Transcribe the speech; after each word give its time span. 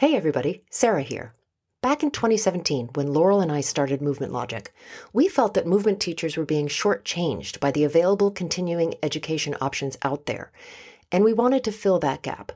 Hey 0.00 0.14
everybody, 0.14 0.62
Sarah 0.70 1.02
here. 1.02 1.34
Back 1.82 2.04
in 2.04 2.12
2017, 2.12 2.90
when 2.94 3.12
Laurel 3.12 3.40
and 3.40 3.50
I 3.50 3.60
started 3.60 4.00
Movement 4.00 4.32
Logic, 4.32 4.72
we 5.12 5.26
felt 5.26 5.54
that 5.54 5.66
movement 5.66 5.98
teachers 5.98 6.36
were 6.36 6.44
being 6.44 6.68
shortchanged 6.68 7.58
by 7.58 7.72
the 7.72 7.82
available 7.82 8.30
continuing 8.30 8.94
education 9.02 9.56
options 9.60 9.98
out 10.02 10.26
there, 10.26 10.52
and 11.10 11.24
we 11.24 11.32
wanted 11.32 11.64
to 11.64 11.72
fill 11.72 11.98
that 11.98 12.22
gap. 12.22 12.52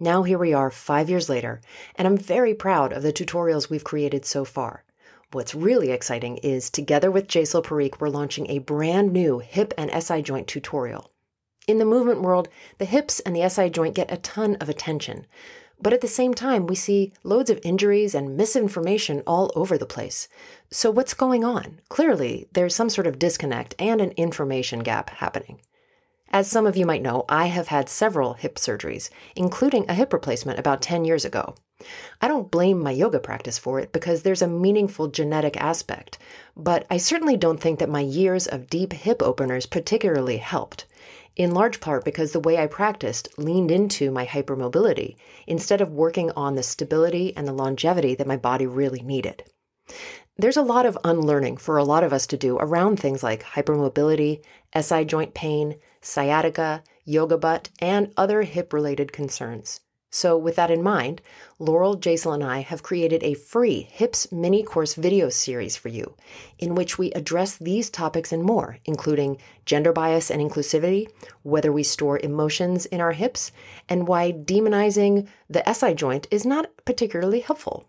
Now 0.00 0.22
here 0.22 0.38
we 0.38 0.54
are 0.54 0.70
five 0.70 1.10
years 1.10 1.28
later, 1.28 1.60
and 1.94 2.08
I'm 2.08 2.16
very 2.16 2.54
proud 2.54 2.94
of 2.94 3.02
the 3.02 3.12
tutorials 3.12 3.68
we've 3.68 3.84
created 3.84 4.24
so 4.24 4.46
far. 4.46 4.82
What's 5.30 5.54
really 5.54 5.90
exciting 5.90 6.38
is 6.38 6.70
together 6.70 7.10
with 7.10 7.28
Jaisal 7.28 7.62
Parikh, 7.62 8.00
we're 8.00 8.08
launching 8.08 8.48
a 8.48 8.60
brand 8.60 9.12
new 9.12 9.40
hip 9.40 9.74
and 9.76 9.90
SI 10.02 10.22
joint 10.22 10.48
tutorial. 10.48 11.10
In 11.66 11.76
the 11.76 11.84
movement 11.84 12.22
world, 12.22 12.48
the 12.78 12.86
hips 12.86 13.20
and 13.20 13.36
the 13.36 13.46
SI 13.46 13.68
joint 13.68 13.94
get 13.94 14.10
a 14.10 14.16
ton 14.16 14.56
of 14.56 14.70
attention. 14.70 15.26
But 15.80 15.92
at 15.92 16.00
the 16.00 16.08
same 16.08 16.34
time, 16.34 16.66
we 16.66 16.74
see 16.74 17.12
loads 17.22 17.50
of 17.50 17.60
injuries 17.62 18.14
and 18.14 18.36
misinformation 18.36 19.22
all 19.26 19.52
over 19.54 19.78
the 19.78 19.86
place. 19.86 20.28
So, 20.70 20.90
what's 20.90 21.14
going 21.14 21.44
on? 21.44 21.80
Clearly, 21.88 22.48
there's 22.52 22.74
some 22.74 22.90
sort 22.90 23.06
of 23.06 23.18
disconnect 23.18 23.74
and 23.78 24.00
an 24.00 24.10
information 24.12 24.80
gap 24.80 25.10
happening. 25.10 25.60
As 26.30 26.50
some 26.50 26.66
of 26.66 26.76
you 26.76 26.84
might 26.84 27.00
know, 27.00 27.24
I 27.28 27.46
have 27.46 27.68
had 27.68 27.88
several 27.88 28.34
hip 28.34 28.56
surgeries, 28.56 29.08
including 29.34 29.88
a 29.88 29.94
hip 29.94 30.12
replacement 30.12 30.58
about 30.58 30.82
10 30.82 31.04
years 31.04 31.24
ago. 31.24 31.54
I 32.20 32.28
don't 32.28 32.50
blame 32.50 32.82
my 32.82 32.90
yoga 32.90 33.20
practice 33.20 33.56
for 33.56 33.78
it 33.78 33.92
because 33.92 34.22
there's 34.22 34.42
a 34.42 34.48
meaningful 34.48 35.08
genetic 35.08 35.56
aspect, 35.56 36.18
but 36.56 36.84
I 36.90 36.96
certainly 36.96 37.36
don't 37.36 37.60
think 37.60 37.78
that 37.78 37.88
my 37.88 38.00
years 38.00 38.46
of 38.46 38.68
deep 38.68 38.92
hip 38.92 39.22
openers 39.22 39.64
particularly 39.64 40.38
helped 40.38 40.86
in 41.38 41.52
large 41.52 41.80
part 41.80 42.04
because 42.04 42.32
the 42.32 42.40
way 42.40 42.58
I 42.58 42.66
practiced 42.66 43.28
leaned 43.38 43.70
into 43.70 44.10
my 44.10 44.26
hypermobility 44.26 45.16
instead 45.46 45.80
of 45.80 45.92
working 45.92 46.32
on 46.32 46.56
the 46.56 46.62
stability 46.62 47.34
and 47.36 47.46
the 47.46 47.52
longevity 47.52 48.16
that 48.16 48.26
my 48.26 48.36
body 48.36 48.66
really 48.66 49.00
needed. 49.00 49.44
There's 50.36 50.56
a 50.56 50.62
lot 50.62 50.84
of 50.84 50.98
unlearning 51.04 51.56
for 51.56 51.78
a 51.78 51.84
lot 51.84 52.04
of 52.04 52.12
us 52.12 52.26
to 52.28 52.36
do 52.36 52.58
around 52.58 52.98
things 52.98 53.22
like 53.22 53.42
hypermobility, 53.42 54.42
SI 54.78 55.04
joint 55.04 55.32
pain, 55.32 55.76
sciatica, 56.00 56.82
yoga 57.04 57.38
butt, 57.38 57.70
and 57.80 58.12
other 58.16 58.42
hip 58.42 58.72
related 58.72 59.12
concerns. 59.12 59.80
So, 60.10 60.38
with 60.38 60.56
that 60.56 60.70
in 60.70 60.82
mind, 60.82 61.20
Laurel, 61.58 61.96
Jaisal, 61.98 62.32
and 62.32 62.42
I 62.42 62.60
have 62.60 62.82
created 62.82 63.22
a 63.22 63.34
free 63.34 63.88
HIPS 63.92 64.32
mini 64.32 64.62
course 64.62 64.94
video 64.94 65.28
series 65.28 65.76
for 65.76 65.88
you, 65.88 66.14
in 66.58 66.74
which 66.74 66.96
we 66.96 67.12
address 67.12 67.58
these 67.58 67.90
topics 67.90 68.32
and 68.32 68.42
more, 68.42 68.78
including 68.86 69.36
gender 69.66 69.92
bias 69.92 70.30
and 70.30 70.40
inclusivity, 70.40 71.10
whether 71.42 71.70
we 71.70 71.82
store 71.82 72.18
emotions 72.20 72.86
in 72.86 73.02
our 73.02 73.12
hips, 73.12 73.52
and 73.86 74.08
why 74.08 74.32
demonizing 74.32 75.28
the 75.50 75.62
SI 75.70 75.92
joint 75.92 76.26
is 76.30 76.46
not 76.46 76.70
particularly 76.86 77.40
helpful. 77.40 77.86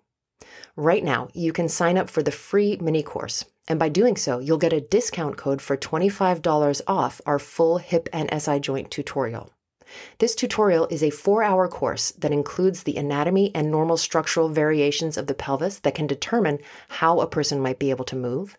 Right 0.76 1.04
now, 1.04 1.30
you 1.34 1.54
can 1.54 1.70
sign 1.70 1.98
up 1.98 2.10
for 2.10 2.22
the 2.22 2.32
free 2.32 2.78
mini 2.82 3.02
course, 3.02 3.46
and 3.70 3.80
by 3.80 3.88
doing 3.88 4.18
so, 4.18 4.40
you'll 4.40 4.58
get 4.58 4.74
a 4.74 4.82
discount 4.82 5.38
code 5.38 5.62
for 5.62 5.78
$25 5.78 6.82
off 6.86 7.22
our 7.26 7.40
full 7.40 7.78
hip 7.78 8.10
and 8.12 8.30
SI 8.42 8.60
joint 8.60 8.92
tutorial. 8.92 9.52
This 10.20 10.36
tutorial 10.36 10.88
is 10.90 11.04
a 11.04 11.10
four 11.10 11.44
hour 11.44 11.68
course 11.68 12.12
that 12.12 12.32
includes 12.32 12.84
the 12.84 12.98
anatomy 12.98 13.52
and 13.56 13.72
normal 13.72 13.98
structural 13.98 14.50
variations 14.50 15.18
of 15.18 15.28
the 15.28 15.34
pelvis 15.34 15.80
that 15.80 15.96
can 15.96 16.08
determine 16.08 16.60
how 16.88 17.20
a 17.20 17.28
person 17.28 17.60
might 17.60 17.80
be 17.80 17.90
able 17.90 18.06
to 18.06 18.16
move, 18.16 18.58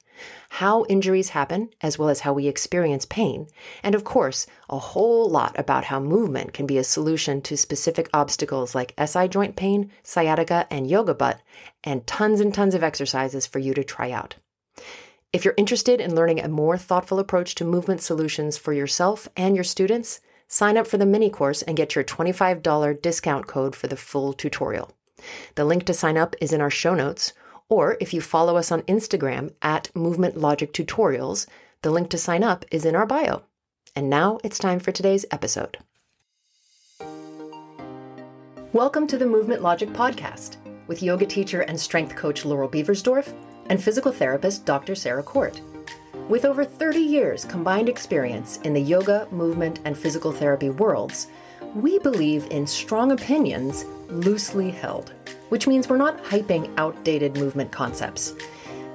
how 0.50 0.84
injuries 0.88 1.30
happen, 1.30 1.70
as 1.80 1.98
well 1.98 2.08
as 2.08 2.20
how 2.20 2.32
we 2.32 2.48
experience 2.48 3.04
pain, 3.04 3.46
and 3.82 3.94
of 3.94 4.04
course, 4.04 4.46
a 4.68 4.78
whole 4.78 5.28
lot 5.28 5.58
about 5.58 5.84
how 5.84 6.00
movement 6.00 6.52
can 6.52 6.66
be 6.66 6.78
a 6.78 6.84
solution 6.84 7.40
to 7.42 7.56
specific 7.56 8.08
obstacles 8.12 8.74
like 8.74 8.94
SI 9.02 9.28
joint 9.28 9.56
pain, 9.56 9.90
sciatica, 10.02 10.66
and 10.70 10.90
yoga 10.90 11.14
butt, 11.14 11.40
and 11.84 12.06
tons 12.06 12.40
and 12.40 12.52
tons 12.52 12.74
of 12.74 12.82
exercises 12.82 13.46
for 13.46 13.58
you 13.58 13.72
to 13.74 13.84
try 13.84 14.10
out. 14.10 14.34
If 15.32 15.44
you're 15.44 15.54
interested 15.56 16.00
in 16.00 16.16
learning 16.16 16.40
a 16.40 16.48
more 16.48 16.76
thoughtful 16.76 17.20
approach 17.20 17.54
to 17.56 17.64
movement 17.64 18.02
solutions 18.02 18.58
for 18.58 18.72
yourself 18.72 19.28
and 19.36 19.54
your 19.54 19.64
students, 19.64 20.20
Sign 20.52 20.76
up 20.76 20.88
for 20.88 20.98
the 20.98 21.06
mini 21.06 21.30
course 21.30 21.62
and 21.62 21.76
get 21.76 21.94
your 21.94 22.02
$25 22.02 23.00
discount 23.00 23.46
code 23.46 23.76
for 23.76 23.86
the 23.86 23.96
full 23.96 24.32
tutorial. 24.32 24.90
The 25.54 25.64
link 25.64 25.84
to 25.84 25.94
sign 25.94 26.16
up 26.16 26.34
is 26.40 26.52
in 26.52 26.60
our 26.60 26.70
show 26.70 26.92
notes, 26.92 27.34
or 27.68 27.96
if 28.00 28.12
you 28.12 28.20
follow 28.20 28.56
us 28.56 28.72
on 28.72 28.82
Instagram 28.82 29.54
at 29.62 29.94
Movement 29.94 30.36
Logic 30.36 30.72
Tutorials, 30.72 31.46
the 31.82 31.92
link 31.92 32.10
to 32.10 32.18
sign 32.18 32.42
up 32.42 32.64
is 32.72 32.84
in 32.84 32.96
our 32.96 33.06
bio. 33.06 33.42
And 33.94 34.10
now 34.10 34.40
it's 34.42 34.58
time 34.58 34.80
for 34.80 34.90
today's 34.90 35.24
episode. 35.30 35.78
Welcome 38.72 39.06
to 39.06 39.18
the 39.18 39.26
Movement 39.26 39.62
Logic 39.62 39.90
Podcast 39.90 40.56
with 40.88 41.00
yoga 41.00 41.26
teacher 41.26 41.60
and 41.60 41.78
strength 41.78 42.16
coach 42.16 42.44
Laurel 42.44 42.68
Beversdorf 42.68 43.32
and 43.66 43.80
physical 43.80 44.10
therapist 44.10 44.66
Dr. 44.66 44.96
Sarah 44.96 45.22
Court. 45.22 45.60
With 46.30 46.44
over 46.44 46.64
30 46.64 47.00
years 47.00 47.44
combined 47.44 47.88
experience 47.88 48.58
in 48.58 48.72
the 48.72 48.80
yoga, 48.80 49.26
movement, 49.32 49.80
and 49.84 49.98
physical 49.98 50.30
therapy 50.30 50.70
worlds, 50.70 51.26
we 51.74 51.98
believe 51.98 52.46
in 52.52 52.68
strong 52.68 53.10
opinions 53.10 53.84
loosely 54.08 54.70
held, 54.70 55.12
which 55.48 55.66
means 55.66 55.88
we're 55.88 55.96
not 55.96 56.22
hyping 56.22 56.72
outdated 56.76 57.36
movement 57.36 57.72
concepts. 57.72 58.36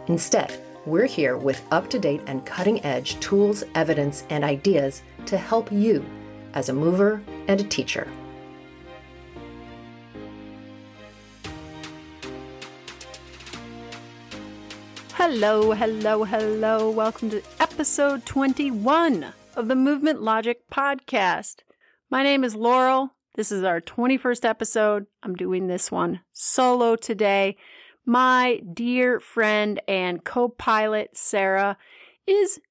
Instead, 0.07 0.57
we're 0.85 1.07
here 1.07 1.35
with 1.35 1.61
up 1.71 1.89
to 1.89 1.99
date 1.99 2.21
and 2.25 2.45
cutting 2.45 2.81
edge 2.85 3.19
tools, 3.19 3.65
evidence, 3.75 4.23
and 4.29 4.45
ideas 4.45 5.03
to 5.25 5.37
help 5.37 5.69
you 5.73 6.05
as 6.53 6.69
a 6.69 6.73
mover 6.73 7.21
and 7.49 7.59
a 7.59 7.65
teacher. 7.65 8.07
Hello, 15.27 15.71
hello, 15.71 16.23
hello. 16.23 16.91
Welcome 16.91 17.31
to 17.31 17.41
episode 17.59 18.27
21 18.27 19.33
of 19.55 19.67
the 19.67 19.75
Movement 19.75 20.21
Logic 20.21 20.59
podcast. 20.71 21.61
My 22.11 22.21
name 22.21 22.43
is 22.43 22.55
Laurel. 22.55 23.09
This 23.33 23.51
is 23.51 23.63
our 23.63 23.81
21st 23.81 24.45
episode. 24.47 25.07
I'm 25.23 25.33
doing 25.33 25.65
this 25.65 25.91
one 25.91 26.19
solo 26.31 26.95
today. 26.95 27.57
My 28.05 28.61
dear 28.71 29.19
friend 29.19 29.81
and 29.87 30.23
co 30.23 30.47
pilot, 30.47 31.17
Sarah, 31.17 31.75
is 32.27 32.61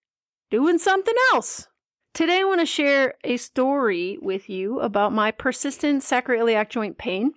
doing 0.48 0.78
something 0.78 1.16
else. 1.32 1.66
Today, 2.12 2.42
I 2.42 2.44
want 2.44 2.60
to 2.60 2.66
share 2.66 3.14
a 3.24 3.36
story 3.36 4.16
with 4.22 4.48
you 4.48 4.78
about 4.78 5.12
my 5.12 5.32
persistent 5.32 6.04
sacroiliac 6.04 6.70
joint 6.70 6.98
pain 6.98 7.32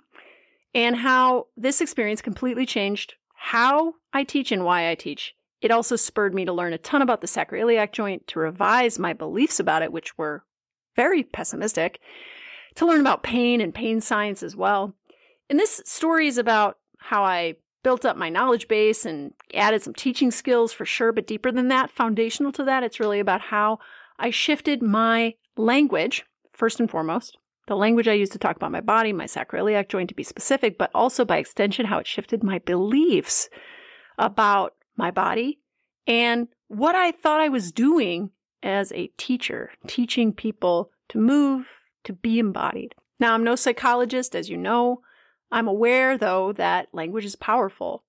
and 0.75 0.95
how 0.95 1.47
this 1.57 1.81
experience 1.81 2.21
completely 2.21 2.67
changed 2.67 3.15
how 3.37 3.93
I 4.11 4.23
teach 4.23 4.51
and 4.51 4.65
why 4.65 4.89
I 4.89 4.95
teach. 4.95 5.35
It 5.61 5.71
also 5.71 5.95
spurred 5.95 6.33
me 6.33 6.43
to 6.45 6.53
learn 6.53 6.73
a 6.73 6.77
ton 6.77 7.01
about 7.01 7.21
the 7.21 7.27
sacroiliac 7.27 7.91
joint, 7.91 8.27
to 8.27 8.39
revise 8.39 8.99
my 8.99 9.13
beliefs 9.13 9.59
about 9.59 9.83
it, 9.83 9.91
which 9.91 10.17
were 10.17 10.43
very 10.95 11.23
pessimistic, 11.23 11.99
to 12.75 12.85
learn 12.85 12.99
about 12.99 13.23
pain 13.23 13.61
and 13.61 13.73
pain 13.73 14.01
science 14.01 14.43
as 14.43 14.55
well. 14.55 14.95
And 15.49 15.59
this 15.59 15.81
story 15.85 16.27
is 16.27 16.37
about 16.37 16.77
how 16.99 17.23
I 17.23 17.55
built 17.83 18.05
up 18.05 18.17
my 18.17 18.29
knowledge 18.29 18.67
base 18.67 19.05
and 19.05 19.33
added 19.53 19.81
some 19.81 19.93
teaching 19.93 20.31
skills 20.31 20.73
for 20.73 20.83
sure, 20.83 21.11
but 21.11 21.27
deeper 21.27 21.51
than 21.51 21.69
that, 21.69 21.91
foundational 21.91 22.51
to 22.53 22.63
that, 22.65 22.83
it's 22.83 22.99
really 22.99 23.19
about 23.19 23.41
how 23.41 23.79
I 24.19 24.29
shifted 24.31 24.81
my 24.81 25.35
language, 25.55 26.25
first 26.51 26.79
and 26.79 26.89
foremost, 26.89 27.37
the 27.67 27.75
language 27.75 28.07
I 28.07 28.13
use 28.13 28.29
to 28.29 28.39
talk 28.39 28.55
about 28.55 28.71
my 28.71 28.81
body, 28.81 29.13
my 29.13 29.25
sacroiliac 29.25 29.89
joint 29.89 30.09
to 30.09 30.15
be 30.15 30.23
specific, 30.23 30.77
but 30.77 30.89
also 30.95 31.23
by 31.25 31.37
extension, 31.37 31.85
how 31.85 31.99
it 31.99 32.07
shifted 32.07 32.43
my 32.43 32.59
beliefs 32.59 33.49
about 34.17 34.73
my 34.95 35.11
body 35.11 35.59
and 36.07 36.47
what 36.69 36.95
I 36.95 37.11
thought 37.11 37.41
I 37.41 37.49
was 37.49 37.71
doing 37.71 38.31
as 38.63 38.91
a 38.93 39.11
teacher, 39.17 39.71
teaching 39.85 40.33
people 40.33 40.91
to 41.09 41.19
move, 41.19 41.67
to 42.05 42.13
be 42.13 42.39
embodied. 42.39 42.95
Now, 43.19 43.33
I'm 43.33 43.43
no 43.43 43.55
psychologist, 43.55 44.35
as 44.35 44.49
you 44.49 44.57
know. 44.57 45.01
I'm 45.51 45.67
aware, 45.67 46.17
though, 46.17 46.53
that 46.53 46.87
language 46.93 47.25
is 47.25 47.35
powerful. 47.35 48.03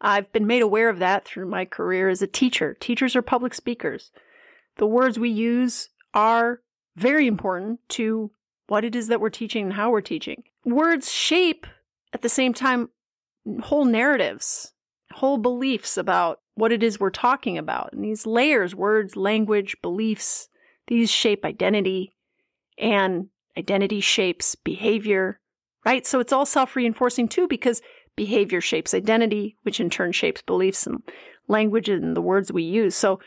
I've 0.00 0.30
been 0.32 0.46
made 0.46 0.62
aware 0.62 0.88
of 0.88 0.98
that 0.98 1.24
through 1.24 1.48
my 1.48 1.64
career 1.64 2.08
as 2.08 2.20
a 2.20 2.26
teacher. 2.26 2.76
Teachers 2.78 3.16
are 3.16 3.22
public 3.22 3.54
speakers. 3.54 4.10
The 4.76 4.86
words 4.86 5.18
we 5.18 5.30
use 5.30 5.88
are 6.12 6.60
very 6.96 7.26
important 7.26 7.80
to 7.90 8.30
what 8.66 8.84
it 8.84 8.96
is 8.96 9.08
that 9.08 9.20
we're 9.20 9.30
teaching 9.30 9.64
and 9.64 9.72
how 9.74 9.90
we're 9.90 10.00
teaching. 10.00 10.44
Words 10.64 11.12
shape 11.12 11.66
at 12.12 12.22
the 12.22 12.28
same 12.28 12.54
time 12.54 12.88
whole 13.62 13.84
narratives, 13.84 14.72
whole 15.12 15.38
beliefs 15.38 15.96
about 15.96 16.40
what 16.54 16.72
it 16.72 16.82
is 16.82 16.98
we're 16.98 17.10
talking 17.10 17.58
about. 17.58 17.92
And 17.92 18.02
these 18.02 18.26
layers, 18.26 18.74
words, 18.74 19.16
language, 19.16 19.76
beliefs, 19.82 20.48
these 20.86 21.10
shape 21.10 21.44
identity 21.44 22.14
and 22.78 23.28
identity 23.56 24.00
shapes 24.00 24.54
behavior, 24.54 25.40
right? 25.84 26.06
So 26.06 26.20
it's 26.20 26.32
all 26.32 26.46
self 26.46 26.76
reinforcing 26.76 27.28
too, 27.28 27.46
because 27.48 27.82
behavior 28.16 28.60
shapes 28.60 28.94
identity, 28.94 29.56
which 29.62 29.80
in 29.80 29.90
turn 29.90 30.12
shapes 30.12 30.42
beliefs 30.42 30.86
and 30.86 31.02
language 31.48 31.88
and 31.88 32.16
the 32.16 32.22
words 32.22 32.52
we 32.52 32.62
use. 32.62 32.94
So 32.94 33.20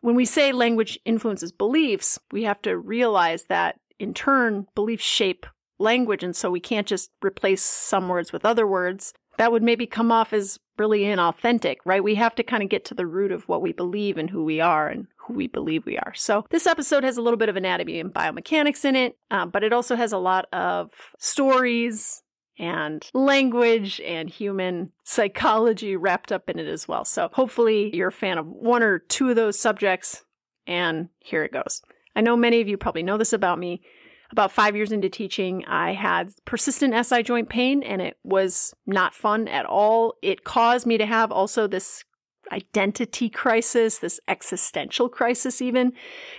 when 0.00 0.14
we 0.14 0.24
say 0.24 0.52
language 0.52 0.98
influences 1.04 1.52
beliefs, 1.52 2.18
we 2.30 2.42
have 2.44 2.60
to 2.62 2.76
realize 2.76 3.44
that 3.44 3.76
in 3.98 4.14
turn, 4.14 4.66
beliefs 4.74 5.04
shape 5.04 5.46
language, 5.78 6.22
and 6.22 6.34
so 6.34 6.50
we 6.50 6.60
can't 6.60 6.86
just 6.86 7.10
replace 7.24 7.62
some 7.62 8.08
words 8.08 8.32
with 8.32 8.44
other 8.44 8.66
words. 8.66 9.12
That 9.36 9.50
would 9.50 9.62
maybe 9.62 9.86
come 9.86 10.12
off 10.12 10.32
as 10.32 10.60
really 10.78 11.00
inauthentic, 11.00 11.76
right? 11.84 12.02
We 12.02 12.14
have 12.16 12.34
to 12.36 12.42
kind 12.42 12.62
of 12.62 12.68
get 12.68 12.84
to 12.86 12.94
the 12.94 13.06
root 13.06 13.32
of 13.32 13.48
what 13.48 13.62
we 13.62 13.72
believe 13.72 14.16
and 14.16 14.30
who 14.30 14.44
we 14.44 14.60
are 14.60 14.88
and 14.88 15.06
who 15.16 15.34
we 15.34 15.46
believe 15.46 15.86
we 15.86 15.98
are. 15.98 16.14
So, 16.14 16.44
this 16.50 16.66
episode 16.66 17.04
has 17.04 17.16
a 17.16 17.22
little 17.22 17.36
bit 17.36 17.48
of 17.48 17.56
anatomy 17.56 17.98
and 17.98 18.12
biomechanics 18.12 18.84
in 18.84 18.96
it, 18.96 19.16
um, 19.30 19.50
but 19.50 19.64
it 19.64 19.72
also 19.72 19.96
has 19.96 20.12
a 20.12 20.18
lot 20.18 20.46
of 20.52 20.90
stories 21.18 22.22
and 22.56 23.04
language 23.12 24.00
and 24.04 24.30
human 24.30 24.92
psychology 25.02 25.96
wrapped 25.96 26.30
up 26.30 26.48
in 26.48 26.60
it 26.60 26.68
as 26.68 26.86
well. 26.86 27.04
So, 27.04 27.28
hopefully, 27.32 27.94
you're 27.94 28.08
a 28.08 28.12
fan 28.12 28.38
of 28.38 28.46
one 28.46 28.82
or 28.82 29.00
two 29.00 29.30
of 29.30 29.36
those 29.36 29.58
subjects, 29.58 30.24
and 30.66 31.08
here 31.18 31.44
it 31.44 31.52
goes. 31.52 31.82
I 32.16 32.20
know 32.20 32.36
many 32.36 32.60
of 32.60 32.68
you 32.68 32.76
probably 32.76 33.02
know 33.02 33.18
this 33.18 33.32
about 33.32 33.58
me. 33.58 33.82
About 34.30 34.52
five 34.52 34.74
years 34.74 34.90
into 34.90 35.08
teaching, 35.08 35.64
I 35.66 35.92
had 35.92 36.32
persistent 36.44 36.94
SI 37.06 37.22
joint 37.22 37.48
pain 37.48 37.82
and 37.82 38.00
it 38.02 38.16
was 38.24 38.74
not 38.86 39.14
fun 39.14 39.46
at 39.48 39.66
all. 39.66 40.14
It 40.22 40.44
caused 40.44 40.86
me 40.86 40.98
to 40.98 41.06
have 41.06 41.30
also 41.30 41.66
this 41.66 42.04
identity 42.50 43.28
crisis, 43.28 43.98
this 43.98 44.20
existential 44.28 45.08
crisis, 45.08 45.62
even 45.62 45.92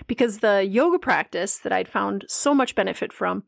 because 0.08 0.40
the 0.40 0.64
yoga 0.64 1.00
practice 1.00 1.58
that 1.60 1.72
I'd 1.72 1.88
found 1.88 2.26
so 2.28 2.54
much 2.54 2.76
benefit 2.76 3.14
from 3.14 3.44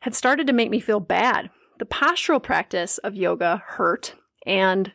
had 0.00 0.14
started 0.14 0.46
to 0.46 0.52
make 0.52 0.70
me 0.70 0.80
feel 0.80 1.00
bad. 1.00 1.50
The 1.78 1.84
postural 1.84 2.42
practice 2.42 2.98
of 2.98 3.16
yoga 3.16 3.62
hurt 3.66 4.14
and 4.46 4.92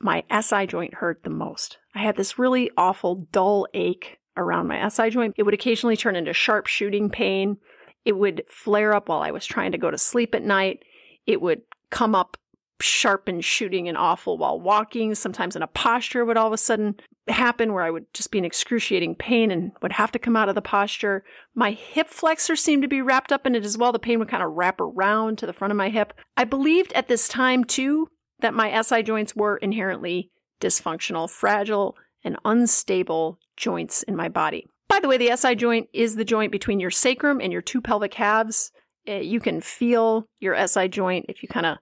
my 0.00 0.24
SI 0.40 0.66
joint 0.66 0.94
hurt 0.94 1.22
the 1.24 1.30
most. 1.30 1.78
I 1.94 2.00
had 2.00 2.16
this 2.16 2.38
really 2.38 2.70
awful, 2.76 3.26
dull 3.32 3.66
ache 3.74 4.18
around 4.36 4.68
my 4.68 4.88
SI 4.88 5.10
joint. 5.10 5.34
It 5.36 5.44
would 5.44 5.54
occasionally 5.54 5.96
turn 5.96 6.16
into 6.16 6.32
sharp 6.32 6.66
shooting 6.66 7.10
pain. 7.10 7.58
It 8.04 8.16
would 8.16 8.44
flare 8.48 8.94
up 8.94 9.08
while 9.08 9.22
I 9.22 9.30
was 9.30 9.46
trying 9.46 9.72
to 9.72 9.78
go 9.78 9.90
to 9.90 9.98
sleep 9.98 10.34
at 10.34 10.42
night. 10.42 10.84
It 11.26 11.40
would 11.40 11.62
come 11.90 12.14
up 12.14 12.36
sharp 12.80 13.28
and 13.28 13.44
shooting 13.44 13.88
and 13.88 13.96
awful 13.96 14.36
while 14.36 14.60
walking. 14.60 15.14
Sometimes 15.14 15.56
in 15.56 15.62
a 15.62 15.66
posture 15.66 16.24
would 16.24 16.36
all 16.36 16.48
of 16.48 16.52
a 16.52 16.58
sudden 16.58 16.96
happen 17.28 17.72
where 17.72 17.84
I 17.84 17.90
would 17.90 18.12
just 18.12 18.30
be 18.30 18.38
in 18.38 18.44
excruciating 18.44 19.14
pain 19.14 19.50
and 19.50 19.72
would 19.80 19.92
have 19.92 20.12
to 20.12 20.18
come 20.18 20.36
out 20.36 20.48
of 20.48 20.54
the 20.54 20.62
posture. 20.62 21.24
My 21.54 21.70
hip 21.70 22.08
flexor 22.08 22.56
seemed 22.56 22.82
to 22.82 22.88
be 22.88 23.00
wrapped 23.00 23.32
up 23.32 23.46
in 23.46 23.54
it 23.54 23.64
as 23.64 23.78
well. 23.78 23.92
The 23.92 23.98
pain 23.98 24.18
would 24.18 24.28
kind 24.28 24.42
of 24.42 24.52
wrap 24.52 24.80
around 24.80 25.38
to 25.38 25.46
the 25.46 25.52
front 25.52 25.70
of 25.70 25.76
my 25.76 25.88
hip. 25.88 26.12
I 26.36 26.44
believed 26.44 26.92
at 26.92 27.08
this 27.08 27.28
time 27.28 27.64
too 27.64 28.08
that 28.40 28.54
my 28.54 28.80
SI 28.82 29.02
joints 29.02 29.34
were 29.34 29.56
inherently 29.56 30.30
dysfunctional, 30.60 31.30
fragile, 31.30 31.96
and 32.24 32.36
unstable 32.44 33.38
joints 33.56 34.02
in 34.04 34.16
my 34.16 34.28
body. 34.28 34.66
By 34.88 35.00
the 35.00 35.08
way, 35.08 35.16
the 35.16 35.36
SI 35.36 35.54
joint 35.54 35.88
is 35.92 36.16
the 36.16 36.24
joint 36.24 36.52
between 36.52 36.80
your 36.80 36.90
sacrum 36.90 37.40
and 37.40 37.52
your 37.52 37.62
two 37.62 37.80
pelvic 37.80 38.14
halves. 38.14 38.72
Uh, 39.08 39.14
you 39.14 39.40
can 39.40 39.60
feel 39.60 40.28
your 40.40 40.66
SI 40.66 40.88
joint 40.88 41.26
if 41.28 41.42
you 41.42 41.48
kind 41.48 41.66
of 41.66 41.78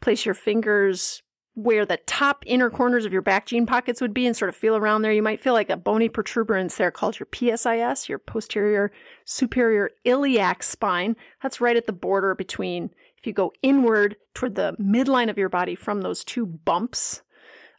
place 0.00 0.24
your 0.24 0.34
fingers 0.34 1.22
where 1.54 1.84
the 1.84 1.98
top 2.06 2.44
inner 2.46 2.70
corners 2.70 3.04
of 3.04 3.12
your 3.12 3.20
back 3.22 3.46
jean 3.46 3.66
pockets 3.66 4.00
would 4.00 4.14
be 4.14 4.26
and 4.26 4.36
sort 4.36 4.48
of 4.48 4.54
feel 4.54 4.76
around 4.76 5.02
there. 5.02 5.12
You 5.12 5.24
might 5.24 5.40
feel 5.40 5.54
like 5.54 5.70
a 5.70 5.76
bony 5.76 6.08
protuberance 6.08 6.76
there 6.76 6.92
called 6.92 7.18
your 7.18 7.26
PSIS, 7.26 8.08
your 8.08 8.20
posterior 8.20 8.92
superior 9.24 9.90
iliac 10.04 10.62
spine. 10.62 11.16
That's 11.42 11.60
right 11.60 11.76
at 11.76 11.86
the 11.86 11.92
border 11.92 12.36
between, 12.36 12.90
if 13.16 13.26
you 13.26 13.32
go 13.32 13.52
inward 13.60 14.14
toward 14.34 14.54
the 14.54 14.76
midline 14.80 15.30
of 15.30 15.36
your 15.36 15.48
body 15.48 15.74
from 15.74 16.02
those 16.02 16.22
two 16.22 16.46
bumps 16.46 17.22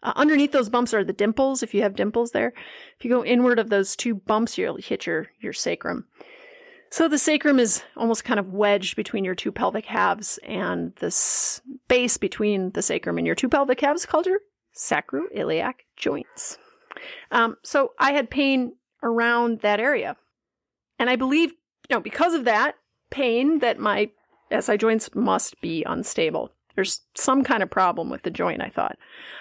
uh, 0.04 0.14
underneath 0.16 0.52
those 0.52 0.70
bumps 0.70 0.94
are 0.94 1.04
the 1.04 1.14
dimples, 1.14 1.62
if 1.62 1.74
you 1.74 1.82
have 1.82 1.96
dimples 1.96 2.32
there. 2.32 2.54
If 2.98 3.06
you 3.06 3.12
go 3.12 3.24
inward 3.24 3.60
of 3.60 3.70
those 3.70 3.96
two 3.96 4.16
bumps, 4.16 4.58
you'll 4.58 4.78
hit 4.78 5.06
your, 5.06 5.28
your 5.40 5.54
sacrum. 5.54 6.06
So 6.92 7.08
the 7.08 7.20
sacrum 7.20 7.60
is 7.60 7.84
almost 7.96 8.24
kind 8.24 8.40
of 8.40 8.52
wedged 8.52 8.96
between 8.96 9.24
your 9.24 9.36
two 9.36 9.52
pelvic 9.52 9.86
halves, 9.86 10.40
and 10.44 10.96
the 10.96 11.12
space 11.12 12.18
between 12.18 12.72
the 12.72 12.82
sacrum 12.82 13.18
and 13.18 13.28
your 13.28 13.36
two 13.36 13.50
pelvic 13.50 13.82
halves 13.82 14.06
called 14.06 14.26
your 14.26 14.40
sacroiliac 14.76 15.76
joints. 15.98 16.58
Um, 17.32 17.58
so 17.64 17.92
I 18.00 18.14
had 18.14 18.30
pain 18.30 18.74
around 19.04 19.62
that 19.62 19.80
area. 19.80 20.16
And 20.98 21.10
I 21.10 21.16
believe, 21.16 21.52
you 21.90 21.96
know, 21.96 22.02
because 22.02 22.34
of 22.34 22.46
that 22.46 22.76
pain, 23.12 23.60
that 23.60 23.80
my 23.80 24.10
SI 24.58 24.78
joints 24.78 25.10
must 25.14 25.62
be 25.62 25.84
unstable. 25.84 26.52
There's 26.80 27.02
some 27.14 27.44
kind 27.44 27.62
of 27.62 27.70
problem 27.70 28.10
with 28.10 28.22
the 28.24 28.32
joint, 28.32 28.62
I 28.62 28.70
thought. 28.70 28.98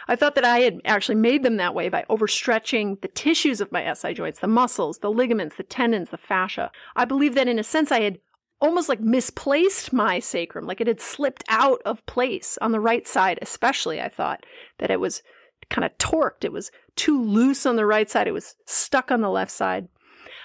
I 0.09 0.17
thought 0.17 0.35
that 0.35 0.45
I 0.45 0.59
had 0.59 0.81
actually 0.85 1.15
made 1.15 1.45
them 1.45 1.57
that 1.59 1.73
way 1.73 1.89
by 1.89 2.05
overstretching 2.11 3.01
the 3.01 3.07
tissues 3.07 3.61
of 3.61 3.71
my 3.71 3.95
SI 3.95 4.13
joints, 4.13 4.41
the 4.41 4.49
muscles, 4.49 4.99
the 4.99 5.13
ligaments, 5.13 5.55
the 5.55 5.63
tendons, 5.63 6.11
the 6.11 6.17
fascia. 6.17 6.73
I 6.97 7.05
believe 7.05 7.37
that 7.37 7.47
in 7.47 7.61
a 7.61 7.63
sense 7.63 7.93
I 7.93 8.01
had 8.01 8.19
almost 8.61 8.89
like 8.89 8.99
misplaced 8.99 9.93
my 9.93 10.19
sacrum, 10.19 10.67
like 10.67 10.81
it 10.81 10.89
had 10.89 11.01
slipped 11.01 11.45
out 11.49 11.81
of 11.85 12.05
place 12.07 12.59
on 12.61 12.73
the 12.73 12.81
right 12.81 13.07
side, 13.07 13.39
especially. 13.41 14.01
I 14.01 14.09
thought 14.09 14.45
that 14.79 14.91
it 14.91 14.99
was 14.99 15.23
kind 15.71 15.85
of 15.85 15.97
torqued. 15.99 16.43
It 16.43 16.51
was 16.51 16.73
too 16.97 17.23
loose 17.23 17.67
on 17.67 17.77
the 17.77 17.87
right 17.87 18.11
side. 18.11 18.27
It 18.27 18.33
was 18.35 18.57
stuck 18.67 19.13
on 19.13 19.21
the 19.21 19.31
left 19.31 19.53
side. 19.53 19.87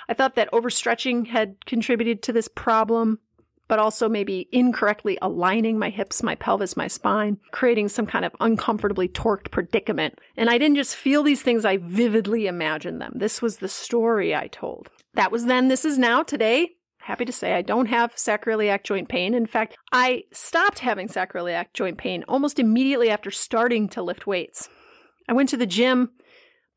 I 0.07 0.13
thought 0.13 0.35
that 0.35 0.51
overstretching 0.51 1.25
had 1.25 1.65
contributed 1.65 2.21
to 2.21 2.33
this 2.33 2.47
problem 2.47 3.17
but 3.67 3.79
also 3.79 4.09
maybe 4.09 4.47
incorrectly 4.51 5.17
aligning 5.21 5.79
my 5.79 5.89
hips, 5.89 6.21
my 6.21 6.35
pelvis, 6.35 6.77
my 6.77 6.87
spine, 6.87 7.37
creating 7.51 7.89
some 7.89 8.05
kind 8.05 8.25
of 8.25 8.35
uncomfortably 8.39 9.07
torqued 9.07 9.51
predicament. 9.51 10.19
And 10.37 10.49
I 10.49 10.57
didn't 10.57 10.77
just 10.77 10.95
feel 10.95 11.23
these 11.23 11.41
things, 11.41 11.65
I 11.65 11.77
vividly 11.77 12.47
imagined 12.47 13.01
them. 13.01 13.13
This 13.15 13.41
was 13.41 13.57
the 13.57 13.69
story 13.69 14.35
I 14.35 14.47
told. 14.47 14.89
That 15.13 15.31
was 15.31 15.45
then, 15.45 15.67
this 15.67 15.85
is 15.85 15.97
now, 15.97 16.23
today. 16.23 16.71
Happy 16.99 17.25
to 17.25 17.33
say 17.33 17.53
I 17.53 17.61
don't 17.61 17.87
have 17.87 18.15
sacroiliac 18.15 18.83
joint 18.83 19.09
pain. 19.09 19.33
In 19.33 19.45
fact, 19.45 19.75
I 19.91 20.23
stopped 20.31 20.79
having 20.79 21.09
sacroiliac 21.09 21.73
joint 21.73 21.97
pain 21.97 22.23
almost 22.29 22.59
immediately 22.59 23.09
after 23.09 23.29
starting 23.29 23.89
to 23.89 24.01
lift 24.01 24.25
weights. 24.25 24.69
I 25.27 25.33
went 25.33 25.49
to 25.49 25.57
the 25.57 25.65
gym, 25.65 26.11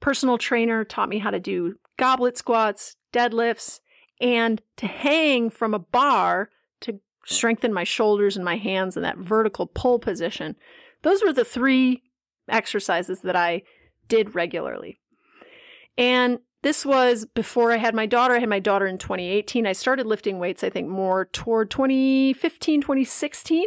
personal 0.01 0.37
trainer 0.37 0.85
taught 0.85 1.09
me 1.09 1.19
how 1.19 1.31
to 1.31 1.39
do 1.39 1.77
goblet 1.97 2.37
squats, 2.37 2.97
deadlifts, 3.13 3.81
and 4.21 4.61
to 4.77 4.87
hang 4.87 5.51
from 5.51 5.75
a 5.75 5.79
bar 5.79 6.51
to 6.81 7.01
strengthen 7.25 7.73
my 7.73 7.85
shoulders 7.85 8.37
and 8.37 8.45
my 8.45 8.57
hands 8.57 8.97
in 8.97 9.03
that 9.03 9.19
vertical 9.19 9.67
pull 9.67 9.99
position. 9.99 10.57
Those 11.03 11.23
were 11.23 11.33
the 11.33 11.45
three 11.45 12.03
exercises 12.49 13.21
that 13.21 13.37
I 13.37 13.63
did 14.09 14.35
regularly. 14.35 15.01
And 15.99 16.39
this 16.63 16.85
was 16.85 17.27
before 17.27 17.73
I 17.73 17.77
had 17.77 17.95
my 17.95 18.07
daughter. 18.07 18.35
I 18.35 18.41
had 18.41 18.49
my 18.49 18.59
daughter 18.59 18.87
in 18.87 18.99
2018. 18.99 19.67
I 19.67 19.73
started 19.73 20.07
lifting 20.07 20.39
weights, 20.39 20.65
I 20.65 20.71
think, 20.71 20.89
more 20.89 21.27
toward 21.27 21.71
2015, 21.71 22.81
2016. 22.81 23.67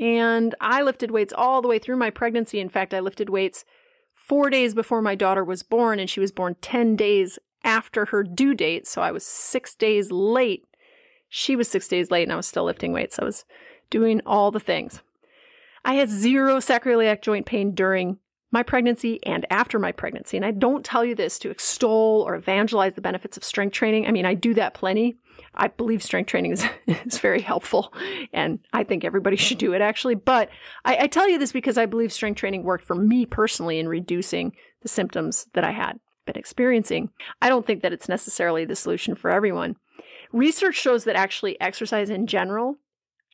And 0.00 0.54
I 0.60 0.82
lifted 0.82 1.10
weights 1.10 1.34
all 1.36 1.62
the 1.62 1.68
way 1.68 1.78
through 1.78 1.96
my 1.96 2.10
pregnancy. 2.10 2.60
In 2.60 2.68
fact, 2.68 2.94
I 2.94 3.00
lifted 3.00 3.28
weights 3.28 3.64
four 4.14 4.50
days 4.50 4.74
before 4.74 5.02
my 5.02 5.14
daughter 5.14 5.44
was 5.44 5.62
born, 5.62 6.00
and 6.00 6.08
she 6.08 6.20
was 6.20 6.32
born 6.32 6.56
10 6.60 6.96
days 6.96 7.38
after 7.62 8.06
her 8.06 8.22
due 8.22 8.54
date. 8.54 8.86
So 8.86 9.02
I 9.02 9.12
was 9.12 9.26
six 9.26 9.74
days 9.74 10.10
late 10.10 10.66
she 11.36 11.56
was 11.56 11.66
six 11.66 11.88
days 11.88 12.12
late 12.12 12.22
and 12.22 12.32
I 12.32 12.36
was 12.36 12.46
still 12.46 12.62
lifting 12.62 12.92
weights. 12.92 13.18
I 13.18 13.24
was 13.24 13.44
doing 13.90 14.20
all 14.24 14.52
the 14.52 14.60
things. 14.60 15.02
I 15.84 15.94
had 15.94 16.08
zero 16.08 16.58
sacroiliac 16.58 17.22
joint 17.22 17.44
pain 17.44 17.74
during 17.74 18.18
my 18.52 18.62
pregnancy 18.62 19.18
and 19.26 19.44
after 19.50 19.80
my 19.80 19.90
pregnancy. 19.90 20.36
And 20.36 20.46
I 20.46 20.52
don't 20.52 20.84
tell 20.84 21.04
you 21.04 21.16
this 21.16 21.40
to 21.40 21.50
extol 21.50 22.22
or 22.24 22.36
evangelize 22.36 22.94
the 22.94 23.00
benefits 23.00 23.36
of 23.36 23.42
strength 23.42 23.72
training. 23.72 24.06
I 24.06 24.12
mean, 24.12 24.24
I 24.24 24.34
do 24.34 24.54
that 24.54 24.74
plenty. 24.74 25.16
I 25.56 25.66
believe 25.66 26.04
strength 26.04 26.28
training 26.28 26.52
is, 26.52 26.64
is 26.86 27.18
very 27.18 27.40
helpful, 27.40 27.92
and 28.32 28.60
I 28.72 28.84
think 28.84 29.04
everybody 29.04 29.36
should 29.36 29.58
do 29.58 29.72
it 29.72 29.80
actually. 29.80 30.14
But 30.14 30.50
I, 30.84 30.98
I 30.98 31.06
tell 31.08 31.28
you 31.28 31.38
this 31.38 31.50
because 31.50 31.76
I 31.76 31.86
believe 31.86 32.12
strength 32.12 32.38
training 32.38 32.62
worked 32.62 32.84
for 32.84 32.94
me 32.94 33.26
personally 33.26 33.80
in 33.80 33.88
reducing 33.88 34.52
the 34.82 34.88
symptoms 34.88 35.48
that 35.54 35.64
I 35.64 35.72
had 35.72 35.98
been 36.26 36.36
experiencing. 36.36 37.10
I 37.42 37.48
don't 37.48 37.66
think 37.66 37.82
that 37.82 37.92
it's 37.92 38.08
necessarily 38.08 38.64
the 38.64 38.76
solution 38.76 39.16
for 39.16 39.30
everyone. 39.32 39.76
Research 40.34 40.74
shows 40.74 41.04
that 41.04 41.14
actually 41.14 41.60
exercise 41.60 42.10
in 42.10 42.26
general 42.26 42.74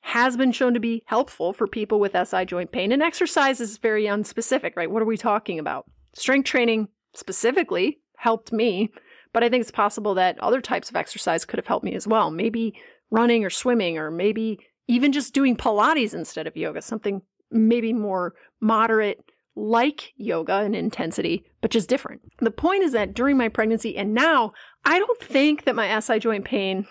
has 0.02 0.37
been 0.37 0.52
shown 0.52 0.75
to 0.75 0.80
be 0.80 1.02
helpful 1.07 1.54
for 1.54 1.66
people 1.66 1.99
with 1.99 2.14
SI 2.28 2.45
joint 2.45 2.73
pain. 2.73 2.92
And 2.92 3.02
exercise 3.02 3.59
is 3.59 3.78
very 3.78 4.04
unspecific, 4.04 4.76
right? 4.76 4.90
What 4.90 5.00
are 5.00 5.07
we 5.07 5.16
talking 5.16 5.59
about? 5.59 5.87
Strength 6.14 6.45
training 6.45 6.88
specifically 7.14 8.00
helped 8.19 8.52
me, 8.52 8.90
but 9.33 9.42
I 9.42 9.49
think 9.49 9.62
it's 9.62 9.71
possible 9.71 10.12
that 10.12 10.38
other 10.40 10.61
types 10.61 10.90
of 10.90 10.97
exercise 10.97 11.47
could 11.47 11.59
have 11.59 11.66
helped 11.66 11.87
me 11.87 11.95
as 11.95 12.07
well. 12.07 12.30
Maybe 12.30 12.75
running 13.11 13.47
or 13.47 13.50
swimming, 13.50 13.97
or 13.97 14.11
maybe 14.11 14.59
even 14.87 15.11
just 15.11 15.33
doing 15.33 15.57
Pilates 15.57 16.12
instead 16.12 16.47
of 16.47 16.54
yoga, 16.54 16.83
something 16.83 17.23
maybe 17.50 17.95
more 17.95 18.35
moderate 18.61 19.25
like 19.57 20.12
yoga 20.16 20.62
in 20.62 20.75
intensity, 20.75 21.45
but 21.61 21.71
just 21.71 21.88
different. 21.88 22.23
The 22.38 22.50
point 22.50 22.83
is 22.83 22.92
that 22.92 23.14
during 23.14 23.37
my 23.37 23.49
pregnancy 23.49 23.97
and 23.97 24.14
now, 24.14 24.52
I 24.85 24.99
don't 24.99 25.21
think 25.21 25.64
that 25.64 25.75
my 25.75 25.99
SI 26.00 26.19
joint 26.19 26.45
pain 26.45 26.87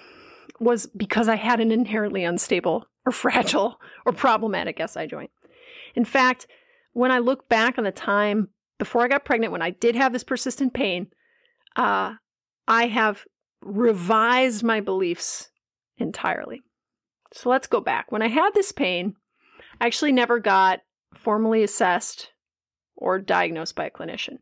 was 0.60 0.88
because 0.88 1.28
I 1.28 1.36
had 1.36 1.60
an 1.60 1.72
inherently 1.72 2.24
unstable 2.24 2.86
or 3.06 3.12
fragile 3.14 3.80
or 4.06 4.12
problematic 4.12 4.82
SI 4.86 5.08
joint. 5.08 5.32
In 5.96 6.06
fact, 6.06 6.48
when 6.94 7.12
I 7.12 7.20
look 7.20 7.50
back 7.50 7.78
on 7.78 7.84
the 7.84 7.92
time 7.92 8.50
before 8.78 9.04
I 9.04 9.08
got 9.08 9.26
pregnant, 9.26 9.52
when 9.52 9.62
I 9.62 9.72
did 9.72 9.96
have 9.96 10.14
this 10.14 10.24
persistent 10.24 10.74
pain, 10.74 11.08
uh, 11.76 12.16
I 12.68 12.88
have 12.88 13.26
revised 13.62 14.64
my 14.64 14.80
beliefs 14.80 15.50
entirely. 15.98 16.62
So 17.34 17.50
let's 17.50 17.68
go 17.68 17.82
back. 17.82 18.12
When 18.12 18.22
I 18.22 18.28
had 18.28 18.54
this 18.54 18.72
pain, 18.72 19.16
I 19.80 19.86
actually 19.86 20.12
never 20.12 20.40
got 20.40 20.80
formally 21.14 21.64
assessed 21.64 22.32
or 23.00 23.20
diagnosed 23.20 23.76
by 23.76 23.86
a 23.86 23.92
clinician. 23.92 24.38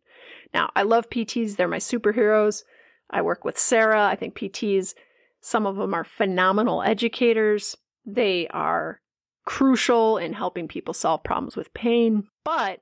Now, 0.54 0.70
I 0.76 0.84
love 0.84 1.10
PTs, 1.10 1.56
they're 1.56 1.68
my 1.68 1.78
superheroes. 1.78 2.64
I 3.10 3.22
work 3.22 3.46
with 3.46 3.58
Sarah. 3.58 4.06
I 4.06 4.16
think 4.16 4.36
PTs, 4.36 4.94
some 5.40 5.66
of 5.66 5.78
them 5.78 5.94
are 5.94 6.04
phenomenal 6.04 6.84
educators. 6.84 7.76
They 8.06 8.48
are 8.50 9.00
crucial 9.46 10.18
in 10.18 10.34
helping 10.34 10.68
people 10.68 10.94
solve 10.94 11.24
problems 11.24 11.56
with 11.56 11.74
pain. 11.74 12.28
But 12.44 12.82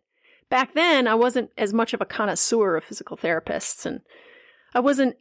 back 0.50 0.74
then, 0.74 1.08
I 1.08 1.16
wasn't 1.16 1.52
as 1.58 1.74
much 1.74 1.94
of 1.94 2.02
a 2.02 2.06
connoisseur 2.06 2.76
of 2.76 2.84
physical 2.84 3.18
therapists, 3.18 3.86
and 3.86 4.02
I 4.74 4.80
wasn't 4.80 5.16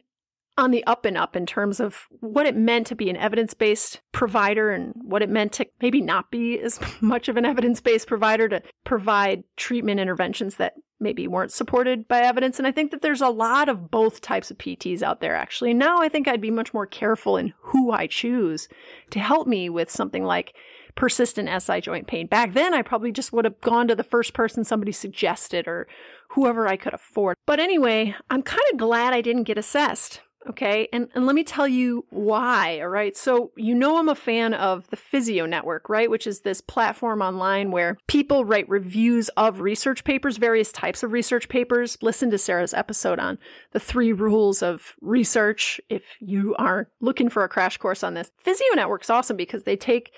on 0.57 0.71
the 0.71 0.83
up 0.85 1.05
and 1.05 1.17
up 1.17 1.35
in 1.35 1.45
terms 1.45 1.79
of 1.79 2.07
what 2.21 2.45
it 2.45 2.55
meant 2.55 2.87
to 2.87 2.95
be 2.95 3.09
an 3.09 3.17
evidence 3.17 3.53
based 3.53 4.01
provider 4.11 4.71
and 4.71 4.93
what 4.95 5.21
it 5.21 5.29
meant 5.29 5.51
to 5.53 5.67
maybe 5.81 6.01
not 6.01 6.31
be 6.31 6.59
as 6.59 6.79
much 7.01 7.27
of 7.27 7.37
an 7.37 7.45
evidence 7.45 7.81
based 7.81 8.07
provider 8.07 8.47
to 8.47 8.61
provide 8.83 9.43
treatment 9.57 9.99
interventions 9.99 10.55
that 10.55 10.73
maybe 10.99 11.27
weren't 11.27 11.51
supported 11.51 12.07
by 12.07 12.21
evidence. 12.21 12.57
And 12.57 12.67
I 12.67 12.71
think 12.71 12.91
that 12.91 13.01
there's 13.01 13.21
a 13.21 13.29
lot 13.29 13.67
of 13.67 13.91
both 13.91 14.21
types 14.21 14.49
of 14.49 14.57
PTs 14.57 15.01
out 15.01 15.19
there, 15.19 15.35
actually. 15.35 15.73
Now 15.73 16.01
I 16.01 16.07
think 16.07 16.27
I'd 16.27 16.39
be 16.39 16.51
much 16.51 16.73
more 16.73 16.85
careful 16.85 17.35
in 17.35 17.53
who 17.59 17.91
I 17.91 18.07
choose 18.07 18.69
to 19.09 19.19
help 19.19 19.45
me 19.45 19.69
with 19.69 19.91
something 19.91 20.23
like 20.23 20.53
persistent 20.95 21.49
SI 21.61 21.81
joint 21.81 22.07
pain. 22.07 22.27
Back 22.27 22.53
then, 22.53 22.73
I 22.73 22.81
probably 22.81 23.11
just 23.11 23.33
would 23.33 23.43
have 23.43 23.59
gone 23.59 23.89
to 23.89 23.95
the 23.95 24.03
first 24.03 24.33
person 24.33 24.63
somebody 24.63 24.93
suggested 24.93 25.67
or 25.67 25.87
whoever 26.29 26.67
I 26.67 26.77
could 26.77 26.93
afford. 26.93 27.35
But 27.45 27.59
anyway, 27.59 28.15
I'm 28.29 28.41
kind 28.41 28.63
of 28.71 28.79
glad 28.79 29.13
I 29.13 29.19
didn't 29.19 29.43
get 29.43 29.57
assessed 29.57 30.21
Okay. 30.47 30.87
And, 30.93 31.09
and 31.15 31.25
let 31.25 31.35
me 31.35 31.43
tell 31.43 31.67
you 31.67 32.05
why. 32.09 32.79
All 32.79 32.87
right. 32.87 33.17
So, 33.17 33.51
you 33.55 33.73
know, 33.73 33.97
I'm 33.97 34.09
a 34.09 34.15
fan 34.15 34.53
of 34.53 34.87
the 34.89 34.95
Physio 34.95 35.45
Network, 35.45 35.89
right? 35.89 36.09
Which 36.09 36.27
is 36.27 36.41
this 36.41 36.61
platform 36.61 37.21
online 37.21 37.71
where 37.71 37.97
people 38.07 38.45
write 38.45 38.69
reviews 38.69 39.29
of 39.29 39.61
research 39.61 40.03
papers, 40.03 40.37
various 40.37 40.71
types 40.71 41.01
of 41.01 41.11
research 41.11 41.49
papers. 41.49 41.97
Listen 42.01 42.29
to 42.29 42.37
Sarah's 42.37 42.75
episode 42.75 43.19
on 43.19 43.39
the 43.71 43.79
three 43.79 44.13
rules 44.13 44.61
of 44.61 44.93
research 45.01 45.81
if 45.89 46.03
you 46.19 46.55
are 46.59 46.89
looking 47.01 47.29
for 47.29 47.43
a 47.43 47.49
crash 47.49 47.77
course 47.77 48.03
on 48.03 48.13
this. 48.13 48.29
Physio 48.37 48.67
Network's 48.75 49.09
awesome 49.09 49.37
because 49.37 49.63
they 49.63 49.75
take 49.75 50.11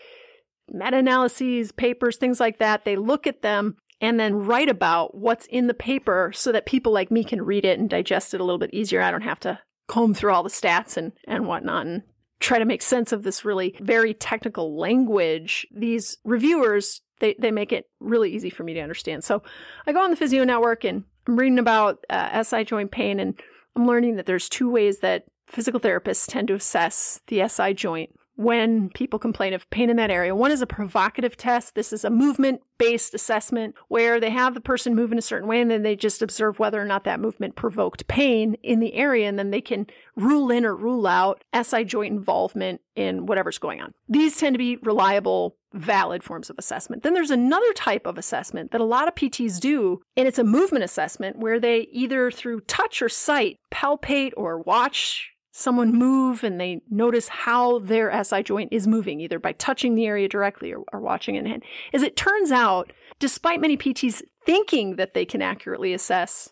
meta 0.70 0.98
analyses, 0.98 1.72
papers, 1.72 2.18
things 2.18 2.42
like 2.42 2.60
that. 2.60 2.84
They 2.84 2.98
look 2.98 3.28
at 3.28 3.42
them 3.42 3.78
and 4.02 4.20
then 4.20 4.36
write 4.36 4.70
about 4.70 5.16
what's 5.16 5.46
in 5.48 5.68
the 5.68 5.74
paper 5.74 6.32
so 6.36 6.52
that 6.52 6.66
people 6.66 6.92
like 6.92 7.10
me 7.10 7.24
can 7.24 7.42
read 7.42 7.66
it 7.66 7.80
and 7.80 7.90
digest 7.90 8.34
it 8.34 8.42
a 8.42 8.44
little 8.44 8.60
bit 8.60 8.74
easier. 8.74 9.02
I 9.02 9.12
don't 9.12 9.22
have 9.22 9.40
to 9.42 9.60
comb 9.88 10.14
through 10.14 10.34
all 10.34 10.44
the 10.44 10.50
stats 10.50 10.98
and, 10.98 11.14
and 11.28 11.48
whatnot 11.48 11.88
and 11.88 12.04
try 12.40 12.60
to 12.60 12.66
make 12.66 12.82
sense 12.82 13.12
of 13.12 13.24
this 13.24 13.46
really 13.46 13.76
very 13.80 14.14
technical 14.14 14.78
language. 14.78 15.66
These 15.72 16.18
reviewers, 16.24 17.02
they, 17.20 17.36
they 17.40 17.52
make 17.52 17.72
it 17.72 17.86
really 18.00 18.34
easy 18.34 18.50
for 18.50 18.64
me 18.64 18.74
to 18.76 18.82
understand. 18.82 19.24
So 19.24 19.42
I 19.86 19.94
go 19.94 20.02
on 20.02 20.12
the 20.12 20.16
Physio 20.16 20.44
Network 20.44 20.84
and 20.84 21.04
I'm 21.28 21.38
reading 21.38 21.60
about 21.60 22.06
uh, 22.10 22.44
SI 22.44 22.64
joint 22.64 22.92
pain 22.92 23.20
and 23.20 23.40
I'm 23.76 23.88
learning 23.88 24.18
that 24.18 24.26
there's 24.26 24.50
two 24.50 24.70
ways 24.70 25.00
that 25.00 25.24
physical 25.48 25.80
therapists 25.80 26.28
tend 26.28 26.50
to 26.50 26.56
assess 26.56 27.22
the 27.28 27.48
SI 27.48 27.74
joint 27.74 28.12
when 28.38 28.90
people 28.92 29.18
complain 29.18 29.52
of 29.52 29.68
pain 29.72 29.90
in 29.90 29.98
that 29.98 30.12
area. 30.12 30.36
One 30.36 30.52
is 30.52 30.62
a 30.62 30.68
provocative 30.68 31.36
test. 31.36 31.74
This 31.74 31.92
is 31.92 32.06
a 32.06 32.10
movement 32.12 32.62
based 32.78 33.16
assessment 33.16 33.74
where 33.88 34.20
they 34.20 34.30
have 34.30 34.54
the 34.54 34.62
person 34.62 34.94
move 34.94 35.12
in 35.12 35.18
a 35.18 35.24
certain 35.24 35.50
way 35.50 35.60
and 35.60 35.72
then 35.72 35.82
they 35.82 35.96
just 35.96 36.22
observe 36.22 36.60
whether 36.60 36.80
or 36.80 36.86
not 36.86 37.04
that 37.04 37.20
movement 37.20 37.56
provoked 37.56 38.08
pain 38.08 38.56
in 38.62 38.80
the 38.80 38.94
area 38.94 39.28
and 39.28 39.40
then 39.40 39.50
they 39.50 39.60
can 39.60 39.88
rule 40.16 40.52
in 40.52 40.66
or 40.66 40.76
rule 40.76 41.08
out 41.08 41.44
SI 41.60 41.84
joint 41.84 42.14
involvement 42.14 42.80
in 42.96 43.26
whatever's 43.26 43.58
going 43.58 43.82
on. 43.82 43.92
These 44.08 44.38
tend 44.38 44.54
to 44.54 44.60
be 44.60 44.78
reliable, 44.84 45.56
valid 45.74 46.24
forms 46.24 46.52
of 46.52 46.60
assessment. 46.60 47.02
Then 47.02 47.16
there's 47.16 47.32
another 47.32 47.74
type 47.74 48.06
of 48.06 48.20
assessment 48.20 48.70
that 48.70 48.82
a 48.82 48.86
lot 48.86 49.08
of 49.08 49.16
PTs 49.16 49.60
do, 49.60 50.02
and 50.16 50.28
it's 50.28 50.40
a 50.40 50.44
movement 50.44 50.84
assessment 50.84 51.40
where 51.40 51.60
they 51.60 51.88
either 51.92 52.30
through 52.30 52.62
touch 52.62 53.02
or 53.02 53.10
sight 53.10 53.58
palpate 53.72 54.34
or 54.38 54.60
watch 54.60 55.32
someone 55.58 55.92
move 55.92 56.44
and 56.44 56.62
they 56.62 56.82
notice 56.88 57.28
how 57.28 57.80
their 57.80 58.24
SI 58.24 58.44
joint 58.44 58.72
is 58.72 58.86
moving, 58.86 59.20
either 59.20 59.40
by 59.40 59.54
touching 59.54 59.96
the 59.96 60.06
area 60.06 60.30
directly 60.30 60.72
or, 60.72 60.84
or 60.94 61.00
watching 61.00 61.34
it. 61.34 61.48
And 61.48 61.64
as 61.94 62.04
it 62.04 62.16
turns 62.16 62.52
out, 62.52 62.94
despite 63.18 63.60
many 63.60 63.76
PTs 63.76 64.22
thinking 64.46 64.98
that 64.98 65.16
they 65.16 65.26
can 65.26 65.42
accurately 65.42 65.94
assess 65.94 66.50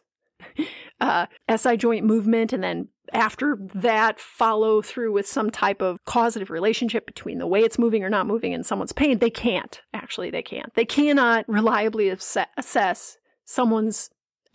uh, 1.02 1.28
SI 1.56 1.78
joint 1.78 2.04
movement 2.04 2.52
and 2.52 2.64
then 2.64 2.88
after 3.14 3.60
that 3.76 4.20
follow 4.20 4.82
through 4.82 5.12
with 5.12 5.28
some 5.28 5.52
type 5.52 5.84
of 5.84 6.04
causative 6.06 6.50
relationship 6.50 7.06
between 7.06 7.38
the 7.38 7.46
way 7.46 7.62
it's 7.62 7.78
moving 7.78 8.04
or 8.04 8.10
not 8.10 8.26
moving 8.26 8.56
and 8.56 8.66
someone's 8.66 8.92
pain, 8.92 9.20
they 9.20 9.30
can't. 9.30 9.82
Actually, 9.94 10.32
they 10.32 10.42
can't. 10.42 10.74
They 10.74 10.86
cannot 10.86 11.48
reliably 11.48 12.10
assess 12.10 13.18
someone's 13.46 14.10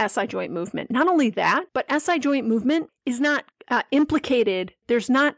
SI 0.09 0.27
joint 0.27 0.53
movement. 0.53 0.91
Not 0.91 1.09
only 1.09 1.31
that, 1.31 1.67
but 1.73 1.91
SI 2.01 2.19
joint 2.19 2.47
movement 2.47 2.91
is 3.05 3.21
not 3.21 3.45
uh, 3.69 3.83
implicated. 3.91 4.73
There's 4.89 5.11
not 5.11 5.37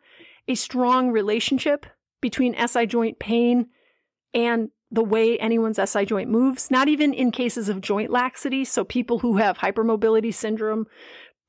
a 0.48 0.54
strong 0.54 1.10
relationship 1.10 1.86
between 2.20 2.56
SI 2.66 2.86
joint 2.86 3.18
pain 3.18 3.66
and 4.34 4.70
the 4.90 5.02
way 5.02 5.38
anyone's 5.38 5.80
SI 5.82 6.04
joint 6.04 6.30
moves, 6.30 6.70
not 6.70 6.86
even 6.88 7.14
in 7.14 7.30
cases 7.30 7.68
of 7.68 7.80
joint 7.80 8.10
laxity. 8.10 8.64
So, 8.64 8.84
people 8.84 9.18
who 9.20 9.38
have 9.38 9.58
hypermobility 9.58 10.32
syndrome, 10.32 10.86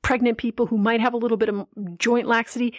pregnant 0.02 0.38
people 0.38 0.66
who 0.66 0.78
might 0.78 1.00
have 1.00 1.12
a 1.12 1.18
little 1.18 1.36
bit 1.36 1.50
of 1.50 1.66
joint 1.98 2.26
laxity, 2.26 2.74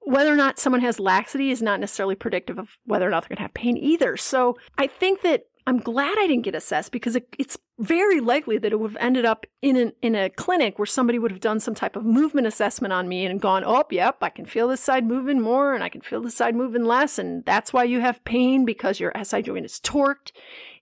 whether 0.00 0.32
or 0.32 0.36
not 0.36 0.60
someone 0.60 0.80
has 0.82 1.00
laxity 1.00 1.50
is 1.50 1.60
not 1.60 1.80
necessarily 1.80 2.14
predictive 2.14 2.58
of 2.58 2.68
whether 2.84 3.06
or 3.06 3.10
not 3.10 3.22
they're 3.24 3.30
going 3.30 3.38
to 3.38 3.42
have 3.42 3.54
pain 3.54 3.76
either. 3.76 4.16
So, 4.16 4.56
I 4.78 4.86
think 4.86 5.22
that 5.22 5.46
I'm 5.66 5.78
glad 5.78 6.16
I 6.18 6.28
didn't 6.28 6.44
get 6.44 6.54
assessed 6.54 6.92
because 6.92 7.16
it, 7.16 7.26
it's 7.38 7.58
very 7.78 8.20
likely 8.20 8.56
that 8.58 8.72
it 8.72 8.78
would 8.78 8.92
have 8.92 9.02
ended 9.02 9.24
up 9.24 9.46
in 9.60 9.76
an, 9.76 9.92
in 10.00 10.14
a 10.14 10.30
clinic 10.30 10.78
where 10.78 10.86
somebody 10.86 11.18
would 11.18 11.32
have 11.32 11.40
done 11.40 11.58
some 11.58 11.74
type 11.74 11.96
of 11.96 12.04
movement 12.04 12.46
assessment 12.46 12.92
on 12.92 13.08
me 13.08 13.26
and 13.26 13.40
gone, 13.40 13.64
"Oh, 13.66 13.84
yep, 13.90 14.18
I 14.22 14.30
can 14.30 14.46
feel 14.46 14.68
this 14.68 14.80
side 14.80 15.04
moving 15.04 15.40
more 15.40 15.74
and 15.74 15.82
I 15.82 15.88
can 15.88 16.02
feel 16.02 16.22
this 16.22 16.36
side 16.36 16.54
moving 16.54 16.84
less, 16.84 17.18
and 17.18 17.44
that's 17.44 17.72
why 17.72 17.82
you 17.82 18.00
have 18.00 18.24
pain 18.24 18.64
because 18.64 19.00
your 19.00 19.12
SI 19.20 19.42
joint 19.42 19.64
is 19.66 19.80
torqued, 19.80 20.30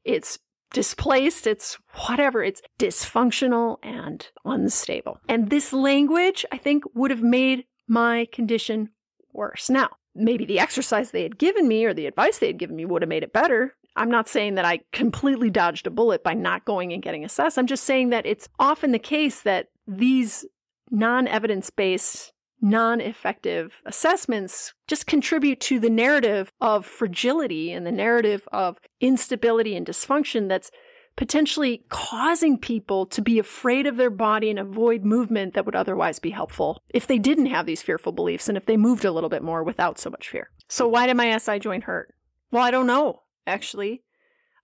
it's 0.05 0.39
displaced, 0.73 1.47
it's 1.47 1.79
whatever, 2.07 2.45
it's 2.45 2.61
dysfunctional 2.79 3.79
and 3.83 4.29
unstable." 4.45 5.19
And 5.29 5.49
this 5.49 5.73
language, 5.73 6.45
I 6.53 6.59
think, 6.59 6.85
would 6.95 7.11
have 7.11 7.23
made 7.23 7.65
my 7.89 8.29
condition 8.31 8.91
worse. 9.33 9.71
Now, 9.71 9.97
maybe 10.15 10.45
the 10.45 10.61
exercise 10.61 11.11
they 11.11 11.23
had 11.23 11.39
given 11.39 11.67
me 11.69 11.85
or 11.85 11.95
the 11.95 12.07
advice 12.07 12.39
they 12.39 12.47
had 12.49 12.59
given 12.59 12.77
me 12.77 12.85
would 12.85 13.03
have 13.03 13.09
made 13.09 13.23
it 13.23 13.33
better. 13.33 13.77
I'm 13.97 14.11
not 14.11 14.29
saying 14.29 14.57
that 14.57 14.65
I 14.65 14.81
completely 14.93 15.51
dodged 15.51 15.87
a 15.87 15.91
bullet 15.91 16.25
by 16.25 16.35
not 16.35 16.65
going 16.65 16.93
and 16.93 17.03
getting 17.03 17.25
assessed. 17.25 17.59
I'm 17.59 17.67
just 17.67 17.85
saying 17.85 18.11
that 18.11 18.27
it's 18.27 18.49
often 18.59 18.93
the 18.93 18.99
case 18.99 19.43
that 19.43 19.69
these 19.87 20.45
non 20.91 21.29
evidence 21.29 21.71
based, 21.71 22.33
non 22.61 23.01
effective 23.01 23.83
assessments 23.87 24.75
just 24.89 25.07
contribute 25.07 25.61
to 25.61 25.79
the 25.79 25.91
narrative 25.91 26.53
of 26.61 26.87
fragility 26.87 27.71
and 27.71 27.87
the 27.87 27.93
narrative 27.93 28.49
of 28.53 28.79
instability 29.01 29.77
and 29.77 29.87
dysfunction 29.87 30.49
that's 30.49 30.71
potentially 31.17 31.85
causing 31.91 32.59
people 32.59 33.07
to 33.07 33.23
be 33.23 33.39
afraid 33.39 33.87
of 33.87 33.97
their 33.97 34.11
body 34.11 34.51
and 34.51 34.59
avoid 34.59 35.05
movement 35.05 35.55
that 35.55 35.65
would 35.65 35.77
otherwise 35.77 36.19
be 36.19 36.31
helpful 36.31 36.83
if 36.93 37.07
they 37.07 37.19
didn't 37.19 37.47
have 37.47 37.67
these 37.67 37.83
fearful 37.83 38.11
beliefs 38.11 38.49
and 38.49 38.59
if 38.59 38.67
they 38.67 38.77
moved 38.77 39.05
a 39.05 39.13
little 39.13 39.31
bit 39.31 39.43
more 39.43 39.63
without 39.63 40.01
so 40.01 40.11
much 40.11 40.29
fear. 40.29 40.51
So, 40.69 40.89
why 40.89 41.07
did 41.07 41.17
my 41.17 41.39
SI 41.39 41.61
joint 41.61 41.85
hurt? 41.85 42.13
Well, 42.51 42.65
I 42.65 42.73
don't 42.73 42.89
know 42.89 43.21
actually. 43.47 44.03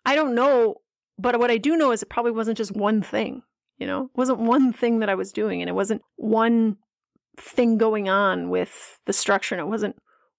I 0.04 0.14
don't 0.14 0.34
know, 0.34 0.76
but 1.18 1.38
what 1.38 1.50
I 1.50 1.58
do 1.58 1.76
know 1.76 1.92
is 1.92 2.02
it 2.02 2.08
probably 2.08 2.32
wasn't 2.32 2.58
just 2.58 2.74
one 2.74 3.02
thing, 3.02 3.42
you 3.78 3.86
know? 3.86 4.04
It 4.04 4.18
wasn't 4.18 4.40
one 4.40 4.72
thing 4.72 5.00
that 5.00 5.08
I 5.08 5.14
was 5.14 5.32
doing 5.32 5.60
and 5.60 5.68
it 5.68 5.74
wasn't 5.74 6.02
one 6.16 6.76
thing 7.38 7.78
going 7.78 8.08
on 8.08 8.50
with 8.50 8.98
the 9.06 9.12
structure 9.12 9.54
and 9.54 9.60
it 9.60 9.68
wasn't 9.68 9.96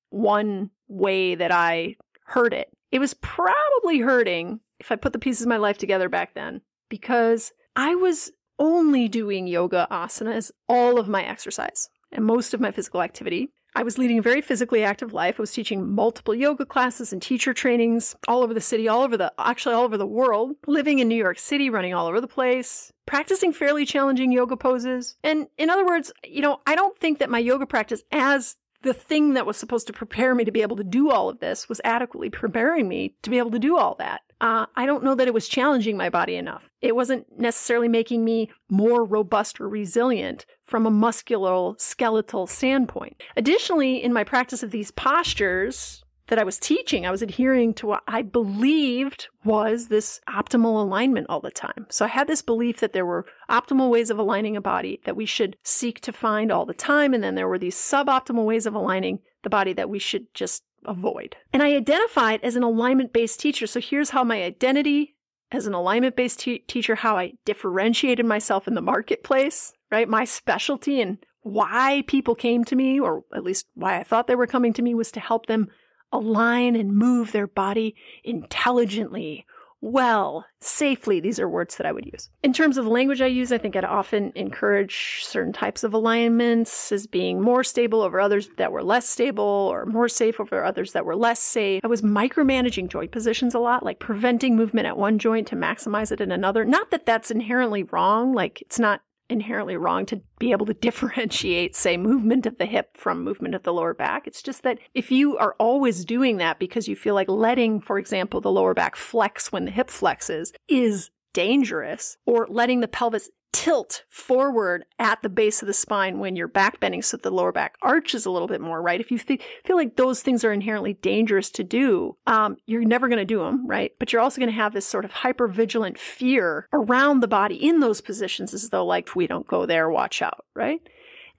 one 0.09 0.71
way 0.87 1.35
that 1.35 1.51
I 1.51 1.95
heard 2.25 2.53
it. 2.53 2.69
It 2.91 2.99
was 2.99 3.13
probably 3.13 3.99
hurting 3.99 4.59
if 4.79 4.91
I 4.91 4.95
put 4.95 5.13
the 5.13 5.19
pieces 5.19 5.43
of 5.43 5.49
my 5.49 5.57
life 5.57 5.77
together 5.77 6.09
back 6.09 6.33
then 6.33 6.61
because 6.89 7.53
I 7.75 7.95
was 7.95 8.31
only 8.59 9.07
doing 9.07 9.47
yoga 9.47 9.87
asanas 9.89 10.51
all 10.67 10.99
of 10.99 11.07
my 11.07 11.23
exercise 11.23 11.89
and 12.11 12.25
most 12.25 12.53
of 12.53 12.61
my 12.61 12.71
physical 12.71 13.01
activity 13.01 13.51
I 13.75 13.83
was 13.83 13.97
leading 13.97 14.19
a 14.19 14.21
very 14.21 14.41
physically 14.41 14.83
active 14.83 15.13
life. 15.13 15.39
I 15.39 15.43
was 15.43 15.53
teaching 15.53 15.89
multiple 15.93 16.35
yoga 16.35 16.65
classes 16.65 17.13
and 17.13 17.21
teacher 17.21 17.53
trainings 17.53 18.15
all 18.27 18.43
over 18.43 18.53
the 18.53 18.61
city, 18.61 18.87
all 18.87 19.01
over 19.01 19.15
the, 19.15 19.31
actually 19.39 19.75
all 19.75 19.83
over 19.83 19.97
the 19.97 20.05
world, 20.05 20.55
living 20.67 20.99
in 20.99 21.07
New 21.07 21.15
York 21.15 21.39
City, 21.39 21.69
running 21.69 21.93
all 21.93 22.07
over 22.07 22.19
the 22.19 22.27
place, 22.27 22.91
practicing 23.05 23.53
fairly 23.53 23.85
challenging 23.85 24.31
yoga 24.31 24.57
poses. 24.57 25.15
And 25.23 25.47
in 25.57 25.69
other 25.69 25.85
words, 25.85 26.11
you 26.25 26.41
know, 26.41 26.59
I 26.67 26.75
don't 26.75 26.97
think 26.97 27.19
that 27.19 27.29
my 27.29 27.39
yoga 27.39 27.65
practice 27.65 28.03
as 28.11 28.57
the 28.81 28.93
thing 28.93 29.35
that 29.35 29.45
was 29.45 29.57
supposed 29.57 29.87
to 29.87 29.93
prepare 29.93 30.33
me 30.33 30.43
to 30.43 30.51
be 30.51 30.61
able 30.61 30.75
to 30.75 30.83
do 30.83 31.11
all 31.11 31.29
of 31.29 31.39
this 31.39 31.69
was 31.69 31.79
adequately 31.83 32.29
preparing 32.29 32.87
me 32.87 33.15
to 33.21 33.29
be 33.29 33.37
able 33.37 33.51
to 33.51 33.59
do 33.59 33.77
all 33.77 33.95
that. 33.99 34.21
Uh, 34.41 34.65
I 34.75 34.87
don't 34.87 35.03
know 35.03 35.13
that 35.13 35.27
it 35.27 35.35
was 35.35 35.47
challenging 35.47 35.95
my 35.95 36.09
body 36.09 36.35
enough. 36.35 36.71
It 36.81 36.95
wasn't 36.95 37.27
necessarily 37.39 37.87
making 37.87 38.25
me 38.25 38.49
more 38.69 39.05
robust 39.05 39.61
or 39.61 39.69
resilient 39.69 40.47
from 40.71 40.87
a 40.87 40.91
musculoskeletal 40.91 42.47
standpoint. 42.47 43.21
Additionally, 43.35 44.01
in 44.01 44.13
my 44.13 44.23
practice 44.23 44.63
of 44.63 44.71
these 44.71 44.89
postures, 44.89 46.03
that 46.27 46.39
I 46.39 46.45
was 46.45 46.57
teaching. 46.57 47.05
I 47.05 47.11
was 47.11 47.21
adhering 47.21 47.73
to 47.73 47.87
what 47.87 48.03
I 48.07 48.21
believed 48.21 49.27
was 49.43 49.89
this 49.89 50.21
optimal 50.29 50.81
alignment 50.81 51.27
all 51.27 51.41
the 51.41 51.51
time. 51.51 51.87
So 51.89 52.05
I 52.05 52.07
had 52.07 52.27
this 52.27 52.41
belief 52.41 52.79
that 52.79 52.93
there 52.93 53.05
were 53.05 53.25
optimal 53.49 53.89
ways 53.89 54.09
of 54.09 54.17
aligning 54.17 54.55
a 54.55 54.61
body 54.61 55.01
that 55.03 55.17
we 55.17 55.25
should 55.25 55.57
seek 55.61 55.99
to 55.99 56.13
find 56.13 56.49
all 56.49 56.65
the 56.65 56.73
time. 56.73 57.13
And 57.13 57.21
then 57.21 57.35
there 57.35 57.49
were 57.49 57.59
these 57.59 57.75
suboptimal 57.75 58.45
ways 58.45 58.65
of 58.65 58.75
aligning 58.75 59.19
the 59.43 59.49
body 59.49 59.73
that 59.73 59.89
we 59.89 59.99
should 59.99 60.33
just 60.33 60.63
avoid. 60.85 61.35
And 61.51 61.61
I 61.61 61.75
identified 61.75 62.39
as 62.43 62.55
an 62.55 62.63
alignment 62.63 63.11
based 63.11 63.41
teacher. 63.41 63.67
So 63.67 63.81
here's 63.81 64.11
how 64.11 64.23
my 64.23 64.41
identity 64.41 65.17
as 65.51 65.67
an 65.67 65.73
alignment 65.73 66.15
based 66.15 66.39
te- 66.39 66.59
teacher, 66.59 66.95
how 66.95 67.17
I 67.17 67.33
differentiated 67.43 68.25
myself 68.25 68.69
in 68.69 68.73
the 68.73 68.81
marketplace, 68.81 69.73
right? 69.91 70.07
My 70.07 70.25
specialty 70.25 71.01
and 71.01 71.17
why 71.41 72.03
people 72.07 72.35
came 72.35 72.63
to 72.65 72.75
me, 72.75 72.99
or 72.99 73.23
at 73.33 73.43
least 73.43 73.67
why 73.73 73.99
I 73.99 74.03
thought 74.03 74.27
they 74.27 74.35
were 74.35 74.47
coming 74.47 74.73
to 74.73 74.81
me, 74.81 74.93
was 74.93 75.11
to 75.13 75.19
help 75.19 75.47
them 75.47 75.69
align 76.11 76.75
and 76.75 76.95
move 76.95 77.31
their 77.31 77.47
body 77.47 77.95
intelligently, 78.23 79.45
well, 79.83 80.45
safely. 80.59 81.19
These 81.19 81.39
are 81.39 81.49
words 81.49 81.77
that 81.77 81.87
I 81.87 81.91
would 81.91 82.05
use. 82.05 82.29
In 82.43 82.53
terms 82.53 82.77
of 82.77 82.85
language 82.85 83.19
I 83.19 83.25
use, 83.25 83.51
I 83.51 83.57
think 83.57 83.75
I'd 83.75 83.83
often 83.83 84.31
encourage 84.35 85.21
certain 85.23 85.53
types 85.53 85.83
of 85.83 85.93
alignments 85.95 86.91
as 86.91 87.07
being 87.07 87.41
more 87.41 87.63
stable 87.63 88.03
over 88.03 88.19
others 88.19 88.49
that 88.57 88.71
were 88.71 88.83
less 88.83 89.09
stable 89.09 89.43
or 89.43 89.87
more 89.87 90.07
safe 90.07 90.39
over 90.39 90.63
others 90.63 90.91
that 90.91 91.05
were 91.05 91.15
less 91.15 91.39
safe. 91.39 91.81
I 91.83 91.87
was 91.87 92.03
micromanaging 92.03 92.89
joint 92.89 93.11
positions 93.11 93.55
a 93.55 93.59
lot, 93.59 93.83
like 93.83 93.97
preventing 93.97 94.55
movement 94.55 94.85
at 94.85 94.97
one 94.97 95.17
joint 95.17 95.47
to 95.47 95.55
maximize 95.55 96.11
it 96.11 96.21
in 96.21 96.31
another. 96.31 96.63
Not 96.63 96.91
that 96.91 97.07
that's 97.07 97.31
inherently 97.31 97.81
wrong, 97.83 98.33
like 98.33 98.61
it's 98.61 98.77
not 98.77 99.01
inherently 99.31 99.77
wrong 99.77 100.05
to 100.07 100.21
be 100.39 100.51
able 100.51 100.65
to 100.67 100.73
differentiate, 100.87 101.75
say, 101.75 101.97
movement 101.97 102.45
of 102.45 102.57
the 102.57 102.65
hip 102.65 102.97
from 102.97 103.23
movement 103.23 103.55
of 103.55 103.63
the 103.63 103.73
lower 103.73 103.93
back. 103.93 104.27
It's 104.27 104.43
just 104.43 104.63
that 104.63 104.79
if 104.93 105.11
you 105.11 105.37
are 105.37 105.55
always 105.57 106.05
doing 106.05 106.37
that 106.37 106.59
because 106.59 106.87
you 106.87 106.95
feel 106.95 107.15
like 107.15 107.29
letting, 107.29 107.81
for 107.81 107.97
example, 107.97 108.41
the 108.41 108.51
lower 108.51 108.73
back 108.73 108.95
flex 108.95 109.51
when 109.51 109.65
the 109.65 109.71
hip 109.71 109.87
flexes 109.87 110.51
is 110.67 111.09
dangerous, 111.33 112.17
or 112.25 112.45
letting 112.49 112.81
the 112.81 112.87
pelvis 112.87 113.29
tilt 113.51 114.03
forward 114.09 114.85
at 114.97 115.21
the 115.21 115.29
base 115.29 115.61
of 115.61 115.67
the 115.67 115.73
spine 115.73 116.19
when 116.19 116.35
you're 116.35 116.47
back 116.47 116.79
bending 116.79 117.01
so 117.01 117.17
the 117.17 117.29
lower 117.29 117.51
back 117.51 117.75
arches 117.81 118.25
a 118.25 118.31
little 118.31 118.47
bit 118.47 118.61
more, 118.61 118.81
right? 118.81 119.01
If 119.01 119.11
you 119.11 119.17
th- 119.17 119.41
feel 119.65 119.75
like 119.75 119.97
those 119.97 120.21
things 120.21 120.43
are 120.43 120.53
inherently 120.53 120.93
dangerous 120.93 121.49
to 121.51 121.63
do, 121.63 122.17
um, 122.27 122.57
you're 122.65 122.85
never 122.85 123.07
going 123.07 123.19
to 123.19 123.25
do 123.25 123.39
them, 123.39 123.67
right? 123.67 123.91
But 123.99 124.11
you're 124.11 124.21
also 124.21 124.39
going 124.39 124.49
to 124.49 124.55
have 124.55 124.73
this 124.73 124.85
sort 124.85 125.05
of 125.05 125.11
hyper 125.11 125.47
vigilant 125.47 125.99
fear 125.99 126.67
around 126.71 127.19
the 127.19 127.27
body 127.27 127.55
in 127.55 127.81
those 127.81 128.01
positions 128.01 128.53
as 128.53 128.69
though, 128.69 128.85
like, 128.85 129.15
we 129.15 129.27
don't 129.27 129.47
go 129.47 129.65
there, 129.65 129.89
watch 129.89 130.21
out, 130.21 130.45
right? 130.55 130.81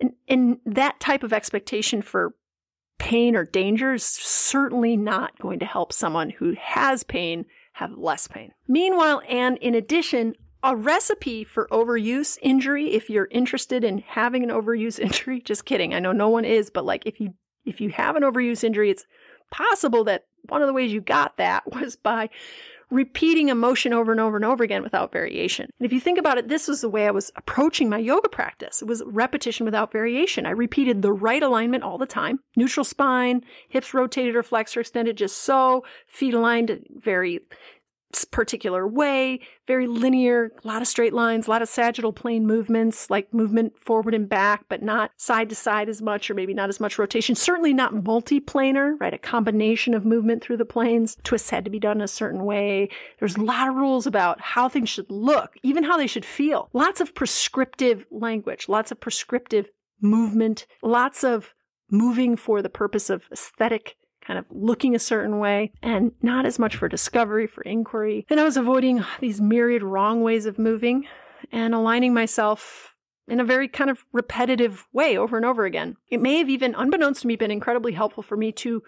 And, 0.00 0.12
and 0.28 0.59
that 0.66 1.00
type 1.00 1.23
of 1.23 1.33
expectation 1.33 2.02
for 2.02 2.35
pain 2.99 3.35
or 3.35 3.45
danger 3.45 3.95
is 3.95 4.04
certainly 4.04 4.97
not 4.97 5.38
going 5.38 5.59
to 5.61 5.66
help 5.66 5.92
someone 5.92 6.31
who 6.31 6.54
has 6.61 7.02
pain 7.02 7.47
have 7.73 7.97
less 7.97 8.28
pain. 8.28 8.52
Meanwhile, 8.69 9.23
and 9.28 9.57
in 9.59 9.75
addition, 9.75 10.35
a 10.62 10.76
recipe 10.76 11.45
for 11.45 11.69
overuse 11.71 12.38
injury 12.42 12.95
if 12.95 13.11
you're 13.11 13.28
interested 13.31 13.85
in 13.85 13.99
having 13.99 14.42
an 14.42 14.50
overuse 14.50 14.99
injury 15.00 15.40
just 15.40 15.64
kidding 15.64 15.95
i 15.95 15.99
know 15.99 16.12
no 16.12 16.28
one 16.28 16.45
is 16.45 16.71
but 16.71 16.85
like 16.85 17.04
if 17.07 17.21
you 17.21 17.35
if 17.64 17.81
you 17.81 17.90
have 17.90 18.16
an 18.16 18.23
overuse 18.23 18.64
injury 18.64 18.90
it's 18.90 19.07
possible 19.50 20.04
that 20.04 20.25
one 20.49 20.62
of 20.62 20.66
the 20.66 20.73
ways 20.73 20.92
you 20.92 21.00
got 21.00 21.37
that 21.37 21.71
was 21.73 21.97
by 21.97 22.28
repeating 22.92 23.50
a 23.50 23.54
motion 23.54 23.95
over 23.95 24.12
and 24.12 24.21
over 24.21 24.37
and 24.37 24.45
over 24.45 24.62
again 24.62 24.83
without 24.83 25.12
variation. 25.12 25.66
And 25.81 25.87
if 25.87 25.95
you 25.95 25.99
think 25.99 26.19
about 26.19 26.37
it, 26.37 26.49
this 26.49 26.69
was 26.69 26.83
the 26.83 26.90
way 26.90 27.07
I 27.07 27.11
was 27.11 27.33
approaching 27.37 27.88
my 27.88 27.97
yoga 27.97 28.28
practice. 28.28 28.83
It 28.83 28.85
was 28.88 29.02
repetition 29.07 29.64
without 29.64 29.90
variation. 29.90 30.45
I 30.45 30.50
repeated 30.50 31.00
the 31.00 31.12
right 31.12 31.42
alignment 31.42 31.85
all 31.85 31.97
the 31.97 32.04
time. 32.04 32.40
Neutral 32.54 32.85
spine, 32.85 33.45
hips 33.71 33.95
rotated 33.95 34.37
or 34.37 34.42
flexed 34.42 34.76
or 34.76 34.81
extended 34.81 35.16
just 35.16 35.38
so, 35.38 35.85
feet 36.07 36.35
aligned 36.35 36.85
very 36.90 37.40
particular 38.31 38.87
way, 38.87 39.40
very 39.66 39.87
linear, 39.87 40.52
a 40.62 40.69
lot 40.69 40.83
of 40.83 40.88
straight 40.88 41.12
lines, 41.12 41.47
a 41.47 41.50
lot 41.50 41.62
of 41.62 41.69
sagittal 41.69 42.12
plane 42.12 42.47
movements, 42.47 43.09
like 43.11 43.33
movement 43.33 43.79
forward 43.79 44.14
and 44.14 44.29
back, 44.29 44.64
but 44.68 44.83
not 44.83 45.11
side 45.16 45.48
to 45.48 45.55
side 45.55 45.88
as 45.88 46.03
much, 46.03 46.31
or 46.31 46.35
maybe 46.35 46.55
not 46.55 46.68
as 46.68 46.81
much 46.81 46.98
rotation. 46.98 47.35
Certainly 47.35 47.75
not 47.75 47.94
multiplanar, 47.94 48.94
right? 49.01 49.14
A 49.14 49.18
combination 49.18 49.94
of 49.94 50.05
movement 50.05 50.42
through 50.42 50.59
the 50.59 50.64
planes. 50.64 51.16
Twists 51.25 51.51
had 51.51 51.64
to 51.64 51.70
be 51.70 51.81
done 51.81 52.01
a 52.01 52.09
certain 52.09 52.44
way. 52.44 52.88
There's 53.18 53.37
a 53.37 53.42
lot 53.42 53.68
of 53.68 53.75
rules 53.75 54.07
about 54.07 54.40
how 54.40 54.68
things 54.68 54.88
should 54.88 55.11
look, 55.11 55.57
even 55.62 55.85
how 55.85 55.96
they 55.96 56.07
should 56.07 56.25
feel. 56.25 56.68
Lots 56.72 57.01
of 57.01 57.14
prescriptive 57.14 58.07
language, 58.11 58.68
lots 58.68 58.90
of 58.90 59.01
prescriptive 59.01 59.68
movement, 60.01 60.66
lots 60.83 61.25
of 61.25 61.55
moving 61.90 62.37
for 62.37 62.62
the 62.62 62.70
purpose 62.70 63.11
of 63.11 63.25
aesthetic 63.31 63.96
kind 64.24 64.38
of 64.38 64.46
looking 64.50 64.94
a 64.94 65.00
certain 65.00 65.38
way 65.38 65.72
and 65.82 66.12
not 66.22 66.46
as 66.46 66.58
much 66.58 66.76
for 66.76 66.88
discovery, 66.88 67.46
for 67.46 67.62
inquiry. 67.62 68.26
And 68.30 68.40
I 68.40 68.44
was 68.44 68.56
avoiding 68.56 69.04
these 69.20 69.40
myriad 69.40 69.82
wrong 69.82 70.22
ways 70.22 70.46
of 70.46 70.58
moving 70.58 71.06
and 71.50 71.74
aligning 71.74 72.14
myself 72.14 72.94
in 73.28 73.40
a 73.40 73.44
very 73.44 73.68
kind 73.68 73.90
of 73.90 74.04
repetitive 74.12 74.87
way 74.92 75.16
over 75.16 75.37
and 75.37 75.46
over 75.46 75.64
again. 75.64 75.96
It 76.08 76.20
may 76.20 76.38
have 76.38 76.48
even, 76.48 76.74
unbeknownst 76.74 77.22
to 77.22 77.26
me, 77.26 77.37
been 77.37 77.50
incredibly 77.50 77.92
helpful 77.92 78.22
for 78.22 78.37
me 78.37 78.52
to 78.52 78.82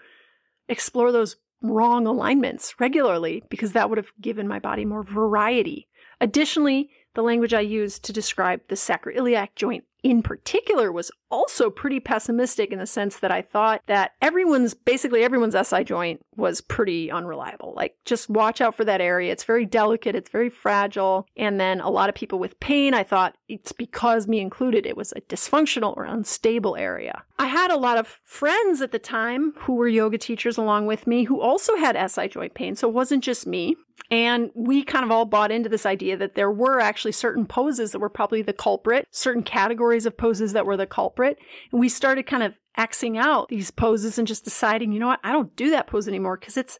explore 0.67 1.11
those 1.11 1.37
wrong 1.61 2.05
alignments 2.05 2.75
regularly 2.79 3.43
because 3.49 3.71
that 3.73 3.89
would 3.89 3.97
have 3.97 4.11
given 4.21 4.47
my 4.47 4.59
body 4.59 4.85
more 4.85 5.03
variety. 5.03 5.87
Additionally, 6.21 6.89
the 7.13 7.23
language 7.23 7.53
I 7.53 7.61
used 7.61 8.03
to 8.05 8.13
describe 8.13 8.61
the 8.67 8.75
sacroiliac 8.75 9.49
joint 9.55 9.85
in 10.05 10.21
particular 10.21 10.91
was 10.91 11.09
also 11.31 11.71
pretty 11.71 11.99
pessimistic 11.99 12.71
in 12.71 12.77
the 12.77 12.85
sense 12.85 13.17
that 13.17 13.31
I 13.31 13.41
thought 13.41 13.81
that 13.87 14.11
everyone's 14.21 14.75
basically 14.75 15.23
everyone's 15.23 15.55
SI 15.67 15.83
joint 15.83 16.21
was 16.35 16.61
pretty 16.61 17.09
unreliable. 17.09 17.73
Like 17.75 17.95
just 18.05 18.29
watch 18.29 18.61
out 18.61 18.75
for 18.75 18.85
that 18.85 19.01
area. 19.01 19.31
It's 19.31 19.43
very 19.43 19.65
delicate, 19.65 20.15
it's 20.15 20.29
very 20.29 20.49
fragile. 20.49 21.25
And 21.35 21.59
then 21.59 21.81
a 21.81 21.89
lot 21.89 22.07
of 22.07 22.13
people 22.13 22.37
with 22.37 22.59
pain, 22.59 22.93
I 22.93 23.01
thought 23.01 23.35
it's 23.49 23.71
because 23.71 24.27
me 24.27 24.41
included, 24.41 24.85
it 24.85 24.95
was 24.95 25.11
a 25.13 25.21
dysfunctional 25.21 25.97
or 25.97 26.05
unstable 26.05 26.75
area. 26.75 27.23
I 27.39 27.47
had 27.47 27.71
a 27.71 27.77
lot 27.77 27.97
of 27.97 28.21
friends 28.23 28.81
at 28.81 28.91
the 28.91 28.99
time 28.99 29.53
who 29.57 29.73
were 29.73 29.87
yoga 29.87 30.19
teachers 30.19 30.55
along 30.55 30.85
with 30.85 31.07
me 31.07 31.23
who 31.23 31.41
also 31.41 31.77
had 31.77 31.97
SI 32.11 32.27
joint 32.27 32.53
pain. 32.53 32.75
So 32.75 32.87
it 32.87 32.93
wasn't 32.93 33.23
just 33.23 33.47
me. 33.47 33.75
And 34.11 34.51
we 34.53 34.83
kind 34.83 35.03
of 35.03 35.11
all 35.11 35.25
bought 35.25 35.51
into 35.51 35.69
this 35.69 35.85
idea 35.85 36.15
that 36.17 36.35
there 36.35 36.51
were 36.51 36.79
actually 36.79 37.13
certain 37.13 37.45
poses 37.45 37.91
that 37.91 37.99
were 37.99 38.09
probably 38.09 38.41
the 38.41 38.53
culprit, 38.53 39.07
certain 39.09 39.41
categories 39.41 39.94
of 40.05 40.17
poses 40.17 40.51
that 40.53 40.65
were 40.65 40.75
the 40.75 40.85
culprit. 40.85 41.37
And 41.71 41.79
we 41.79 41.87
started 41.87 42.23
kind 42.23 42.43
of 42.43 42.53
Xing 42.77 43.17
out 43.17 43.47
these 43.47 43.71
poses 43.71 44.17
and 44.17 44.27
just 44.27 44.43
deciding, 44.43 44.91
you 44.91 44.99
know 44.99 45.07
what, 45.07 45.21
I 45.23 45.31
don't 45.31 45.55
do 45.55 45.69
that 45.69 45.87
pose 45.87 46.09
anymore 46.09 46.35
because 46.37 46.57
it's 46.57 46.77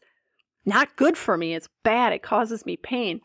not 0.66 0.96
good 0.96 1.16
for 1.16 1.38
me. 1.38 1.54
It's 1.54 1.70
bad. 1.84 2.12
It 2.12 2.22
causes 2.22 2.66
me 2.66 2.76
pain. 2.76 3.20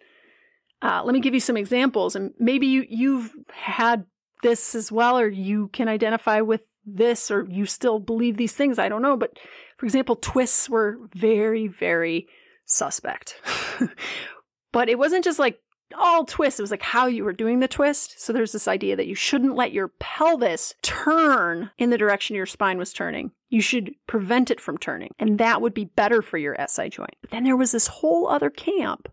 Uh, 0.82 1.02
let 1.04 1.14
me 1.14 1.20
give 1.20 1.34
you 1.34 1.40
some 1.40 1.58
examples, 1.58 2.16
and 2.16 2.32
maybe 2.40 2.66
you, 2.66 2.86
you've 2.90 3.32
had 3.54 4.06
this 4.42 4.74
as 4.74 4.92
well, 4.92 5.20
or 5.20 5.28
you 5.28 5.68
can 5.74 5.88
identify 5.88 6.42
with 6.42 6.62
this, 6.86 7.30
or 7.30 7.46
you 7.50 7.66
still 7.66 8.00
believe 8.00 8.38
these 8.38 8.54
things. 8.54 8.80
I 8.80 8.90
don't 8.90 9.04
know. 9.04 9.18
But 9.18 9.38
for 9.78 9.86
example, 9.86 10.16
twists 10.16 10.70
were 10.70 10.98
very, 11.14 11.68
very 11.68 12.28
suspect. 12.66 13.36
but 14.72 14.90
it 14.90 14.98
wasn't 14.98 15.24
just 15.24 15.38
like 15.40 15.60
all 15.98 16.26
twists. 16.26 16.60
It 16.60 16.64
was 16.64 16.72
like 16.72 16.82
how 16.82 17.08
you 17.08 17.24
were 17.24 17.34
doing 17.34 17.60
the 17.60 17.68
twist. 17.68 18.22
So 18.22 18.34
there's 18.34 18.52
this 18.52 18.68
idea 18.68 18.96
that 18.96 19.08
you 19.08 19.16
shouldn't 19.16 19.56
let 19.56 19.72
your 19.72 19.90
pelvis 20.00 20.76
turn 20.82 21.72
in 21.78 21.90
the 21.90 21.98
direction 21.98 22.36
your 22.36 22.46
spine 22.46 22.78
was 22.78 22.94
turning. 22.94 23.32
You 23.50 23.62
should 23.62 23.94
prevent 24.08 24.52
it 24.52 24.62
from 24.62 24.78
turning. 24.78 25.12
And 25.20 25.38
that 25.40 25.62
would 25.62 25.74
be 25.74 25.86
better 25.86 26.22
for 26.22 26.38
your 26.38 26.56
SI 26.68 26.90
joint. 26.90 27.16
But 27.22 27.32
then 27.32 27.44
there 27.44 27.58
was 27.58 27.72
this 27.72 27.88
whole 27.88 28.28
other 28.28 28.50
camp 28.50 29.08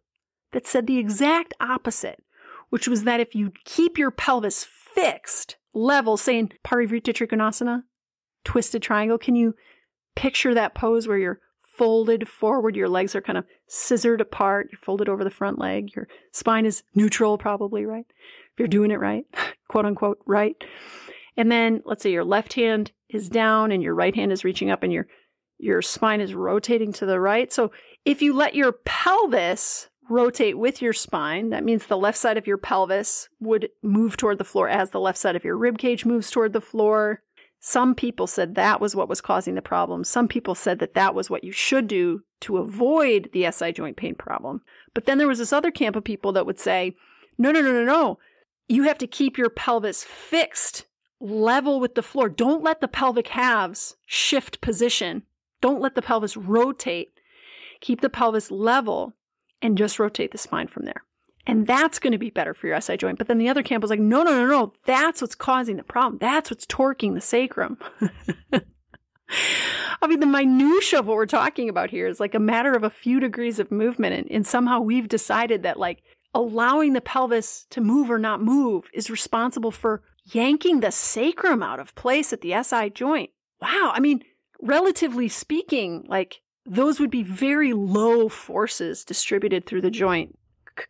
that 0.52 0.66
said 0.66 0.86
the 0.86 0.98
exact 0.98 1.54
opposite, 1.60 2.22
which 2.70 2.88
was 2.88 3.04
that 3.04 3.20
if 3.20 3.34
you 3.34 3.52
keep 3.64 3.98
your 3.98 4.10
pelvis 4.10 4.64
fixed, 4.64 5.56
level, 5.74 6.16
say 6.16 6.38
in 6.38 6.50
Parivrtta 6.64 7.12
Trikonasana, 7.12 7.82
twisted 8.44 8.82
triangle, 8.82 9.18
can 9.18 9.36
you 9.36 9.54
picture 10.16 10.54
that 10.54 10.74
pose 10.74 11.06
where 11.06 11.18
you're 11.18 11.40
folded 11.78 12.28
forward. 12.28 12.76
Your 12.76 12.88
legs 12.88 13.14
are 13.14 13.22
kind 13.22 13.38
of 13.38 13.44
scissored 13.68 14.20
apart. 14.20 14.68
You're 14.70 14.80
folded 14.80 15.08
over 15.08 15.24
the 15.24 15.30
front 15.30 15.58
leg. 15.58 15.94
Your 15.94 16.08
spine 16.32 16.66
is 16.66 16.82
neutral, 16.94 17.38
probably, 17.38 17.86
right? 17.86 18.04
If 18.08 18.58
you're 18.58 18.68
doing 18.68 18.90
it 18.90 19.00
right, 19.00 19.24
quote 19.68 19.86
unquote, 19.86 20.18
right. 20.26 20.56
And 21.36 21.50
then 21.50 21.82
let's 21.84 22.02
say 22.02 22.10
your 22.10 22.24
left 22.24 22.54
hand 22.54 22.90
is 23.08 23.28
down 23.28 23.70
and 23.72 23.82
your 23.82 23.94
right 23.94 24.14
hand 24.14 24.32
is 24.32 24.44
reaching 24.44 24.70
up 24.70 24.82
and 24.82 24.92
your 24.92 25.06
your 25.60 25.82
spine 25.82 26.20
is 26.20 26.34
rotating 26.34 26.92
to 26.92 27.06
the 27.06 27.18
right. 27.18 27.52
So 27.52 27.72
if 28.04 28.22
you 28.22 28.32
let 28.32 28.54
your 28.54 28.72
pelvis 28.72 29.88
rotate 30.08 30.56
with 30.56 30.80
your 30.80 30.92
spine, 30.92 31.50
that 31.50 31.64
means 31.64 31.86
the 31.86 31.96
left 31.96 32.18
side 32.18 32.38
of 32.38 32.46
your 32.46 32.58
pelvis 32.58 33.28
would 33.40 33.68
move 33.82 34.16
toward 34.16 34.38
the 34.38 34.44
floor 34.44 34.68
as 34.68 34.90
the 34.90 35.00
left 35.00 35.18
side 35.18 35.36
of 35.36 35.44
your 35.44 35.56
rib 35.56 35.78
cage 35.78 36.04
moves 36.04 36.30
toward 36.30 36.52
the 36.52 36.60
floor. 36.60 37.22
Some 37.60 37.94
people 37.94 38.26
said 38.26 38.54
that 38.54 38.80
was 38.80 38.94
what 38.94 39.08
was 39.08 39.20
causing 39.20 39.54
the 39.54 39.62
problem. 39.62 40.04
Some 40.04 40.28
people 40.28 40.54
said 40.54 40.78
that 40.78 40.94
that 40.94 41.14
was 41.14 41.28
what 41.28 41.42
you 41.42 41.52
should 41.52 41.88
do 41.88 42.22
to 42.40 42.58
avoid 42.58 43.30
the 43.32 43.50
SI 43.50 43.72
joint 43.72 43.96
pain 43.96 44.14
problem. 44.14 44.62
But 44.94 45.06
then 45.06 45.18
there 45.18 45.26
was 45.26 45.38
this 45.38 45.52
other 45.52 45.70
camp 45.70 45.96
of 45.96 46.04
people 46.04 46.32
that 46.32 46.46
would 46.46 46.60
say, 46.60 46.94
no, 47.36 47.50
no, 47.50 47.60
no, 47.60 47.72
no, 47.72 47.84
no. 47.84 48.18
You 48.68 48.84
have 48.84 48.98
to 48.98 49.06
keep 49.06 49.36
your 49.36 49.50
pelvis 49.50 50.04
fixed, 50.04 50.86
level 51.20 51.80
with 51.80 51.94
the 51.94 52.02
floor. 52.02 52.28
Don't 52.28 52.62
let 52.62 52.80
the 52.80 52.88
pelvic 52.88 53.28
halves 53.28 53.96
shift 54.06 54.60
position 54.60 55.22
Don't 55.60 55.80
let 55.80 55.96
the 55.96 56.02
pelvis 56.02 56.36
rotate. 56.36 57.18
Keep 57.80 58.00
the 58.00 58.10
pelvis 58.10 58.50
level 58.50 59.14
and 59.60 59.76
just 59.76 59.98
rotate 59.98 60.30
the 60.30 60.38
spine 60.38 60.68
from 60.68 60.84
there. 60.84 61.02
And 61.48 61.66
that's 61.66 61.98
going 61.98 62.12
to 62.12 62.18
be 62.18 62.28
better 62.28 62.52
for 62.52 62.66
your 62.66 62.78
SI 62.78 62.98
joint. 62.98 63.16
But 63.16 63.26
then 63.26 63.38
the 63.38 63.48
other 63.48 63.62
camp 63.62 63.80
was 63.80 63.90
like, 63.90 63.98
no, 63.98 64.22
no, 64.22 64.32
no, 64.32 64.46
no. 64.46 64.74
That's 64.84 65.22
what's 65.22 65.34
causing 65.34 65.76
the 65.76 65.82
problem. 65.82 66.18
That's 66.20 66.50
what's 66.50 66.66
torquing 66.66 67.14
the 67.14 67.22
sacrum. 67.22 67.78
I 70.02 70.06
mean, 70.06 70.20
the 70.20 70.26
minutia 70.26 70.98
of 70.98 71.06
what 71.06 71.16
we're 71.16 71.24
talking 71.24 71.70
about 71.70 71.88
here 71.88 72.06
is 72.06 72.20
like 72.20 72.34
a 72.34 72.38
matter 72.38 72.74
of 72.74 72.84
a 72.84 72.90
few 72.90 73.18
degrees 73.18 73.58
of 73.58 73.72
movement. 73.72 74.14
And, 74.14 74.30
and 74.30 74.46
somehow 74.46 74.80
we've 74.80 75.08
decided 75.08 75.62
that 75.62 75.78
like 75.78 76.02
allowing 76.34 76.92
the 76.92 77.00
pelvis 77.00 77.66
to 77.70 77.80
move 77.80 78.10
or 78.10 78.18
not 78.18 78.42
move 78.42 78.90
is 78.92 79.08
responsible 79.08 79.70
for 79.70 80.02
yanking 80.26 80.80
the 80.80 80.92
sacrum 80.92 81.62
out 81.62 81.80
of 81.80 81.94
place 81.94 82.30
at 82.30 82.42
the 82.42 82.62
SI 82.62 82.90
joint. 82.90 83.30
Wow. 83.62 83.92
I 83.94 84.00
mean, 84.00 84.22
relatively 84.60 85.28
speaking, 85.28 86.04
like 86.08 86.42
those 86.66 87.00
would 87.00 87.10
be 87.10 87.22
very 87.22 87.72
low 87.72 88.28
forces 88.28 89.02
distributed 89.02 89.64
through 89.64 89.80
the 89.80 89.90
joint 89.90 90.38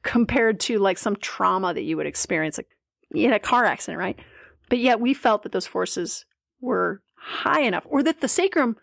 compared 0.03 0.61
to 0.61 0.79
like 0.79 0.99
some 0.99 1.17
trauma 1.17 1.75
that 1.75 1.83
you 1.83 1.97
would 1.97 2.07
experience 2.07 2.59
like 2.59 2.69
in 3.11 3.33
a 3.33 3.39
car 3.39 3.65
accident, 3.65 3.99
right? 3.99 4.19
But 4.69 4.79
yet 4.79 5.01
we 5.01 5.15
felt 5.15 5.43
that 5.43 5.53
those 5.53 5.67
forces 5.67 6.25
were 6.61 7.03
high 7.17 7.61
enough 7.61 7.87
or 7.89 8.03
that 8.03 8.21
the 8.21 8.29
sacrum, 8.29 8.77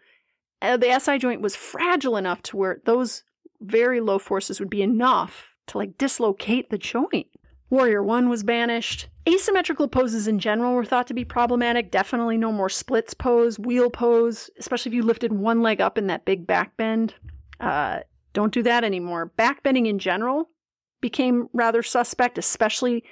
uh, 0.61 0.77
the 0.77 0.99
SI 0.99 1.17
joint 1.17 1.41
was 1.41 1.55
fragile 1.55 2.17
enough 2.17 2.41
to 2.43 2.57
where 2.57 2.81
those 2.85 3.23
very 3.61 4.01
low 4.01 4.19
forces 4.19 4.59
would 4.59 4.69
be 4.69 4.81
enough 4.81 5.55
to 5.67 5.77
like 5.77 5.97
dislocate 5.97 6.69
the 6.69 6.77
joint. 6.77 7.27
Warrior 7.69 8.03
One 8.03 8.29
was 8.29 8.43
banished. 8.43 9.07
Asymmetrical 9.27 9.87
poses 9.87 10.27
in 10.27 10.37
general 10.37 10.75
were 10.75 10.85
thought 10.85 11.07
to 11.07 11.15
be 11.15 11.25
problematic. 11.25 11.89
Definitely 11.89 12.37
no 12.37 12.51
more 12.51 12.69
splits 12.69 13.13
pose, 13.13 13.57
wheel 13.57 13.89
pose, 13.89 14.51
especially 14.59 14.91
if 14.91 14.95
you 14.95 15.03
lifted 15.03 15.33
one 15.33 15.61
leg 15.61 15.81
up 15.81 15.97
in 15.97 16.07
that 16.07 16.25
big 16.25 16.45
back 16.45 16.77
bend. 16.77 17.15
Uh, 17.59 18.01
don't 18.33 18.53
do 18.53 18.61
that 18.63 18.83
anymore. 18.83 19.25
Back 19.25 19.63
bending 19.63 19.87
in 19.87 19.97
general 19.97 20.49
became 21.05 21.49
rather 21.53 21.83
suspect, 21.83 22.39
especially 22.39 23.03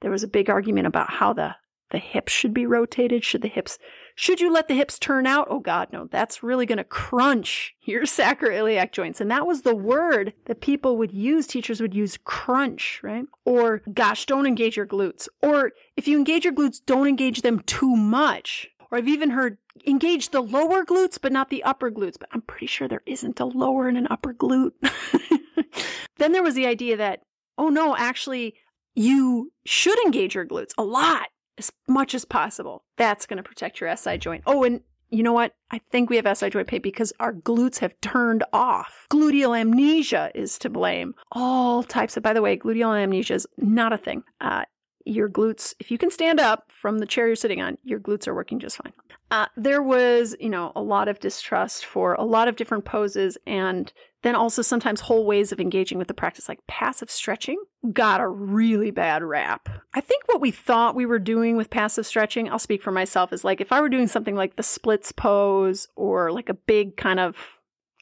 there 0.00 0.10
was 0.10 0.22
a 0.22 0.28
big 0.28 0.48
argument 0.48 0.86
about 0.86 1.12
how 1.12 1.34
the, 1.34 1.54
the 1.90 1.98
hips 1.98 2.32
should 2.32 2.54
be 2.54 2.64
rotated. 2.64 3.22
Should 3.22 3.42
the 3.42 3.48
hips 3.48 3.78
should 4.16 4.40
you 4.40 4.50
let 4.50 4.68
the 4.68 4.74
hips 4.74 4.98
turn 4.98 5.26
out? 5.26 5.48
Oh 5.50 5.58
God, 5.58 5.88
no, 5.92 6.06
that's 6.10 6.42
really 6.42 6.66
going 6.66 6.78
to 6.78 6.84
crunch 6.84 7.74
your 7.82 8.02
sacroiliac 8.04 8.92
joints. 8.92 9.20
And 9.20 9.30
that 9.30 9.46
was 9.46 9.62
the 9.62 9.74
word 9.74 10.32
that 10.46 10.60
people 10.60 10.96
would 10.96 11.12
use, 11.12 11.46
teachers 11.46 11.80
would 11.80 11.94
use 11.94 12.18
crunch, 12.24 13.00
right? 13.02 13.26
Or 13.44 13.82
gosh, 13.92 14.24
don't 14.26 14.46
engage 14.46 14.76
your 14.76 14.86
glutes. 14.86 15.28
Or 15.42 15.72
if 15.96 16.06
you 16.06 16.16
engage 16.16 16.44
your 16.44 16.54
glutes, 16.54 16.80
don't 16.84 17.08
engage 17.08 17.42
them 17.42 17.60
too 17.60 17.94
much. 17.94 18.68
Or 18.90 18.98
I've 18.98 19.08
even 19.08 19.30
heard 19.30 19.58
engage 19.86 20.30
the 20.30 20.40
lower 20.40 20.84
glutes, 20.84 21.18
but 21.20 21.32
not 21.32 21.50
the 21.50 21.64
upper 21.64 21.90
glutes. 21.90 22.18
But 22.18 22.28
I'm 22.32 22.42
pretty 22.42 22.66
sure 22.66 22.86
there 22.86 23.02
isn't 23.06 23.40
a 23.40 23.44
lower 23.44 23.88
and 23.88 23.98
an 23.98 24.06
upper 24.10 24.32
glute. 24.32 24.72
then 26.18 26.32
there 26.32 26.42
was 26.42 26.54
the 26.54 26.66
idea 26.66 26.96
that, 26.96 27.22
oh 27.58 27.68
no, 27.68 27.96
actually, 27.96 28.54
you 28.94 29.52
should 29.64 29.98
engage 30.04 30.34
your 30.34 30.46
glutes 30.46 30.72
a 30.78 30.84
lot 30.84 31.28
as 31.58 31.70
much 31.88 32.14
as 32.14 32.24
possible. 32.24 32.84
That's 32.96 33.26
going 33.26 33.36
to 33.38 33.42
protect 33.42 33.80
your 33.80 33.94
SI 33.96 34.18
joint. 34.18 34.42
Oh, 34.46 34.64
and 34.64 34.80
you 35.10 35.22
know 35.22 35.32
what? 35.32 35.54
I 35.70 35.80
think 35.90 36.10
we 36.10 36.16
have 36.16 36.36
SI 36.36 36.50
joint 36.50 36.66
pain 36.66 36.82
because 36.82 37.12
our 37.20 37.32
glutes 37.32 37.78
have 37.78 37.98
turned 38.00 38.42
off. 38.52 39.06
Gluteal 39.10 39.58
amnesia 39.58 40.30
is 40.34 40.58
to 40.58 40.70
blame. 40.70 41.14
All 41.32 41.82
types 41.82 42.16
of, 42.16 42.22
by 42.22 42.32
the 42.32 42.42
way, 42.42 42.56
gluteal 42.56 43.00
amnesia 43.00 43.34
is 43.34 43.46
not 43.56 43.92
a 43.92 43.98
thing. 43.98 44.24
Uh, 44.40 44.64
your 45.04 45.28
glutes, 45.28 45.74
if 45.78 45.90
you 45.90 45.98
can 45.98 46.10
stand 46.10 46.40
up 46.40 46.70
from 46.70 46.98
the 46.98 47.06
chair 47.06 47.26
you're 47.26 47.36
sitting 47.36 47.60
on, 47.60 47.78
your 47.84 48.00
glutes 48.00 48.26
are 48.26 48.34
working 48.34 48.58
just 48.58 48.76
fine. 48.76 48.92
Uh, 49.30 49.46
there 49.56 49.82
was, 49.82 50.36
you 50.38 50.48
know, 50.48 50.72
a 50.76 50.82
lot 50.82 51.08
of 51.08 51.18
distrust 51.18 51.84
for 51.84 52.14
a 52.14 52.24
lot 52.24 52.46
of 52.48 52.56
different 52.56 52.84
poses 52.84 53.36
and 53.46 53.92
then 54.22 54.34
also 54.34 54.62
sometimes 54.62 55.00
whole 55.00 55.26
ways 55.26 55.52
of 55.52 55.60
engaging 55.60 55.98
with 55.98 56.08
the 56.08 56.14
practice, 56.14 56.48
like 56.48 56.66
passive 56.66 57.10
stretching, 57.10 57.58
got 57.92 58.20
a 58.20 58.28
really 58.28 58.90
bad 58.90 59.22
rap. 59.22 59.68
I 59.92 60.00
think 60.00 60.22
what 60.26 60.40
we 60.40 60.50
thought 60.50 60.94
we 60.94 61.04
were 61.04 61.18
doing 61.18 61.56
with 61.56 61.68
passive 61.68 62.06
stretching, 62.06 62.48
I'll 62.48 62.58
speak 62.58 62.82
for 62.82 62.90
myself, 62.90 63.32
is 63.32 63.44
like 63.44 63.60
if 63.60 63.70
I 63.70 63.82
were 63.82 63.90
doing 63.90 64.08
something 64.08 64.34
like 64.34 64.56
the 64.56 64.62
splits 64.62 65.12
pose 65.12 65.88
or 65.94 66.32
like 66.32 66.48
a 66.48 66.54
big 66.54 66.96
kind 66.96 67.20
of 67.20 67.53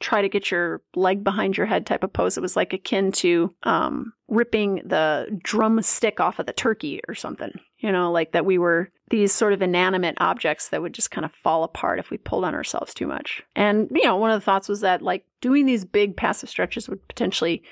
try 0.02 0.20
to 0.20 0.28
get 0.28 0.50
your 0.50 0.82
leg 0.94 1.24
behind 1.24 1.56
your 1.56 1.66
head 1.66 1.86
type 1.86 2.04
of 2.04 2.12
pose. 2.12 2.36
It 2.36 2.42
was 2.42 2.56
like 2.56 2.72
akin 2.72 3.12
to 3.12 3.54
um, 3.62 4.12
ripping 4.28 4.82
the 4.84 5.28
drumstick 5.42 6.20
off 6.20 6.38
of 6.38 6.46
the 6.46 6.52
turkey 6.52 7.00
or 7.08 7.14
something. 7.14 7.52
You 7.78 7.90
know, 7.90 8.12
like 8.12 8.32
that 8.32 8.44
we 8.44 8.58
were 8.58 8.90
these 9.10 9.32
sort 9.32 9.52
of 9.52 9.62
inanimate 9.62 10.16
objects 10.20 10.68
that 10.68 10.82
would 10.82 10.94
just 10.94 11.10
kind 11.10 11.24
of 11.24 11.32
fall 11.32 11.64
apart 11.64 11.98
if 11.98 12.10
we 12.10 12.18
pulled 12.18 12.44
on 12.44 12.54
ourselves 12.54 12.94
too 12.94 13.06
much. 13.06 13.42
And, 13.56 13.88
you 13.92 14.04
know, 14.04 14.16
one 14.16 14.30
of 14.30 14.40
the 14.40 14.44
thoughts 14.44 14.68
was 14.68 14.80
that 14.80 15.02
like 15.02 15.24
doing 15.40 15.66
these 15.66 15.84
big 15.84 16.16
passive 16.16 16.48
stretches 16.48 16.88
would 16.88 17.06
potentially 17.08 17.62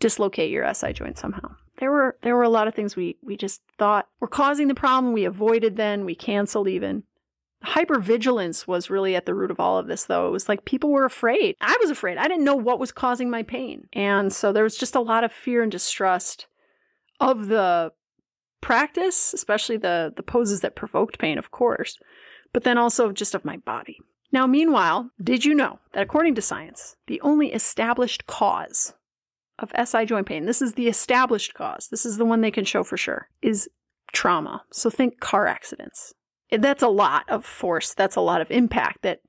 dislocate 0.00 0.50
your 0.50 0.72
SI 0.74 0.92
joint 0.92 1.18
somehow. 1.18 1.54
There 1.78 1.90
were 1.90 2.16
there 2.22 2.36
were 2.36 2.42
a 2.42 2.48
lot 2.48 2.68
of 2.68 2.74
things 2.74 2.94
we 2.94 3.16
we 3.22 3.36
just 3.36 3.62
thought 3.78 4.08
were 4.20 4.28
causing 4.28 4.68
the 4.68 4.74
problem. 4.74 5.12
We 5.12 5.24
avoided 5.24 5.76
then, 5.76 6.04
we 6.04 6.14
canceled 6.14 6.68
even 6.68 7.04
hypervigilance 7.64 8.66
was 8.66 8.90
really 8.90 9.14
at 9.14 9.26
the 9.26 9.34
root 9.34 9.50
of 9.50 9.60
all 9.60 9.78
of 9.78 9.86
this 9.86 10.04
though. 10.04 10.26
It 10.26 10.32
was 10.32 10.48
like 10.48 10.64
people 10.64 10.90
were 10.90 11.04
afraid. 11.04 11.56
I 11.60 11.76
was 11.80 11.90
afraid. 11.90 12.18
I 12.18 12.28
didn't 12.28 12.44
know 12.44 12.56
what 12.56 12.80
was 12.80 12.92
causing 12.92 13.30
my 13.30 13.42
pain. 13.42 13.88
And 13.92 14.32
so 14.32 14.52
there 14.52 14.64
was 14.64 14.76
just 14.76 14.94
a 14.94 15.00
lot 15.00 15.24
of 15.24 15.32
fear 15.32 15.62
and 15.62 15.70
distrust 15.70 16.46
of 17.20 17.46
the 17.46 17.92
practice 18.60 19.34
especially 19.34 19.76
the 19.76 20.12
the 20.16 20.22
poses 20.22 20.60
that 20.60 20.76
provoked 20.76 21.18
pain 21.18 21.36
of 21.36 21.50
course 21.50 21.98
but 22.52 22.62
then 22.62 22.78
also 22.78 23.10
just 23.10 23.34
of 23.34 23.44
my 23.44 23.56
body. 23.58 23.98
Now 24.30 24.46
meanwhile 24.46 25.10
did 25.22 25.44
you 25.44 25.54
know 25.54 25.80
that 25.92 26.02
according 26.02 26.36
to 26.36 26.42
science 26.42 26.96
the 27.06 27.20
only 27.22 27.52
established 27.52 28.26
cause 28.26 28.94
of 29.58 29.72
si 29.84 30.04
joint 30.04 30.26
pain 30.26 30.46
this 30.46 30.62
is 30.62 30.74
the 30.74 30.88
established 30.88 31.54
cause 31.54 31.88
this 31.90 32.06
is 32.06 32.16
the 32.16 32.24
one 32.24 32.40
they 32.40 32.50
can 32.50 32.64
show 32.64 32.84
for 32.84 32.96
sure 32.96 33.28
is 33.40 33.68
trauma. 34.12 34.62
So 34.70 34.90
think 34.90 35.20
car 35.20 35.46
accidents 35.46 36.14
that's 36.58 36.82
a 36.82 36.88
lot 36.88 37.28
of 37.28 37.44
force. 37.44 37.94
That's 37.94 38.16
a 38.16 38.20
lot 38.20 38.40
of 38.40 38.50
impact 38.50 39.02
that 39.02 39.20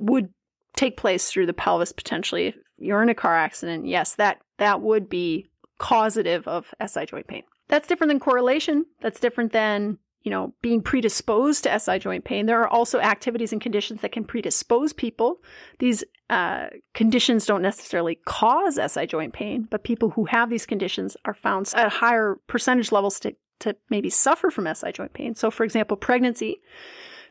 would 0.00 0.28
take 0.76 0.96
place 0.96 1.30
through 1.30 1.46
the 1.46 1.52
pelvis 1.52 1.92
potentially. 1.92 2.48
If 2.48 2.56
you're 2.78 3.02
in 3.02 3.08
a 3.08 3.14
car 3.14 3.36
accident, 3.36 3.86
yes, 3.86 4.14
that 4.16 4.40
that 4.58 4.80
would 4.80 5.08
be 5.08 5.48
causative 5.78 6.46
of 6.46 6.74
SI 6.84 7.06
joint 7.06 7.26
pain. 7.26 7.42
That's 7.68 7.88
different 7.88 8.10
than 8.10 8.20
correlation. 8.20 8.86
That's 9.00 9.20
different 9.20 9.52
than, 9.52 9.98
you 10.22 10.30
know, 10.30 10.54
being 10.62 10.82
predisposed 10.82 11.64
to 11.64 11.78
SI 11.78 11.98
joint 11.98 12.24
pain. 12.24 12.46
There 12.46 12.60
are 12.60 12.68
also 12.68 13.00
activities 13.00 13.52
and 13.52 13.60
conditions 13.60 14.00
that 14.02 14.12
can 14.12 14.24
predispose 14.24 14.92
people. 14.92 15.38
These 15.78 16.04
uh, 16.30 16.66
conditions 16.92 17.46
don't 17.46 17.62
necessarily 17.62 18.16
cause 18.26 18.78
SI 18.92 19.06
joint 19.06 19.32
pain, 19.32 19.66
but 19.70 19.84
people 19.84 20.10
who 20.10 20.26
have 20.26 20.50
these 20.50 20.66
conditions 20.66 21.16
are 21.24 21.34
found 21.34 21.72
at 21.74 21.90
higher 21.90 22.38
percentage 22.46 22.92
levels 22.92 23.18
to 23.20 23.34
to 23.64 23.76
maybe 23.90 24.10
suffer 24.10 24.50
from 24.50 24.72
SI 24.72 24.92
joint 24.92 25.12
pain. 25.12 25.34
So, 25.34 25.50
for 25.50 25.64
example, 25.64 25.96
pregnancy. 25.96 26.60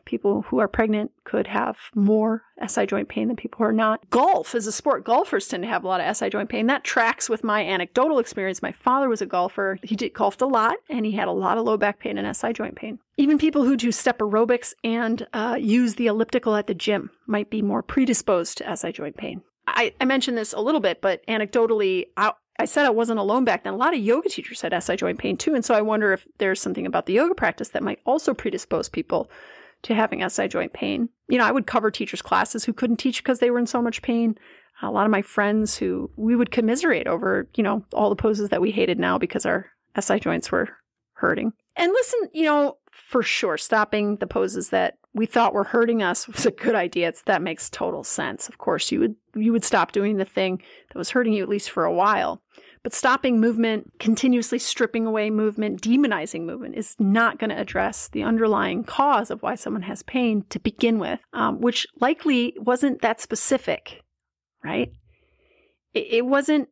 People 0.06 0.42
who 0.42 0.58
are 0.58 0.68
pregnant 0.68 1.12
could 1.24 1.46
have 1.46 1.78
more 1.94 2.42
SI 2.66 2.84
joint 2.84 3.08
pain 3.08 3.28
than 3.28 3.36
people 3.36 3.56
who 3.56 3.64
are 3.64 3.72
not. 3.72 4.10
Golf 4.10 4.54
is 4.54 4.66
a 4.66 4.72
sport. 4.72 5.02
Golfers 5.02 5.48
tend 5.48 5.62
to 5.62 5.68
have 5.68 5.82
a 5.82 5.88
lot 5.88 6.02
of 6.02 6.14
SI 6.14 6.28
joint 6.28 6.50
pain. 6.50 6.66
That 6.66 6.84
tracks 6.84 7.30
with 7.30 7.42
my 7.42 7.64
anecdotal 7.64 8.18
experience. 8.18 8.60
My 8.60 8.72
father 8.72 9.08
was 9.08 9.22
a 9.22 9.26
golfer. 9.26 9.78
He 9.82 9.96
did 9.96 10.12
golfed 10.12 10.42
a 10.42 10.46
lot 10.46 10.76
and 10.90 11.06
he 11.06 11.12
had 11.12 11.26
a 11.26 11.32
lot 11.32 11.56
of 11.56 11.64
low 11.64 11.78
back 11.78 12.00
pain 12.00 12.18
and 12.18 12.36
SI 12.36 12.52
joint 12.52 12.76
pain. 12.76 12.98
Even 13.16 13.38
people 13.38 13.64
who 13.64 13.78
do 13.78 13.90
step 13.90 14.18
aerobics 14.18 14.74
and 14.84 15.26
uh, 15.32 15.56
use 15.58 15.94
the 15.94 16.08
elliptical 16.08 16.54
at 16.54 16.66
the 16.66 16.74
gym 16.74 17.10
might 17.26 17.48
be 17.48 17.62
more 17.62 17.82
predisposed 17.82 18.58
to 18.58 18.76
SI 18.76 18.92
joint 18.92 19.16
pain. 19.16 19.40
I, 19.66 19.94
I 20.00 20.04
mentioned 20.04 20.36
this 20.36 20.52
a 20.52 20.60
little 20.60 20.80
bit, 20.80 21.00
but 21.00 21.26
anecdotally, 21.26 22.08
I, 22.16 22.32
I 22.58 22.66
said 22.66 22.86
I 22.86 22.90
wasn't 22.90 23.18
alone 23.18 23.44
back 23.44 23.64
then. 23.64 23.74
A 23.74 23.76
lot 23.76 23.94
of 23.94 24.00
yoga 24.00 24.28
teachers 24.28 24.60
had 24.60 24.80
SI 24.80 24.96
joint 24.96 25.18
pain 25.18 25.36
too. 25.36 25.54
And 25.54 25.64
so 25.64 25.74
I 25.74 25.82
wonder 25.82 26.12
if 26.12 26.26
there's 26.38 26.60
something 26.60 26.86
about 26.86 27.06
the 27.06 27.14
yoga 27.14 27.34
practice 27.34 27.70
that 27.70 27.82
might 27.82 28.00
also 28.04 28.32
predispose 28.32 28.88
people 28.88 29.30
to 29.82 29.94
having 29.94 30.26
SI 30.28 30.48
joint 30.48 30.72
pain. 30.72 31.08
You 31.28 31.38
know, 31.38 31.44
I 31.44 31.52
would 31.52 31.66
cover 31.66 31.90
teachers' 31.90 32.22
classes 32.22 32.64
who 32.64 32.72
couldn't 32.72 32.96
teach 32.96 33.22
because 33.22 33.40
they 33.40 33.50
were 33.50 33.58
in 33.58 33.66
so 33.66 33.82
much 33.82 34.02
pain. 34.02 34.38
A 34.82 34.90
lot 34.90 35.06
of 35.06 35.10
my 35.10 35.22
friends 35.22 35.76
who 35.76 36.10
we 36.16 36.36
would 36.36 36.50
commiserate 36.50 37.06
over, 37.06 37.48
you 37.54 37.62
know, 37.62 37.84
all 37.92 38.10
the 38.10 38.16
poses 38.16 38.50
that 38.50 38.60
we 38.60 38.70
hated 38.70 38.98
now 38.98 39.18
because 39.18 39.46
our 39.46 39.66
SI 39.98 40.20
joints 40.20 40.50
were 40.50 40.68
hurting. 41.14 41.52
And 41.76 41.92
listen, 41.92 42.28
you 42.32 42.44
know, 42.44 42.78
for 42.90 43.22
sure, 43.22 43.56
stopping 43.56 44.16
the 44.16 44.26
poses 44.26 44.70
that 44.70 44.98
we 45.14 45.26
thought 45.26 45.54
were 45.54 45.64
hurting 45.64 46.02
us 46.02 46.28
was 46.28 46.44
a 46.44 46.50
good 46.50 46.74
idea. 46.74 47.08
It's, 47.08 47.22
that 47.22 47.42
makes 47.42 47.70
total 47.70 48.04
sense. 48.04 48.48
Of 48.48 48.58
course, 48.58 48.92
you 48.92 49.00
would 49.00 49.16
you 49.36 49.52
would 49.52 49.64
stop 49.64 49.92
doing 49.92 50.16
the 50.16 50.24
thing 50.24 50.62
that 50.88 50.98
was 50.98 51.10
hurting 51.10 51.32
you 51.32 51.42
at 51.42 51.48
least 51.48 51.70
for 51.70 51.84
a 51.84 51.92
while. 51.92 52.42
But 52.84 52.92
stopping 52.92 53.40
movement, 53.40 53.98
continuously 53.98 54.58
stripping 54.58 55.06
away 55.06 55.30
movement, 55.30 55.80
demonizing 55.80 56.42
movement 56.42 56.76
is 56.76 56.94
not 56.98 57.38
going 57.38 57.50
to 57.50 57.58
address 57.58 58.08
the 58.08 58.22
underlying 58.22 58.84
cause 58.84 59.30
of 59.30 59.42
why 59.42 59.54
someone 59.54 59.82
has 59.82 60.02
pain 60.02 60.44
to 60.50 60.60
begin 60.60 60.98
with, 60.98 61.18
um, 61.32 61.60
which 61.60 61.86
likely 61.98 62.54
wasn't 62.58 63.00
that 63.00 63.20
specific, 63.20 64.02
right? 64.62 64.92
It, 65.94 66.06
it 66.10 66.26
wasn't 66.26 66.68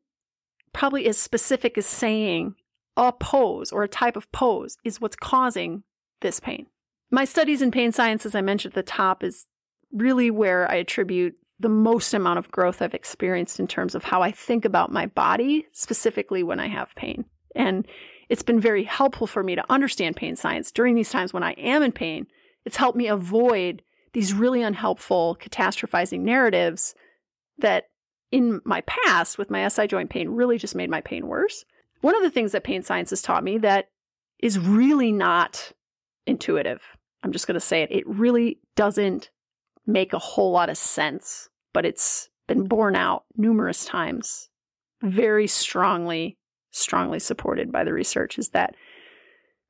probably 0.74 1.06
as 1.06 1.16
specific 1.16 1.78
as 1.78 1.86
saying 1.86 2.54
a 2.96 3.10
pose 3.10 3.72
or 3.72 3.82
a 3.82 3.88
type 3.88 4.16
of 4.16 4.30
pose 4.32 4.76
is 4.84 5.00
what's 5.00 5.16
causing 5.16 5.82
this 6.20 6.40
pain. 6.40 6.66
My 7.14 7.26
studies 7.26 7.60
in 7.60 7.70
pain 7.70 7.92
science, 7.92 8.24
as 8.24 8.34
I 8.34 8.40
mentioned 8.40 8.72
at 8.72 8.74
the 8.74 8.90
top, 8.90 9.22
is 9.22 9.46
really 9.92 10.30
where 10.30 10.68
I 10.70 10.76
attribute 10.76 11.34
the 11.60 11.68
most 11.68 12.14
amount 12.14 12.38
of 12.38 12.50
growth 12.50 12.80
I've 12.80 12.94
experienced 12.94 13.60
in 13.60 13.66
terms 13.66 13.94
of 13.94 14.02
how 14.02 14.22
I 14.22 14.32
think 14.32 14.64
about 14.64 14.90
my 14.90 15.06
body, 15.06 15.66
specifically 15.72 16.42
when 16.42 16.58
I 16.58 16.68
have 16.68 16.94
pain. 16.96 17.26
And 17.54 17.86
it's 18.30 18.42
been 18.42 18.60
very 18.60 18.82
helpful 18.82 19.26
for 19.26 19.42
me 19.42 19.54
to 19.54 19.64
understand 19.70 20.16
pain 20.16 20.36
science 20.36 20.72
during 20.72 20.94
these 20.94 21.10
times 21.10 21.34
when 21.34 21.42
I 21.42 21.52
am 21.52 21.82
in 21.82 21.92
pain. 21.92 22.26
It's 22.64 22.78
helped 22.78 22.96
me 22.96 23.08
avoid 23.08 23.82
these 24.14 24.32
really 24.32 24.62
unhelpful 24.62 25.36
catastrophizing 25.38 26.20
narratives 26.20 26.94
that 27.58 27.90
in 28.30 28.62
my 28.64 28.80
past 28.86 29.36
with 29.36 29.50
my 29.50 29.68
SI 29.68 29.86
joint 29.86 30.08
pain 30.08 30.30
really 30.30 30.56
just 30.56 30.74
made 30.74 30.88
my 30.88 31.02
pain 31.02 31.26
worse. 31.26 31.66
One 32.00 32.16
of 32.16 32.22
the 32.22 32.30
things 32.30 32.52
that 32.52 32.64
pain 32.64 32.82
science 32.82 33.10
has 33.10 33.20
taught 33.20 33.44
me 33.44 33.58
that 33.58 33.90
is 34.38 34.58
really 34.58 35.12
not 35.12 35.72
intuitive. 36.26 36.80
I'm 37.22 37.32
just 37.32 37.46
going 37.46 37.54
to 37.54 37.60
say 37.60 37.82
it. 37.82 37.92
It 37.92 38.06
really 38.06 38.58
doesn't 38.76 39.30
make 39.86 40.12
a 40.12 40.18
whole 40.18 40.52
lot 40.52 40.70
of 40.70 40.76
sense, 40.76 41.48
but 41.72 41.84
it's 41.84 42.28
been 42.46 42.66
borne 42.66 42.96
out 42.96 43.24
numerous 43.36 43.84
times, 43.84 44.48
very 45.02 45.46
strongly, 45.46 46.36
strongly 46.70 47.18
supported 47.18 47.70
by 47.70 47.84
the 47.84 47.92
research 47.92 48.38
is 48.38 48.50
that 48.50 48.74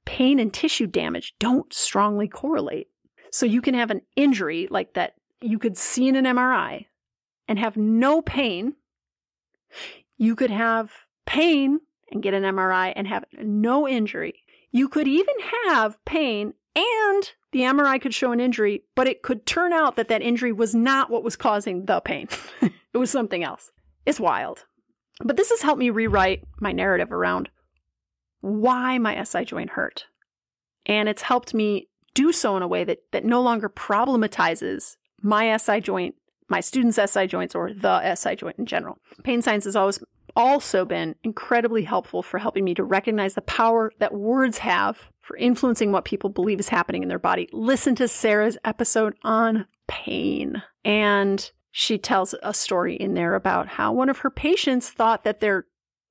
pain 0.05 0.39
and 0.39 0.53
tissue 0.53 0.87
damage 0.87 1.35
don't 1.39 1.73
strongly 1.73 2.29
correlate. 2.29 2.89
So 3.31 3.47
you 3.47 3.63
can 3.63 3.75
have 3.75 3.91
an 3.91 4.03
injury 4.17 4.69
like 4.71 4.95
that 4.95 5.15
you 5.41 5.59
could 5.59 5.77
see 5.77 6.09
in 6.09 6.17
an 6.17 6.25
MRI 6.25 6.87
and 7.49 7.59
have 7.59 7.77
no 7.77 8.23
pain. 8.23 8.75
You 10.17 10.37
could 10.37 10.51
have 10.51 10.93
pain 11.27 11.81
and 12.11 12.23
get 12.23 12.35
an 12.35 12.43
MRI 12.43 12.93
and 12.95 13.07
have 13.07 13.25
no 13.41 13.89
injury. 13.89 14.43
You 14.71 14.89
could 14.89 15.09
even 15.09 15.35
have 15.67 16.03
pain 16.05 16.55
and 16.75 17.33
the 17.53 17.61
MRI 17.61 18.01
could 18.01 18.15
show 18.15 18.33
an 18.33 18.41
injury, 18.41 18.85
but 18.95 19.07
it 19.07 19.23
could 19.23 19.45
turn 19.45 19.73
out 19.73 19.97
that 19.97 20.09
that 20.09 20.23
injury 20.23 20.53
was 20.53 20.75
not 20.75 21.11
what 21.11 21.25
was 21.25 21.37
causing 21.37 21.85
the 21.85 22.01
pain. 22.01 22.29
it 22.63 22.99
was 22.99 23.11
something 23.11 23.45
else. 23.45 23.71
It's 24.07 24.21
wild. 24.21 24.65
But 25.23 25.37
this 25.37 25.51
has 25.51 25.63
helped 25.63 25.79
me 25.79 25.91
rewrite 25.91 26.45
my 26.61 26.73
narrative 26.73 27.13
around 27.13 27.51
why 28.41 28.99
my 28.99 29.23
SI 29.23 29.45
joint 29.45 29.71
hurt. 29.71 30.07
And 30.87 31.09
it's 31.09 31.23
helped 31.23 31.55
me 31.55 31.89
do 32.15 32.33
so 32.33 32.57
in 32.57 32.63
a 32.63 32.69
way 32.69 32.85
that, 32.85 32.99
that 33.13 33.25
no 33.25 33.41
longer 33.41 33.69
problematizes 33.69 34.97
my 35.21 35.57
SI 35.57 35.81
joint, 35.81 36.17
my 36.49 36.61
students' 36.61 36.99
SI 37.13 37.27
joints, 37.27 37.55
or 37.55 37.73
the 37.73 38.15
SI 38.15 38.35
joint 38.35 38.59
in 38.59 38.67
general. 38.67 38.99
Pain 39.23 39.43
science 39.43 39.65
has 39.65 39.77
always 39.77 40.03
also 40.35 40.85
been 40.85 41.15
incredibly 41.23 41.85
helpful 41.85 42.23
for 42.23 42.39
helping 42.39 42.65
me 42.65 42.75
to 42.75 42.83
recognize 42.83 43.35
the 43.35 43.43
power 43.43 43.93
that 43.99 44.15
words 44.15 44.59
have 44.59 45.11
for 45.23 45.37
influencing 45.37 45.93
what 45.93 46.05
people 46.05 46.31
believe 46.31 46.61
is 46.61 46.69
happening 46.69 47.03
in 47.03 47.09
their 47.09 47.19
body. 47.19 47.49
Listen 47.53 47.95
to 47.95 48.09
Sarah's 48.09 48.59
episode 48.65 49.15
on 49.23 49.67
pain. 49.89 50.63
And 50.85 51.51
she 51.71 51.97
tells 51.97 52.35
a 52.43 52.53
story 52.53 52.97
in 52.97 53.15
there 53.15 53.35
about 53.35 53.67
how 53.67 53.93
one 53.93 54.11
of 54.11 54.19
her 54.19 54.31
patients 54.31 54.91
thought 54.91 55.25
that 55.25 55.41
their 55.41 55.67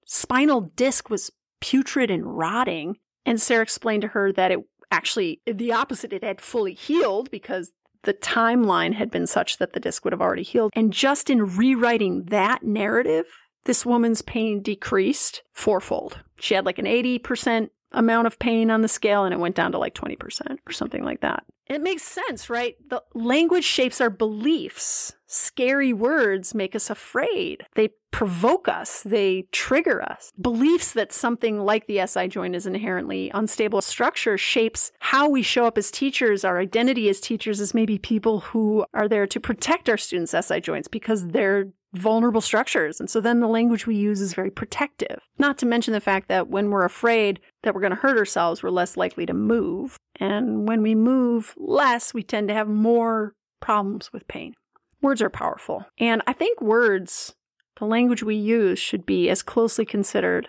spinal 0.06 0.62
disc 0.76 1.10
was 1.10 1.32
putrid 1.60 2.10
and 2.10 2.26
rotting. 2.26 2.98
And 3.26 3.40
Sarah 3.40 3.62
explained 3.62 4.02
to 4.02 4.08
her 4.10 4.32
that 4.34 4.52
it 4.52 4.60
actually, 4.92 5.42
the 5.46 5.72
opposite, 5.72 6.14
it 6.14 6.24
had 6.24 6.42
fully 6.42 6.74
healed 6.74 7.30
because 7.32 7.72
the 8.04 8.14
timeline 8.14 8.94
had 8.94 9.12
been 9.12 9.28
such 9.28 9.58
that 9.58 9.74
the 9.74 9.80
disc 9.80 10.04
would 10.04 10.14
have 10.14 10.22
already 10.22 10.44
healed. 10.44 10.72
And 10.76 10.92
just 10.92 11.30
in 11.30 11.56
rewriting 11.56 12.26
that 12.26 12.64
narrative, 12.64 13.26
this 13.66 13.86
woman's 13.86 14.22
pain 14.24 14.62
decreased 14.62 15.44
fourfold. 15.54 16.20
She 16.40 16.56
had 16.56 16.66
like 16.66 16.80
an 16.80 16.86
80% 16.86 17.70
amount 17.94 18.28
of 18.28 18.40
pain 18.40 18.72
on 18.72 18.82
the 18.82 18.88
scale 18.88 19.24
and 19.24 19.34
it 19.34 19.40
went 19.40 19.56
down 19.56 19.72
to 19.72 19.78
like 19.78 19.94
20% 19.94 20.58
or 20.68 20.72
something 20.72 21.04
like 21.04 21.22
that. 21.22 21.44
It 21.68 21.82
makes 21.82 22.04
sense, 22.04 22.50
right? 22.50 22.76
The 22.90 23.02
language 23.14 23.64
shapes 23.64 24.02
our 24.02 24.10
beliefs. 24.10 25.14
Scary 25.28 25.94
words 25.94 26.54
make 26.54 26.76
us 26.76 26.90
afraid. 26.90 27.66
They 27.76 27.92
provoke 28.12 28.68
us. 28.68 29.02
They 29.04 29.48
trigger 29.54 30.02
us. 30.02 30.34
Beliefs 30.40 30.92
that 30.92 31.14
something 31.14 31.62
like 31.62 31.88
the 31.88 32.06
SI 32.06 32.28
joint 32.28 32.56
is 32.56 32.66
inherently 32.66 33.32
unstable 33.34 33.82
structure 33.82 34.38
shapes 34.38 34.92
how 35.00 35.30
we 35.30 35.42
show 35.42 35.66
up 35.66 35.78
as 35.78 35.90
teachers. 35.90 36.44
Our 36.44 36.60
identity 36.60 37.08
as 37.08 37.22
teachers 37.22 37.62
is 37.62 37.74
maybe 37.74 37.98
people 37.98 38.42
who 38.42 38.86
are 38.94 39.08
there 39.08 39.28
to 39.28 39.40
protect 39.40 39.88
our 39.88 39.98
students' 39.98 40.36
SI 40.38 40.60
joints 40.60 40.90
because 40.90 41.30
they're 41.30 41.68
vulnerable 41.94 42.42
structures. 42.42 43.00
And 43.00 43.10
so 43.10 43.20
then 43.20 43.40
the 43.40 43.48
language 43.48 43.86
we 43.86 43.96
use 43.96 44.22
is 44.22 44.34
very 44.34 44.50
protective. 44.50 45.20
Not 45.38 45.58
to 45.60 45.66
mention 45.66 45.94
the 45.94 46.00
fact 46.00 46.28
that 46.30 46.48
when 46.48 46.70
we're 46.70 46.86
afraid 46.86 47.40
that 47.64 47.74
we're 47.74 47.82
going 47.82 47.92
to 47.92 47.98
hurt 47.98 48.18
ourselves, 48.18 48.64
we're 48.64 48.70
less 48.70 48.96
likely 48.96 49.26
to 49.26 49.34
move. 49.34 49.98
And 50.20 50.68
when 50.68 50.82
we 50.82 50.96
move 50.96 51.54
less, 51.58 52.14
we 52.14 52.24
tend 52.24 52.48
to 52.48 52.54
have 52.54 52.68
more 52.68 53.34
problems 53.60 54.14
with 54.14 54.28
pain. 54.28 54.54
Words 55.02 55.22
are 55.22 55.30
powerful. 55.30 55.86
And 55.98 56.22
I 56.28 56.34
think 56.34 56.62
words, 56.62 57.34
the 57.78 57.86
language 57.86 58.24
we 58.24 58.36
use, 58.36 58.80
should 58.80 59.06
be 59.06 59.30
as 59.30 59.44
closely 59.44 59.86
considered 59.86 60.48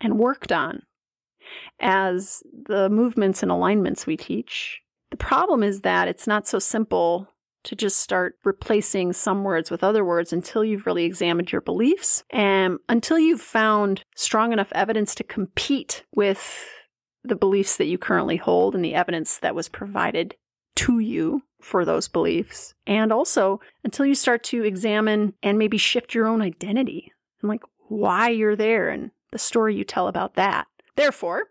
and 0.00 0.18
worked 0.18 0.52
on 0.52 0.82
as 1.80 2.42
the 2.66 2.88
movements 2.90 3.42
and 3.42 3.52
alignments 3.52 4.06
we 4.06 4.16
teach. 4.16 4.80
The 5.10 5.16
problem 5.16 5.62
is 5.62 5.82
that 5.82 6.08
it's 6.08 6.26
not 6.26 6.48
so 6.48 6.58
simple 6.58 7.28
to 7.64 7.74
just 7.74 7.98
start 7.98 8.38
replacing 8.44 9.12
some 9.12 9.42
words 9.42 9.70
with 9.70 9.82
other 9.82 10.04
words 10.04 10.32
until 10.32 10.64
you've 10.64 10.86
really 10.86 11.04
examined 11.04 11.50
your 11.50 11.60
beliefs 11.60 12.22
and 12.30 12.78
until 12.88 13.18
you've 13.18 13.40
found 13.40 14.04
strong 14.14 14.52
enough 14.52 14.72
evidence 14.72 15.14
to 15.16 15.24
compete 15.24 16.04
with 16.14 16.66
the 17.24 17.36
beliefs 17.36 17.76
that 17.76 17.86
you 17.86 17.98
currently 17.98 18.36
hold 18.36 18.74
and 18.74 18.84
the 18.84 18.94
evidence 18.94 19.38
that 19.38 19.54
was 19.54 19.68
provided 19.68 20.36
to 20.76 20.98
you 20.98 21.42
for 21.60 21.84
those 21.84 22.08
beliefs. 22.08 22.74
And 22.86 23.12
also 23.12 23.60
until 23.82 24.04
you 24.04 24.14
start 24.14 24.44
to 24.44 24.62
examine 24.62 25.32
and 25.42 25.58
maybe 25.58 25.78
shift 25.78 26.14
your 26.14 26.26
own 26.26 26.42
identity 26.42 27.12
and 27.40 27.48
like 27.48 27.62
why 27.88 28.28
you're 28.28 28.56
there 28.56 28.90
and 28.90 29.10
the 29.32 29.38
story 29.38 29.74
you 29.74 29.84
tell 29.84 30.06
about 30.06 30.34
that. 30.34 30.66
Therefore, 30.96 31.44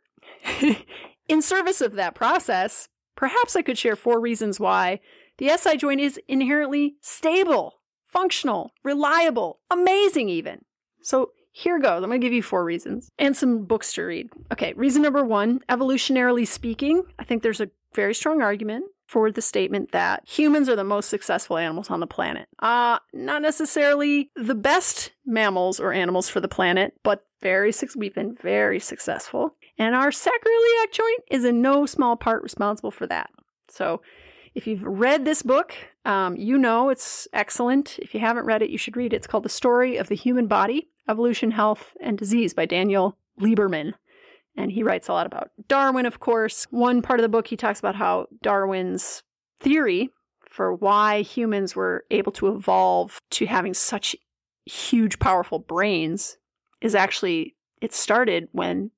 in 1.28 1.42
service 1.42 1.82
of 1.82 1.94
that 1.94 2.16
process, 2.16 2.90
perhaps 3.16 3.56
I 3.56 3.62
could 3.62 3.78
share 3.78 3.96
four 3.96 4.20
reasons 4.20 4.60
why 4.60 5.00
the 5.38 5.50
SI 5.58 5.78
joint 5.78 6.00
is 6.00 6.20
inherently 6.28 6.96
stable, 7.02 7.76
functional, 8.06 8.72
reliable, 8.84 9.60
amazing, 9.70 10.30
even. 10.30 10.66
So 11.02 11.32
here 11.52 11.80
goes. 11.80 12.04
I'm 12.04 12.10
going 12.10 12.20
to 12.20 12.26
give 12.26 12.34
you 12.34 12.44
four 12.44 12.66
reasons 12.66 13.12
and 13.20 13.38
some 13.38 13.66
books 13.66 13.94
to 13.94 14.04
read. 14.04 14.30
Okay, 14.52 14.74
reason 14.74 15.02
number 15.02 15.24
one 15.24 15.60
evolutionarily 15.70 16.48
speaking, 16.48 17.04
I 17.20 17.24
think 17.24 17.44
there's 17.44 17.62
a 17.62 17.70
very 17.94 18.16
strong 18.16 18.42
argument 18.42 18.86
for 19.06 19.32
the 19.32 19.42
statement 19.42 19.92
that 19.92 20.28
humans 20.28 20.68
are 20.68 20.76
the 20.76 20.84
most 20.84 21.10
successful 21.10 21.58
animals 21.58 21.92
on 21.92 22.00
the 22.00 22.08
planet. 22.08 22.48
Uh, 22.60 22.98
not 23.14 23.44
necessarily 23.44 24.32
the 24.36 24.56
best 24.56 25.12
mammals 25.26 25.80
or 25.80 25.94
animals 25.94 26.28
for 26.28 26.40
the 26.40 26.48
planet, 26.48 26.96
but 27.04 27.24
very 27.40 27.72
we've 27.96 28.16
been 28.16 28.36
very 28.42 28.80
successful. 28.80 29.56
And 29.78 29.94
our 29.94 30.10
sacroiliac 30.10 30.92
joint 30.92 31.20
is 31.30 31.46
in 31.46 31.62
no 31.62 31.86
small 31.86 32.16
part 32.16 32.42
responsible 32.42 32.90
for 32.90 33.06
that. 33.08 33.30
So 33.70 34.02
if 34.56 34.68
you've 34.68 34.84
read 34.84 35.26
this 35.26 35.42
book, 35.42 35.74
um, 36.06 36.36
you 36.36 36.58
know 36.58 36.90
it's 36.90 37.28
excellent. 37.34 37.98
If 38.00 38.14
you 38.14 38.20
haven't 38.20 38.46
read 38.46 38.62
it, 38.62 38.70
you 38.70 38.78
should 38.78 38.96
read 38.96 39.14
it. 39.14 39.18
It's 39.18 39.28
called 39.28 39.44
The 39.44 39.50
Story 39.50 39.98
of 39.98 40.10
the 40.10 40.16
Human 40.16 40.48
Body 40.48 40.90
Evolution, 41.10 41.52
Health, 41.52 41.94
and 42.00 42.18
Disease 42.18 42.54
by 42.54 42.66
Daniel 42.66 43.18
Lieberman. 43.40 43.94
And 44.56 44.72
he 44.72 44.84
writes 44.84 45.08
a 45.08 45.14
lot 45.14 45.26
about 45.26 45.50
Darwin, 45.68 46.06
of 46.06 46.20
course. 46.20 46.68
One 46.70 47.02
part 47.02 47.20
of 47.20 47.24
the 47.24 47.30
book, 47.30 47.48
he 47.48 47.58
talks 47.58 47.80
about 47.80 47.96
how 47.96 48.28
Darwin's 48.42 49.24
theory 49.60 50.12
for 50.48 50.74
why 50.74 51.24
humans 51.24 51.76
were 51.76 52.06
able 52.12 52.32
to 52.34 52.50
evolve 52.50 53.20
to 53.32 53.48
having 53.48 53.74
such 53.74 54.16
huge, 54.66 55.18
powerful 55.18 55.58
brains 55.58 56.38
is 56.80 56.94
actually, 56.94 57.56
it 57.82 57.94
started 57.94 58.50
when 58.52 58.92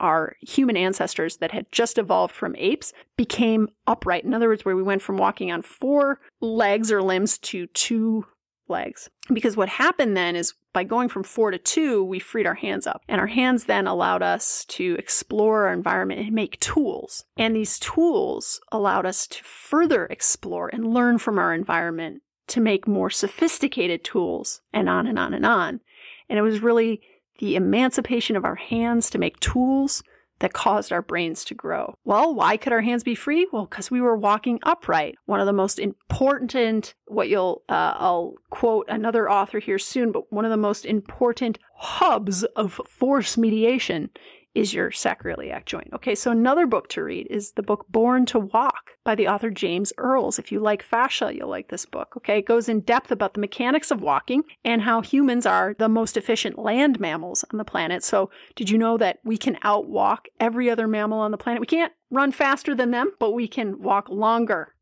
our 0.00 0.36
human 0.40 0.76
ancestors 0.76 1.36
that 1.36 1.52
had 1.52 1.70
just 1.70 1.98
evolved 1.98 2.34
from 2.34 2.56
apes 2.56 2.92
became 3.16 3.68
upright. 3.86 4.24
In 4.24 4.34
other 4.34 4.48
words, 4.48 4.64
where 4.64 4.76
we 4.76 4.82
went 4.82 5.02
from 5.02 5.16
walking 5.16 5.52
on 5.52 5.62
four 5.62 6.20
legs 6.40 6.90
or 6.90 7.02
limbs 7.02 7.38
to 7.38 7.66
two 7.68 8.26
legs. 8.68 9.10
Because 9.32 9.56
what 9.56 9.68
happened 9.68 10.16
then 10.16 10.36
is 10.36 10.54
by 10.72 10.84
going 10.84 11.08
from 11.08 11.24
four 11.24 11.50
to 11.50 11.58
two, 11.58 12.02
we 12.04 12.18
freed 12.18 12.46
our 12.46 12.54
hands 12.54 12.86
up. 12.86 13.02
And 13.08 13.20
our 13.20 13.26
hands 13.26 13.64
then 13.64 13.86
allowed 13.86 14.22
us 14.22 14.64
to 14.66 14.96
explore 14.98 15.66
our 15.66 15.72
environment 15.72 16.20
and 16.20 16.32
make 16.32 16.60
tools. 16.60 17.24
And 17.36 17.54
these 17.54 17.78
tools 17.78 18.60
allowed 18.70 19.04
us 19.04 19.26
to 19.26 19.44
further 19.44 20.06
explore 20.06 20.68
and 20.68 20.94
learn 20.94 21.18
from 21.18 21.38
our 21.38 21.52
environment 21.52 22.22
to 22.46 22.60
make 22.60 22.88
more 22.88 23.10
sophisticated 23.10 24.04
tools 24.04 24.60
and 24.72 24.88
on 24.88 25.06
and 25.06 25.18
on 25.18 25.34
and 25.34 25.44
on. 25.44 25.80
And 26.28 26.38
it 26.38 26.42
was 26.42 26.60
really 26.60 27.02
the 27.40 27.56
emancipation 27.56 28.36
of 28.36 28.44
our 28.44 28.54
hands 28.54 29.10
to 29.10 29.18
make 29.18 29.40
tools 29.40 30.02
that 30.40 30.52
caused 30.52 30.90
our 30.92 31.02
brains 31.02 31.44
to 31.44 31.54
grow. 31.54 31.94
Well, 32.04 32.34
why 32.34 32.56
could 32.56 32.72
our 32.72 32.80
hands 32.80 33.04
be 33.04 33.14
free? 33.14 33.46
Well, 33.52 33.66
because 33.66 33.90
we 33.90 34.00
were 34.00 34.16
walking 34.16 34.58
upright. 34.62 35.16
One 35.26 35.40
of 35.40 35.46
the 35.46 35.52
most 35.52 35.78
important, 35.78 36.94
what 37.06 37.28
you'll, 37.28 37.62
uh, 37.68 37.94
I'll 37.96 38.34
quote 38.50 38.86
another 38.88 39.30
author 39.30 39.58
here 39.58 39.78
soon, 39.78 40.12
but 40.12 40.32
one 40.32 40.44
of 40.44 40.50
the 40.50 40.56
most 40.56 40.86
important 40.86 41.58
hubs 41.76 42.42
of 42.56 42.80
force 42.88 43.36
mediation 43.36 44.10
is 44.54 44.74
your 44.74 44.90
sacroiliac 44.90 45.64
joint. 45.64 45.88
Okay, 45.92 46.14
so 46.14 46.30
another 46.30 46.66
book 46.66 46.88
to 46.88 47.02
read 47.02 47.26
is 47.30 47.52
the 47.52 47.62
book 47.62 47.86
Born 47.88 48.26
to 48.26 48.38
Walk 48.38 48.92
by 49.04 49.14
the 49.14 49.28
author 49.28 49.50
James 49.50 49.92
Earls. 49.96 50.38
If 50.38 50.50
you 50.50 50.60
like 50.60 50.82
fascia, 50.82 51.32
you'll 51.34 51.48
like 51.48 51.68
this 51.68 51.86
book. 51.86 52.14
Okay, 52.16 52.38
it 52.38 52.46
goes 52.46 52.68
in 52.68 52.80
depth 52.80 53.12
about 53.12 53.34
the 53.34 53.40
mechanics 53.40 53.90
of 53.90 54.00
walking 54.00 54.42
and 54.64 54.82
how 54.82 55.00
humans 55.00 55.46
are 55.46 55.74
the 55.78 55.88
most 55.88 56.16
efficient 56.16 56.58
land 56.58 56.98
mammals 56.98 57.44
on 57.52 57.58
the 57.58 57.64
planet. 57.64 58.02
So, 58.02 58.30
did 58.56 58.70
you 58.70 58.78
know 58.78 58.98
that 58.98 59.18
we 59.24 59.36
can 59.36 59.56
outwalk 59.56 60.26
every 60.40 60.68
other 60.68 60.88
mammal 60.88 61.20
on 61.20 61.30
the 61.30 61.38
planet? 61.38 61.60
We 61.60 61.66
can't 61.66 61.92
run 62.10 62.32
faster 62.32 62.74
than 62.74 62.90
them, 62.90 63.12
but 63.18 63.32
we 63.32 63.46
can 63.46 63.80
walk 63.80 64.08
longer 64.08 64.74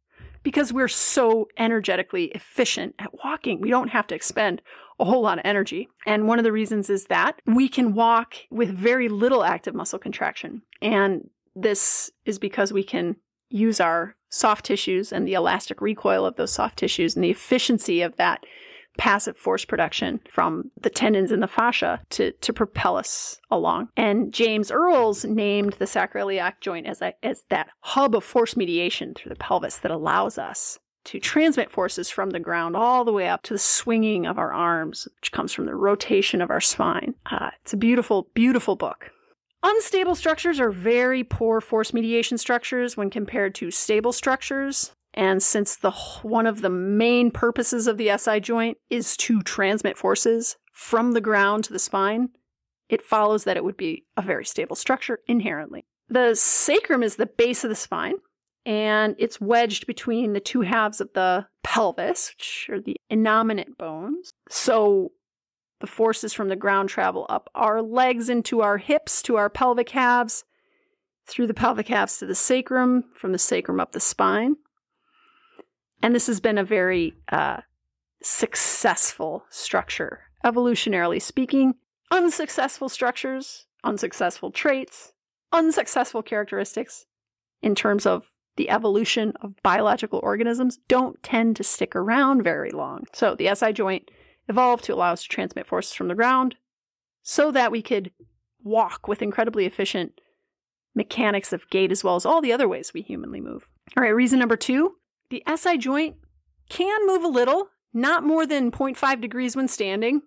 because 0.48 0.72
we're 0.72 0.88
so 0.88 1.46
energetically 1.58 2.28
efficient 2.34 2.94
at 2.98 3.12
walking. 3.22 3.60
We 3.60 3.68
don't 3.68 3.90
have 3.90 4.06
to 4.06 4.14
expend 4.14 4.62
a 4.98 5.04
whole 5.04 5.20
lot 5.20 5.36
of 5.36 5.44
energy. 5.44 5.90
And 6.06 6.26
one 6.26 6.38
of 6.38 6.42
the 6.42 6.52
reasons 6.52 6.88
is 6.88 7.04
that 7.08 7.42
we 7.44 7.68
can 7.68 7.92
walk 7.92 8.34
with 8.50 8.70
very 8.70 9.10
little 9.10 9.44
active 9.44 9.74
muscle 9.74 9.98
contraction. 9.98 10.62
And 10.80 11.28
this 11.54 12.10
is 12.24 12.38
because 12.38 12.72
we 12.72 12.82
can 12.82 13.16
use 13.50 13.78
our 13.78 14.16
soft 14.30 14.64
tissues 14.64 15.12
and 15.12 15.28
the 15.28 15.34
elastic 15.34 15.82
recoil 15.82 16.24
of 16.24 16.36
those 16.36 16.54
soft 16.54 16.78
tissues 16.78 17.14
and 17.14 17.22
the 17.22 17.30
efficiency 17.30 18.00
of 18.00 18.16
that 18.16 18.46
passive 18.98 19.36
force 19.36 19.64
production 19.64 20.20
from 20.30 20.70
the 20.80 20.90
tendons 20.90 21.32
and 21.32 21.42
the 21.42 21.46
fascia 21.46 22.00
to, 22.10 22.32
to 22.32 22.52
propel 22.52 22.96
us 22.96 23.40
along. 23.50 23.88
And 23.96 24.32
James 24.32 24.70
Earls 24.70 25.24
named 25.24 25.74
the 25.74 25.86
sacroiliac 25.86 26.60
joint 26.60 26.86
as, 26.86 27.00
a, 27.00 27.14
as 27.24 27.44
that 27.48 27.68
hub 27.80 28.14
of 28.14 28.24
force 28.24 28.56
mediation 28.56 29.14
through 29.14 29.30
the 29.30 29.36
pelvis 29.36 29.78
that 29.78 29.90
allows 29.90 30.36
us 30.36 30.78
to 31.04 31.18
transmit 31.18 31.70
forces 31.70 32.10
from 32.10 32.30
the 32.30 32.40
ground 32.40 32.76
all 32.76 33.04
the 33.04 33.12
way 33.12 33.28
up 33.28 33.42
to 33.44 33.54
the 33.54 33.58
swinging 33.58 34.26
of 34.26 34.36
our 34.36 34.52
arms, 34.52 35.08
which 35.16 35.32
comes 35.32 35.54
from 35.54 35.64
the 35.64 35.74
rotation 35.74 36.42
of 36.42 36.50
our 36.50 36.60
spine. 36.60 37.14
Uh, 37.30 37.50
it's 37.62 37.72
a 37.72 37.78
beautiful, 37.78 38.28
beautiful 38.34 38.76
book. 38.76 39.10
Unstable 39.62 40.14
structures 40.14 40.60
are 40.60 40.70
very 40.70 41.24
poor 41.24 41.60
force 41.60 41.92
mediation 41.92 42.36
structures 42.36 42.96
when 42.96 43.10
compared 43.10 43.54
to 43.56 43.70
stable 43.70 44.12
structures. 44.12 44.92
And 45.18 45.42
since 45.42 45.74
the 45.74 45.90
one 46.22 46.46
of 46.46 46.62
the 46.62 46.70
main 46.70 47.32
purposes 47.32 47.88
of 47.88 47.96
the 47.98 48.16
SI 48.16 48.38
joint 48.38 48.78
is 48.88 49.16
to 49.16 49.42
transmit 49.42 49.98
forces 49.98 50.56
from 50.72 51.10
the 51.10 51.20
ground 51.20 51.64
to 51.64 51.72
the 51.72 51.80
spine, 51.80 52.28
it 52.88 53.02
follows 53.02 53.42
that 53.42 53.56
it 53.56 53.64
would 53.64 53.76
be 53.76 54.04
a 54.16 54.22
very 54.22 54.44
stable 54.44 54.76
structure 54.76 55.18
inherently. 55.26 55.84
The 56.08 56.36
sacrum 56.36 57.02
is 57.02 57.16
the 57.16 57.26
base 57.26 57.64
of 57.64 57.70
the 57.70 57.74
spine, 57.74 58.14
and 58.64 59.16
it's 59.18 59.40
wedged 59.40 59.88
between 59.88 60.34
the 60.34 60.40
two 60.40 60.60
halves 60.60 61.00
of 61.00 61.12
the 61.14 61.48
pelvis, 61.64 62.32
which 62.36 62.70
are 62.70 62.80
the 62.80 62.96
innominate 63.10 63.76
bones. 63.76 64.30
So 64.48 65.10
the 65.80 65.88
forces 65.88 66.32
from 66.32 66.48
the 66.48 66.54
ground 66.54 66.90
travel 66.90 67.26
up 67.28 67.50
our 67.56 67.82
legs 67.82 68.28
into 68.28 68.60
our 68.60 68.78
hips 68.78 69.20
to 69.22 69.34
our 69.36 69.50
pelvic 69.50 69.90
halves, 69.90 70.44
through 71.26 71.48
the 71.48 71.54
pelvic 71.54 71.88
halves 71.88 72.18
to 72.18 72.26
the 72.26 72.36
sacrum, 72.36 73.02
from 73.14 73.32
the 73.32 73.38
sacrum 73.38 73.80
up 73.80 73.90
the 73.90 74.00
spine. 74.00 74.54
And 76.02 76.14
this 76.14 76.26
has 76.26 76.40
been 76.40 76.58
a 76.58 76.64
very 76.64 77.14
uh, 77.30 77.58
successful 78.22 79.44
structure, 79.50 80.20
evolutionarily 80.44 81.20
speaking. 81.20 81.74
Unsuccessful 82.10 82.88
structures, 82.88 83.66
unsuccessful 83.84 84.50
traits, 84.50 85.12
unsuccessful 85.52 86.22
characteristics 86.22 87.06
in 87.62 87.74
terms 87.74 88.06
of 88.06 88.30
the 88.56 88.70
evolution 88.70 89.32
of 89.40 89.54
biological 89.62 90.20
organisms 90.22 90.78
don't 90.88 91.22
tend 91.22 91.56
to 91.56 91.64
stick 91.64 91.94
around 91.94 92.42
very 92.42 92.70
long. 92.70 93.04
So 93.12 93.34
the 93.34 93.54
SI 93.54 93.72
joint 93.72 94.10
evolved 94.48 94.84
to 94.84 94.94
allow 94.94 95.12
us 95.12 95.22
to 95.22 95.28
transmit 95.28 95.66
forces 95.66 95.92
from 95.92 96.08
the 96.08 96.14
ground 96.14 96.56
so 97.22 97.52
that 97.52 97.70
we 97.70 97.82
could 97.82 98.10
walk 98.62 99.06
with 99.06 99.22
incredibly 99.22 99.64
efficient 99.64 100.20
mechanics 100.94 101.52
of 101.52 101.68
gait 101.70 101.92
as 101.92 102.02
well 102.02 102.16
as 102.16 102.26
all 102.26 102.40
the 102.40 102.52
other 102.52 102.66
ways 102.66 102.92
we 102.92 103.02
humanly 103.02 103.40
move. 103.40 103.68
All 103.96 104.02
right, 104.02 104.08
reason 104.08 104.38
number 104.38 104.56
two 104.56 104.94
the 105.30 105.42
SI 105.56 105.78
joint 105.78 106.16
can 106.68 107.06
move 107.06 107.24
a 107.24 107.28
little, 107.28 107.68
not 107.92 108.24
more 108.24 108.46
than 108.46 108.70
0.5 108.70 109.20
degrees 109.20 109.56
when 109.56 109.68
standing. 109.68 110.22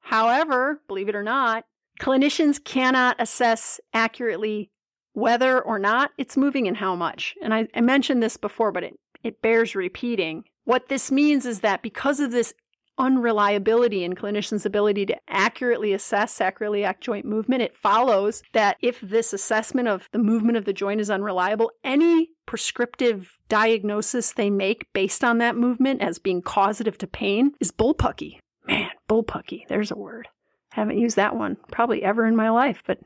However, 0.00 0.82
believe 0.88 1.08
it 1.08 1.14
or 1.14 1.22
not, 1.22 1.64
clinicians 2.00 2.62
cannot 2.62 3.16
assess 3.18 3.80
accurately 3.92 4.70
whether 5.12 5.60
or 5.60 5.78
not 5.78 6.12
it's 6.16 6.36
moving 6.36 6.68
and 6.68 6.76
how 6.76 6.94
much. 6.94 7.34
And 7.42 7.52
I, 7.52 7.68
I 7.74 7.80
mentioned 7.80 8.22
this 8.22 8.36
before, 8.36 8.72
but 8.72 8.84
it, 8.84 8.98
it 9.22 9.42
bears 9.42 9.74
repeating. 9.74 10.44
What 10.64 10.88
this 10.88 11.10
means 11.10 11.44
is 11.44 11.60
that 11.60 11.82
because 11.82 12.20
of 12.20 12.30
this 12.30 12.54
unreliability 12.98 14.04
in 14.04 14.14
clinicians' 14.14 14.66
ability 14.66 15.06
to 15.06 15.16
accurately 15.28 15.92
assess 15.92 16.36
sacroiliac 16.36 17.00
joint 17.00 17.24
movement, 17.24 17.62
it 17.62 17.76
follows 17.76 18.42
that 18.52 18.76
if 18.82 19.00
this 19.00 19.32
assessment 19.32 19.88
of 19.88 20.08
the 20.12 20.18
movement 20.18 20.58
of 20.58 20.64
the 20.64 20.72
joint 20.72 21.00
is 21.00 21.10
unreliable, 21.10 21.70
any 21.84 22.30
prescriptive 22.46 23.38
diagnosis 23.48 24.32
they 24.32 24.50
make 24.50 24.86
based 24.92 25.24
on 25.24 25.38
that 25.38 25.56
movement 25.56 26.02
as 26.02 26.18
being 26.18 26.42
causative 26.42 26.98
to 26.98 27.06
pain 27.06 27.52
is 27.60 27.72
bullpucky. 27.72 28.38
Man, 28.66 28.90
bullpucky, 29.08 29.66
there's 29.68 29.90
a 29.90 29.96
word. 29.96 30.28
Haven't 30.72 30.98
used 30.98 31.16
that 31.16 31.36
one 31.36 31.56
probably 31.72 32.02
ever 32.02 32.26
in 32.26 32.36
my 32.36 32.50
life, 32.50 32.82
but 32.86 32.98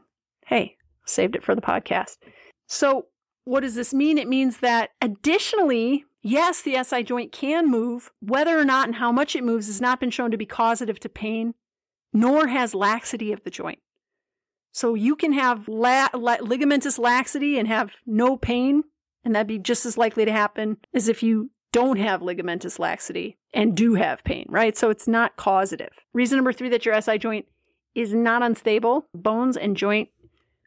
hey, 0.46 0.76
saved 1.07 1.37
it 1.37 1.44
for 1.44 1.55
the 1.55 1.61
podcast. 1.61 2.16
So, 2.66 3.07
what 3.44 3.61
does 3.61 3.74
this 3.74 3.92
mean? 3.92 4.18
It 4.18 4.28
means 4.28 4.59
that 4.59 4.90
additionally, 5.00 6.05
Yes, 6.23 6.63
the 6.63 6.83
SI 6.83 7.03
joint 7.03 7.33
can 7.33 7.69
move. 7.69 8.11
Whether 8.21 8.59
or 8.59 8.65
not 8.65 8.87
and 8.87 8.97
how 8.97 9.11
much 9.11 9.35
it 9.35 9.45
moves 9.45 9.67
has 9.67 9.81
not 9.81 9.99
been 9.99 10.11
shown 10.11 10.31
to 10.31 10.37
be 10.37 10.47
causative 10.47 11.01
to 11.01 11.09
pain, 11.09 11.55
nor 12.13 12.47
has 12.47 12.75
laxity 12.75 13.33
of 13.33 13.43
the 13.43 13.51
joint. 13.51 13.81
So 14.73 14.95
you 14.95 15.17
can 15.17 15.33
have 15.33 15.69
la- 15.69 16.09
la- 16.15 16.39
ligamentous 16.39 16.99
laxity 16.99 17.59
and 17.59 17.69
have 17.69 17.91
no 18.07 18.37
pain, 18.37 18.85
and 19.25 19.35
that'd 19.35 19.47
be 19.47 19.59
just 19.59 19.85
as 19.85 19.99
likely 19.99 20.25
to 20.25 20.33
happen 20.33 20.79
as 20.95 21.09
if 21.09 21.23
you 21.23 21.51
don't 21.73 21.99
have 21.99 22.21
ligamentous 22.21 22.79
laxity 22.79 23.39
and 23.53 23.77
do 23.77 23.95
have 23.95 24.25
pain, 24.25 24.47
right? 24.49 24.77
So 24.77 24.91
it's 24.91 25.09
not 25.09 25.37
causative. 25.37 25.93
Reason 26.13 26.37
number 26.37 26.53
three 26.53 26.69
that 26.69 26.87
your 26.87 27.01
SI 27.01 27.19
joint 27.19 27.47
is 27.95 28.15
not 28.15 28.43
unstable 28.43 29.07
bones 29.15 29.57
and 29.57 29.77
joint 29.77 30.09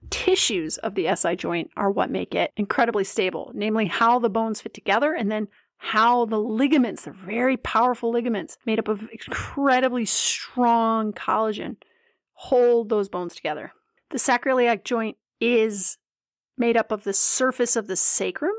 tissues 0.09 0.77
of 0.77 0.95
the 0.95 1.13
SI 1.15 1.35
joint 1.35 1.71
are 1.75 1.91
what 1.91 2.09
make 2.09 2.33
it 2.35 2.51
incredibly 2.55 3.03
stable, 3.03 3.51
namely 3.53 3.85
how 3.85 4.19
the 4.19 4.29
bones 4.29 4.61
fit 4.61 4.73
together 4.73 5.13
and 5.13 5.31
then 5.31 5.47
how 5.77 6.25
the 6.25 6.39
ligaments, 6.39 7.03
the 7.03 7.11
very 7.11 7.57
powerful 7.57 8.11
ligaments 8.11 8.57
made 8.65 8.79
up 8.79 8.87
of 8.87 9.07
incredibly 9.11 10.05
strong 10.05 11.13
collagen, 11.13 11.77
hold 12.33 12.89
those 12.89 13.09
bones 13.09 13.35
together. 13.35 13.73
The 14.09 14.17
sacroiliac 14.17 14.83
joint 14.83 15.17
is 15.39 15.97
made 16.57 16.77
up 16.77 16.91
of 16.91 17.03
the 17.03 17.13
surface 17.13 17.75
of 17.75 17.87
the 17.87 17.95
sacrum, 17.95 18.55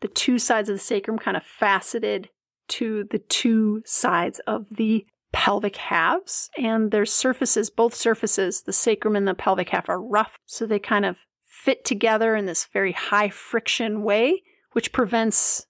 the 0.00 0.08
two 0.08 0.38
sides 0.38 0.68
of 0.68 0.76
the 0.76 0.82
sacrum 0.82 1.18
kind 1.18 1.36
of 1.36 1.42
faceted 1.42 2.28
to 2.68 3.04
the 3.10 3.18
two 3.18 3.82
sides 3.84 4.40
of 4.46 4.66
the 4.70 5.06
pelvic 5.34 5.76
halves, 5.76 6.48
and 6.56 6.92
their 6.92 7.04
surfaces, 7.04 7.68
both 7.68 7.94
surfaces, 7.94 8.62
the 8.62 8.72
sacrum 8.72 9.16
and 9.16 9.26
the 9.26 9.34
pelvic 9.34 9.70
half, 9.70 9.88
are 9.88 10.00
rough, 10.00 10.38
so 10.46 10.64
they 10.64 10.78
kind 10.78 11.04
of 11.04 11.18
fit 11.44 11.84
together 11.84 12.36
in 12.36 12.46
this 12.46 12.66
very 12.72 12.92
high 12.92 13.28
friction 13.28 14.02
way, 14.02 14.42
which 14.72 14.92
prevents 14.92 15.66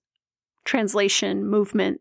translation, 0.64 1.46
movement, 1.46 2.00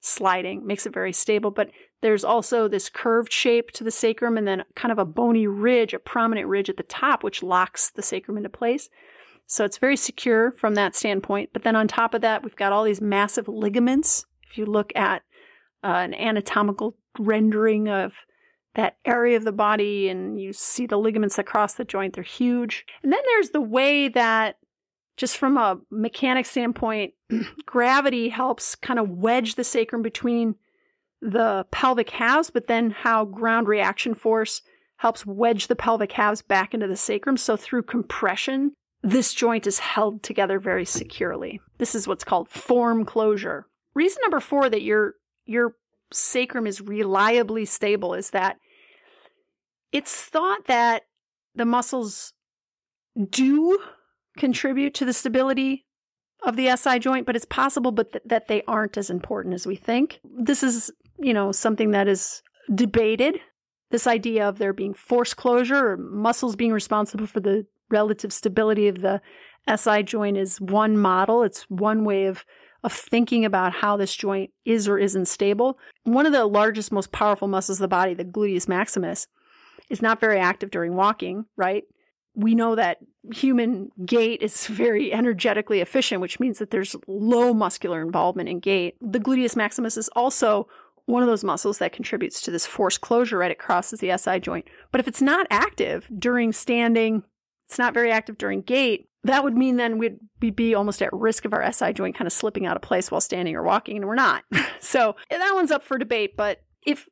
sliding, 0.00 0.66
makes 0.66 0.86
it 0.86 0.94
very 0.94 1.12
stable. 1.12 1.50
But 1.50 1.70
there's 2.00 2.24
also 2.24 2.66
this 2.66 2.88
curved 2.88 3.30
shape 3.30 3.70
to 3.72 3.84
the 3.84 3.90
sacrum 3.90 4.38
and 4.38 4.48
then 4.48 4.64
kind 4.74 4.90
of 4.90 4.98
a 4.98 5.04
bony 5.04 5.46
ridge, 5.46 5.92
a 5.92 5.98
prominent 5.98 6.48
ridge 6.48 6.70
at 6.70 6.78
the 6.78 6.82
top, 6.82 7.22
which 7.22 7.42
locks 7.42 7.90
the 7.90 8.02
sacrum 8.02 8.38
into 8.38 8.48
place. 8.48 8.88
So 9.46 9.64
it's 9.66 9.78
very 9.78 9.96
secure 9.96 10.50
from 10.52 10.76
that 10.76 10.96
standpoint. 10.96 11.50
But 11.52 11.62
then 11.62 11.76
on 11.76 11.88
top 11.88 12.14
of 12.14 12.22
that, 12.22 12.42
we've 12.42 12.56
got 12.56 12.72
all 12.72 12.84
these 12.84 13.02
massive 13.02 13.48
ligaments. 13.48 14.24
If 14.50 14.56
you 14.56 14.64
look 14.64 14.92
at 14.96 15.22
uh, 15.84 15.88
an 15.88 16.14
anatomical 16.14 16.96
rendering 17.18 17.88
of 17.88 18.14
that 18.74 18.96
area 19.04 19.36
of 19.36 19.44
the 19.44 19.52
body 19.52 20.08
and 20.08 20.40
you 20.40 20.52
see 20.52 20.86
the 20.86 20.96
ligaments 20.96 21.38
across 21.38 21.74
the 21.74 21.84
joint 21.84 22.14
they're 22.14 22.24
huge. 22.24 22.86
And 23.02 23.12
then 23.12 23.20
there's 23.26 23.50
the 23.50 23.60
way 23.60 24.08
that 24.08 24.56
just 25.16 25.36
from 25.36 25.58
a 25.58 25.78
mechanic 25.90 26.46
standpoint 26.46 27.12
gravity 27.66 28.30
helps 28.30 28.74
kind 28.74 28.98
of 28.98 29.10
wedge 29.10 29.56
the 29.56 29.64
sacrum 29.64 30.02
between 30.02 30.54
the 31.20 31.66
pelvic 31.70 32.10
halves 32.10 32.50
but 32.50 32.66
then 32.66 32.90
how 32.90 33.24
ground 33.24 33.68
reaction 33.68 34.14
force 34.14 34.62
helps 34.96 35.26
wedge 35.26 35.66
the 35.66 35.76
pelvic 35.76 36.12
halves 36.12 36.42
back 36.42 36.72
into 36.72 36.86
the 36.86 36.96
sacrum. 36.96 37.36
So 37.36 37.56
through 37.56 37.82
compression 37.82 38.72
this 39.02 39.34
joint 39.34 39.66
is 39.66 39.80
held 39.80 40.22
together 40.22 40.60
very 40.60 40.84
securely. 40.84 41.60
This 41.78 41.94
is 41.94 42.06
what's 42.06 42.24
called 42.24 42.48
form 42.48 43.04
closure. 43.04 43.66
Reason 43.94 44.20
number 44.22 44.40
four 44.40 44.70
that 44.70 44.82
your 44.82 45.16
your 45.44 45.74
sacrum 46.14 46.66
is 46.66 46.80
reliably 46.80 47.64
stable 47.64 48.14
is 48.14 48.30
that 48.30 48.56
it's 49.92 50.22
thought 50.22 50.66
that 50.66 51.02
the 51.54 51.66
muscles 51.66 52.32
do 53.30 53.78
contribute 54.38 54.94
to 54.94 55.04
the 55.04 55.12
stability 55.12 55.84
of 56.44 56.56
the 56.56 56.74
SI 56.76 56.98
joint, 56.98 57.26
but 57.26 57.36
it's 57.36 57.44
possible 57.44 57.92
but 57.92 58.12
th- 58.12 58.24
that 58.26 58.48
they 58.48 58.62
aren't 58.66 58.96
as 58.96 59.10
important 59.10 59.54
as 59.54 59.66
we 59.66 59.76
think. 59.76 60.20
This 60.24 60.62
is, 60.62 60.90
you 61.18 61.34
know, 61.34 61.52
something 61.52 61.90
that 61.92 62.08
is 62.08 62.42
debated. 62.74 63.38
This 63.90 64.06
idea 64.06 64.48
of 64.48 64.58
there 64.58 64.72
being 64.72 64.94
force 64.94 65.34
closure 65.34 65.92
or 65.92 65.96
muscles 65.96 66.56
being 66.56 66.72
responsible 66.72 67.26
for 67.26 67.40
the 67.40 67.66
relative 67.90 68.32
stability 68.32 68.88
of 68.88 69.02
the 69.02 69.20
SI 69.72 70.02
joint 70.02 70.36
is 70.36 70.60
one 70.60 70.96
model. 70.96 71.42
It's 71.42 71.62
one 71.68 72.04
way 72.04 72.24
of, 72.24 72.44
of 72.84 72.92
thinking 72.92 73.44
about 73.44 73.72
how 73.72 73.96
this 73.96 74.14
joint 74.14 74.50
is 74.64 74.88
or 74.88 74.98
isn't 74.98 75.26
stable. 75.26 75.78
One 76.04 76.26
of 76.26 76.32
the 76.32 76.46
largest, 76.46 76.92
most 76.92 77.12
powerful 77.12 77.48
muscles 77.48 77.78
of 77.78 77.82
the 77.82 77.88
body, 77.88 78.14
the 78.14 78.24
gluteus 78.24 78.68
maximus, 78.68 79.26
is 79.88 80.02
not 80.02 80.20
very 80.20 80.38
active 80.38 80.70
during 80.70 80.94
walking, 80.94 81.46
right? 81.56 81.84
We 82.34 82.54
know 82.54 82.74
that 82.74 82.98
human 83.32 83.90
gait 84.04 84.42
is 84.42 84.66
very 84.68 85.12
energetically 85.12 85.80
efficient, 85.80 86.20
which 86.20 86.40
means 86.40 86.58
that 86.58 86.70
there's 86.70 86.96
low 87.06 87.54
muscular 87.54 88.02
involvement 88.02 88.48
in 88.48 88.60
gait. 88.60 88.96
The 89.00 89.20
gluteus 89.20 89.56
maximus 89.56 89.96
is 89.96 90.08
also 90.16 90.66
one 91.06 91.22
of 91.22 91.28
those 91.28 91.44
muscles 91.44 91.78
that 91.78 91.92
contributes 91.92 92.40
to 92.42 92.50
this 92.50 92.64
force 92.64 92.96
closure 92.96 93.38
right? 93.38 93.50
It 93.50 93.58
crosses 93.58 94.00
the 94.00 94.16
SI 94.16 94.40
joint. 94.40 94.66
But 94.90 95.00
if 95.00 95.08
it's 95.08 95.22
not 95.22 95.46
active 95.50 96.08
during 96.16 96.52
standing, 96.52 97.24
it's 97.72 97.78
not 97.78 97.94
very 97.94 98.12
active 98.12 98.36
during 98.36 98.60
gait, 98.60 99.08
that 99.24 99.42
would 99.42 99.56
mean 99.56 99.76
then 99.76 99.96
we'd 99.96 100.18
be 100.54 100.74
almost 100.74 101.00
at 101.00 101.10
risk 101.10 101.46
of 101.46 101.54
our 101.54 101.72
SI 101.72 101.94
joint 101.94 102.14
kind 102.14 102.26
of 102.26 102.32
slipping 102.34 102.66
out 102.66 102.76
of 102.76 102.82
place 102.82 103.10
while 103.10 103.22
standing 103.22 103.56
or 103.56 103.62
walking, 103.62 103.96
and 103.96 104.06
we're 104.06 104.14
not. 104.14 104.44
so 104.80 105.16
that 105.30 105.54
one's 105.54 105.70
up 105.70 105.82
for 105.82 105.96
debate. 105.96 106.36
But 106.36 106.60
if 106.86 107.08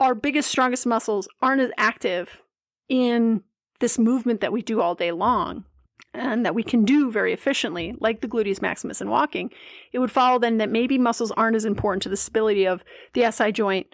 our 0.00 0.16
biggest, 0.16 0.50
strongest 0.50 0.84
muscles 0.84 1.28
aren't 1.40 1.60
as 1.60 1.70
active 1.78 2.42
in 2.88 3.44
this 3.78 4.00
movement 4.00 4.40
that 4.40 4.52
we 4.52 4.62
do 4.62 4.80
all 4.80 4.96
day 4.96 5.12
long, 5.12 5.64
and 6.12 6.44
that 6.44 6.56
we 6.56 6.64
can 6.64 6.84
do 6.84 7.12
very 7.12 7.32
efficiently, 7.32 7.94
like 8.00 8.20
the 8.20 8.26
gluteus 8.26 8.60
maximus 8.60 9.00
in 9.00 9.10
walking, 9.10 9.48
it 9.92 10.00
would 10.00 10.10
follow 10.10 10.40
then 10.40 10.58
that 10.58 10.70
maybe 10.70 10.98
muscles 10.98 11.30
aren't 11.32 11.54
as 11.54 11.64
important 11.64 12.02
to 12.02 12.08
the 12.08 12.16
stability 12.16 12.66
of 12.66 12.82
the 13.12 13.30
SI 13.30 13.52
joint 13.52 13.86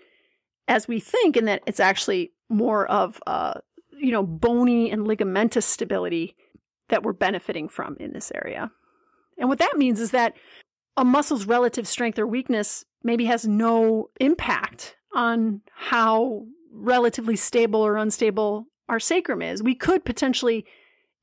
as 0.66 0.88
we 0.88 0.98
think, 0.98 1.36
and 1.36 1.46
that 1.46 1.62
it's 1.66 1.78
actually 1.78 2.32
more 2.48 2.86
of 2.86 3.20
uh, 3.26 3.60
you 4.00 4.12
know 4.12 4.22
bony 4.22 4.90
and 4.90 5.06
ligamentous 5.06 5.64
stability 5.64 6.36
that 6.88 7.02
we're 7.02 7.12
benefiting 7.12 7.68
from 7.68 7.96
in 7.98 8.12
this 8.12 8.30
area. 8.34 8.70
And 9.38 9.48
what 9.48 9.58
that 9.58 9.76
means 9.76 10.00
is 10.00 10.12
that 10.12 10.34
a 10.96 11.04
muscle's 11.04 11.46
relative 11.46 11.86
strength 11.86 12.18
or 12.18 12.26
weakness 12.26 12.84
maybe 13.02 13.26
has 13.26 13.46
no 13.46 14.10
impact 14.20 14.96
on 15.14 15.60
how 15.74 16.46
relatively 16.72 17.36
stable 17.36 17.80
or 17.84 17.96
unstable 17.96 18.66
our 18.88 19.00
sacrum 19.00 19.42
is. 19.42 19.62
We 19.62 19.74
could 19.74 20.04
potentially 20.04 20.64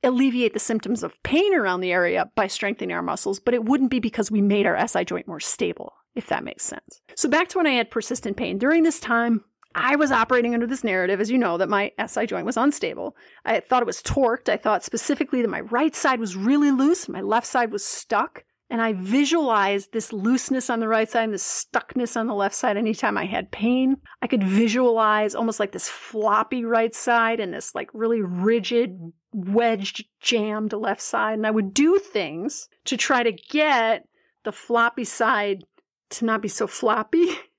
alleviate 0.04 0.54
the 0.54 0.60
symptoms 0.60 1.02
of 1.02 1.22
pain 1.24 1.56
around 1.56 1.80
the 1.80 1.92
area 1.92 2.30
by 2.36 2.48
strengthening 2.48 2.94
our 2.94 3.02
muscles, 3.02 3.40
but 3.40 3.54
it 3.54 3.66
wouldn't 3.66 3.92
be 3.92 4.00
because 4.00 4.30
we 4.30 4.42
made 4.42 4.66
our 4.66 4.88
SI 4.88 5.06
joint 5.06 5.28
more 5.28 5.40
stable, 5.40 5.94
if 6.14 6.28
that 6.28 6.44
makes 6.44 6.66
sense. 6.66 7.02
So 7.16 7.30
back 7.30 7.48
to 7.50 7.58
when 7.58 7.68
I 7.68 7.72
had 7.72 7.90
persistent 7.90 8.36
pain. 8.36 8.58
During 8.58 8.84
this 8.84 9.00
time, 9.00 9.46
I 9.76 9.96
was 9.96 10.12
operating 10.12 10.54
under 10.54 10.68
this 10.68 10.84
narrative, 10.84 11.20
as 11.20 11.32
you 11.32 11.38
know, 11.38 11.58
that 11.58 11.70
my 11.70 11.92
SI 12.06 12.26
joint 12.26 12.46
was 12.46 12.58
unstable. 12.58 13.16
I 13.46 13.60
thought 13.60 13.82
it 13.82 13.88
was 13.88 14.02
torqued. 14.02 14.50
I 14.50 14.58
thought 14.58 14.84
specifically 14.84 15.42
that 15.42 15.50
my 15.50 15.62
right 15.62 15.96
side 15.96 16.20
was 16.20 16.36
really 16.36 16.72
loose, 16.72 17.10
my 17.10 17.22
left 17.22 17.48
side 17.48 17.72
was 17.72 17.84
stuck. 17.84 18.44
And 18.70 18.82
I 18.82 18.94
visualized 18.94 19.92
this 19.92 20.12
looseness 20.12 20.70
on 20.70 20.80
the 20.80 20.88
right 20.88 21.08
side 21.08 21.26
and 21.26 21.34
this 21.34 21.68
stuckness 21.72 22.18
on 22.18 22.26
the 22.26 22.34
left 22.34 22.56
side 22.56 22.76
anytime 22.76 23.20
I 23.20 23.26
had 23.26 23.52
pain. 23.52 23.98
I 24.22 24.28
could 24.28 24.44
visualize 24.44 25.36
almost 25.36 25.60
like 25.60 25.74
this 25.74 25.88
floppy 25.88 26.66
right 26.66 26.96
side 26.96 27.40
and 27.40 27.54
this 27.54 27.76
like 27.76 27.90
really 27.94 28.22
rigid, 28.22 28.98
wedged, 29.32 30.06
jammed 30.22 30.74
left 30.74 31.02
side. 31.02 31.34
And 31.34 31.46
I 31.46 31.52
would 31.52 31.74
do 31.74 32.00
things 32.00 32.68
to 32.86 32.98
try 32.98 33.22
to 33.22 33.32
get 33.32 34.08
the 34.44 34.52
floppy 34.52 35.04
side 35.04 35.66
to 36.12 36.26
not 36.26 36.42
be 36.42 36.48
so 36.48 36.66
floppy 36.66 37.28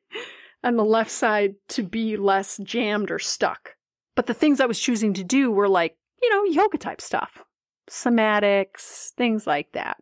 and 0.64 0.78
the 0.78 0.84
left 0.84 1.10
side 1.10 1.54
to 1.68 1.82
be 1.82 2.16
less 2.16 2.58
jammed 2.64 3.10
or 3.10 3.18
stuck. 3.18 3.76
But 4.16 4.26
the 4.26 4.34
things 4.34 4.60
I 4.60 4.66
was 4.66 4.80
choosing 4.80 5.12
to 5.14 5.22
do 5.22 5.50
were 5.52 5.68
like, 5.68 5.96
you 6.22 6.30
know, 6.30 6.44
yoga 6.44 6.78
type 6.78 7.02
stuff, 7.02 7.44
somatics, 7.88 9.10
things 9.10 9.46
like 9.46 9.70
that 9.72 9.98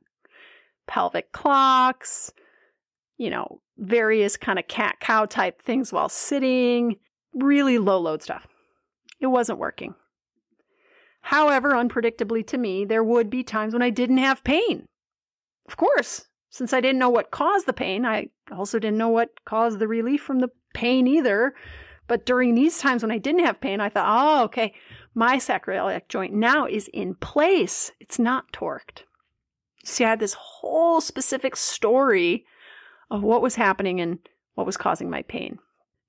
pelvic 0.86 1.32
clocks, 1.32 2.32
you 3.16 3.30
know, 3.30 3.60
various 3.78 4.36
kind 4.36 4.58
of 4.58 4.68
cat 4.68 4.96
cow 5.00 5.24
type 5.26 5.60
things 5.62 5.92
while 5.92 6.08
sitting, 6.08 6.96
really 7.34 7.78
low 7.78 7.98
load 7.98 8.22
stuff. 8.22 8.46
It 9.20 9.26
wasn't 9.26 9.58
working. 9.58 9.94
However, 11.22 11.70
unpredictably 11.70 12.46
to 12.48 12.58
me, 12.58 12.84
there 12.84 13.04
would 13.04 13.30
be 13.30 13.42
times 13.42 13.72
when 13.72 13.82
I 13.82 13.90
didn't 13.90 14.18
have 14.18 14.44
pain. 14.44 14.86
Of 15.66 15.76
course, 15.76 16.26
since 16.52 16.74
I 16.74 16.82
didn't 16.82 16.98
know 16.98 17.08
what 17.08 17.30
caused 17.30 17.64
the 17.64 17.72
pain, 17.72 18.04
I 18.04 18.28
also 18.54 18.78
didn't 18.78 18.98
know 18.98 19.08
what 19.08 19.42
caused 19.46 19.78
the 19.78 19.88
relief 19.88 20.22
from 20.22 20.40
the 20.40 20.50
pain 20.74 21.06
either. 21.06 21.54
But 22.06 22.26
during 22.26 22.54
these 22.54 22.78
times 22.78 23.02
when 23.02 23.10
I 23.10 23.16
didn't 23.16 23.46
have 23.46 23.58
pain, 23.58 23.80
I 23.80 23.88
thought, 23.88 24.06
oh, 24.06 24.44
okay, 24.44 24.74
my 25.14 25.36
sacroiliac 25.36 26.08
joint 26.08 26.34
now 26.34 26.66
is 26.66 26.90
in 26.92 27.14
place. 27.14 27.90
It's 28.00 28.18
not 28.18 28.52
torqued. 28.52 29.04
See, 29.82 30.04
I 30.04 30.10
had 30.10 30.20
this 30.20 30.34
whole 30.34 31.00
specific 31.00 31.56
story 31.56 32.44
of 33.10 33.22
what 33.22 33.40
was 33.40 33.54
happening 33.54 34.02
and 34.02 34.18
what 34.54 34.66
was 34.66 34.76
causing 34.76 35.08
my 35.08 35.22
pain. 35.22 35.58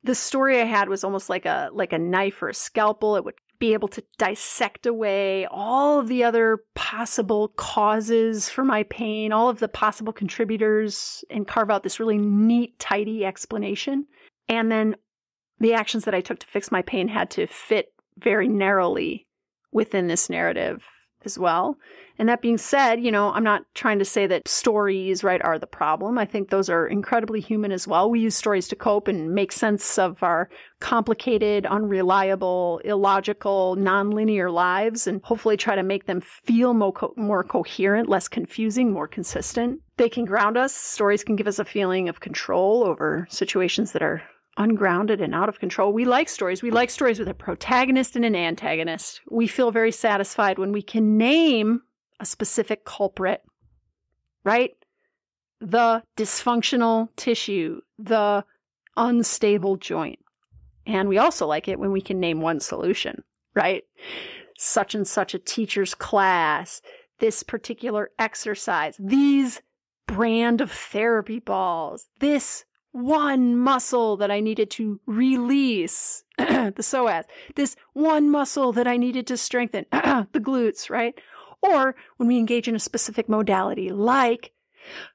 The 0.03 0.13
story 0.13 0.59
I 0.59 0.65
had 0.65 0.89
was 0.89 1.05
almost 1.05 1.29
like 1.29 1.45
a 1.45 1.69
like 1.71 1.93
a 1.93 1.97
knife 1.97 2.43
or 2.43 2.49
a 2.49 2.53
scalpel. 2.53 3.15
It 3.15 3.23
would 3.23 3.35
be 3.59 3.73
able 3.73 3.87
to 3.87 4.03
dissect 4.17 4.85
away 4.85 5.45
all 5.45 5.99
of 5.99 6.07
the 6.07 6.23
other 6.23 6.63
possible 6.75 7.49
causes 7.49 8.49
for 8.49 8.63
my 8.63 8.83
pain, 8.83 9.31
all 9.31 9.49
of 9.49 9.59
the 9.59 9.67
possible 9.67 10.13
contributors, 10.13 11.23
and 11.29 11.47
carve 11.47 11.69
out 11.69 11.83
this 11.83 11.99
really 11.99 12.17
neat, 12.17 12.77
tidy 12.79 13.25
explanation. 13.25 14.05
And 14.49 14.71
then 14.71 14.95
the 15.59 15.73
actions 15.73 16.05
that 16.05 16.15
I 16.15 16.21
took 16.21 16.39
to 16.39 16.47
fix 16.47 16.71
my 16.71 16.81
pain 16.81 17.07
had 17.07 17.31
to 17.31 17.47
fit 17.47 17.93
very 18.17 18.47
narrowly 18.47 19.27
within 19.71 20.07
this 20.07 20.29
narrative 20.29 20.83
as 21.25 21.37
well. 21.37 21.77
And 22.19 22.29
that 22.29 22.41
being 22.41 22.57
said, 22.59 23.03
you 23.03 23.11
know, 23.11 23.31
I'm 23.31 23.43
not 23.43 23.63
trying 23.73 23.99
to 23.99 24.05
say 24.05 24.27
that 24.27 24.47
stories, 24.47 25.23
right, 25.23 25.41
are 25.41 25.57
the 25.57 25.65
problem. 25.65 26.17
I 26.17 26.25
think 26.25 26.49
those 26.49 26.69
are 26.69 26.87
incredibly 26.87 27.39
human 27.39 27.71
as 27.71 27.87
well. 27.87 28.09
We 28.09 28.19
use 28.19 28.35
stories 28.35 28.67
to 28.67 28.75
cope 28.75 29.07
and 29.07 29.33
make 29.33 29.51
sense 29.51 29.97
of 29.97 30.21
our 30.21 30.49
complicated, 30.79 31.65
unreliable, 31.65 32.81
illogical, 32.85 33.75
nonlinear 33.77 34.53
lives 34.53 35.07
and 35.07 35.21
hopefully 35.23 35.57
try 35.57 35.75
to 35.75 35.83
make 35.83 36.05
them 36.05 36.21
feel 36.21 36.73
more, 36.73 36.91
co- 36.91 37.13
more 37.17 37.43
coherent, 37.43 38.09
less 38.09 38.27
confusing, 38.27 38.91
more 38.91 39.07
consistent. 39.07 39.79
They 39.97 40.09
can 40.09 40.25
ground 40.25 40.57
us. 40.57 40.73
Stories 40.73 41.23
can 41.23 41.35
give 41.35 41.47
us 41.47 41.57
a 41.59 41.65
feeling 41.65 42.09
of 42.09 42.19
control 42.19 42.83
over 42.83 43.27
situations 43.29 43.93
that 43.93 44.03
are 44.03 44.21
ungrounded 44.57 45.21
and 45.21 45.33
out 45.33 45.49
of 45.49 45.59
control. 45.59 45.93
We 45.93 46.05
like 46.05 46.29
stories. 46.29 46.61
We 46.61 46.71
like 46.71 46.89
stories 46.89 47.19
with 47.19 47.27
a 47.27 47.33
protagonist 47.33 48.15
and 48.15 48.25
an 48.25 48.35
antagonist. 48.35 49.21
We 49.29 49.47
feel 49.47 49.71
very 49.71 49.91
satisfied 49.91 50.59
when 50.59 50.71
we 50.71 50.81
can 50.81 51.17
name 51.17 51.81
a 52.19 52.25
specific 52.25 52.85
culprit, 52.85 53.41
right? 54.43 54.71
The 55.59 56.03
dysfunctional 56.17 57.09
tissue, 57.15 57.81
the 57.97 58.45
unstable 58.95 59.77
joint. 59.77 60.19
And 60.85 61.07
we 61.09 61.17
also 61.17 61.47
like 61.47 61.67
it 61.67 61.79
when 61.79 61.91
we 61.91 62.01
can 62.01 62.19
name 62.19 62.41
one 62.41 62.59
solution, 62.59 63.23
right? 63.55 63.83
Such 64.57 64.93
and 64.93 65.07
such 65.07 65.33
a 65.33 65.39
teacher's 65.39 65.95
class, 65.95 66.81
this 67.19 67.41
particular 67.41 68.11
exercise, 68.19 68.95
these 68.99 69.61
brand 70.05 70.61
of 70.61 70.71
therapy 70.71 71.39
balls, 71.39 72.07
this 72.19 72.65
one 72.93 73.57
muscle 73.57 74.17
that 74.17 74.31
I 74.31 74.39
needed 74.39 74.69
to 74.71 74.99
release, 75.07 76.23
the 76.37 76.73
psoas, 76.77 77.25
this 77.55 77.75
one 77.93 78.29
muscle 78.29 78.71
that 78.73 78.87
I 78.87 78.97
needed 78.97 79.27
to 79.27 79.37
strengthen, 79.37 79.85
the 79.91 80.39
glutes, 80.39 80.89
right? 80.89 81.15
Or 81.61 81.95
when 82.17 82.27
we 82.27 82.37
engage 82.37 82.67
in 82.67 82.75
a 82.75 82.79
specific 82.79 83.27
modality 83.27 83.91
like 83.91 84.51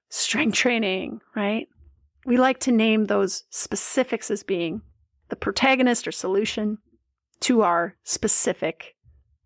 strength 0.08 0.56
training, 0.56 1.20
right? 1.36 1.68
We 2.26 2.36
like 2.36 2.58
to 2.60 2.72
name 2.72 3.04
those 3.04 3.44
specifics 3.50 4.30
as 4.30 4.42
being 4.42 4.82
the 5.28 5.36
protagonist 5.36 6.08
or 6.08 6.12
solution 6.12 6.78
to 7.40 7.62
our 7.62 7.96
specific 8.02 8.96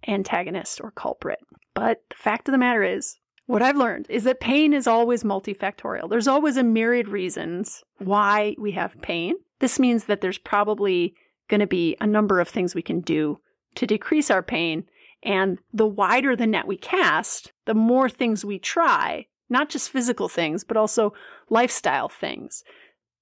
antagonist 0.08 0.80
or 0.80 0.90
culprit. 0.92 1.40
But 1.74 2.02
the 2.08 2.16
fact 2.16 2.48
of 2.48 2.52
the 2.52 2.58
matter 2.58 2.82
is, 2.82 3.18
what 3.46 3.62
I've 3.62 3.76
learned 3.76 4.06
is 4.08 4.24
that 4.24 4.40
pain 4.40 4.72
is 4.72 4.86
always 4.86 5.24
multifactorial. 5.24 6.08
There's 6.08 6.28
always 6.28 6.56
a 6.56 6.62
myriad 6.62 7.08
reasons 7.08 7.82
why 7.98 8.54
we 8.58 8.72
have 8.72 9.00
pain. 9.02 9.34
This 9.60 9.78
means 9.78 10.04
that 10.04 10.20
there's 10.20 10.38
probably 10.38 11.14
going 11.48 11.60
to 11.60 11.66
be 11.66 11.96
a 12.00 12.06
number 12.06 12.40
of 12.40 12.48
things 12.48 12.74
we 12.74 12.82
can 12.82 13.00
do 13.00 13.38
to 13.74 13.86
decrease 13.86 14.30
our 14.30 14.42
pain. 14.42 14.84
And 15.22 15.58
the 15.72 15.86
wider 15.86 16.34
the 16.34 16.46
net 16.46 16.66
we 16.66 16.76
cast, 16.76 17.52
the 17.66 17.74
more 17.74 18.08
things 18.08 18.44
we 18.44 18.58
try, 18.58 19.26
not 19.48 19.68
just 19.68 19.90
physical 19.90 20.28
things, 20.28 20.64
but 20.64 20.76
also 20.76 21.12
lifestyle 21.50 22.08
things. 22.08 22.64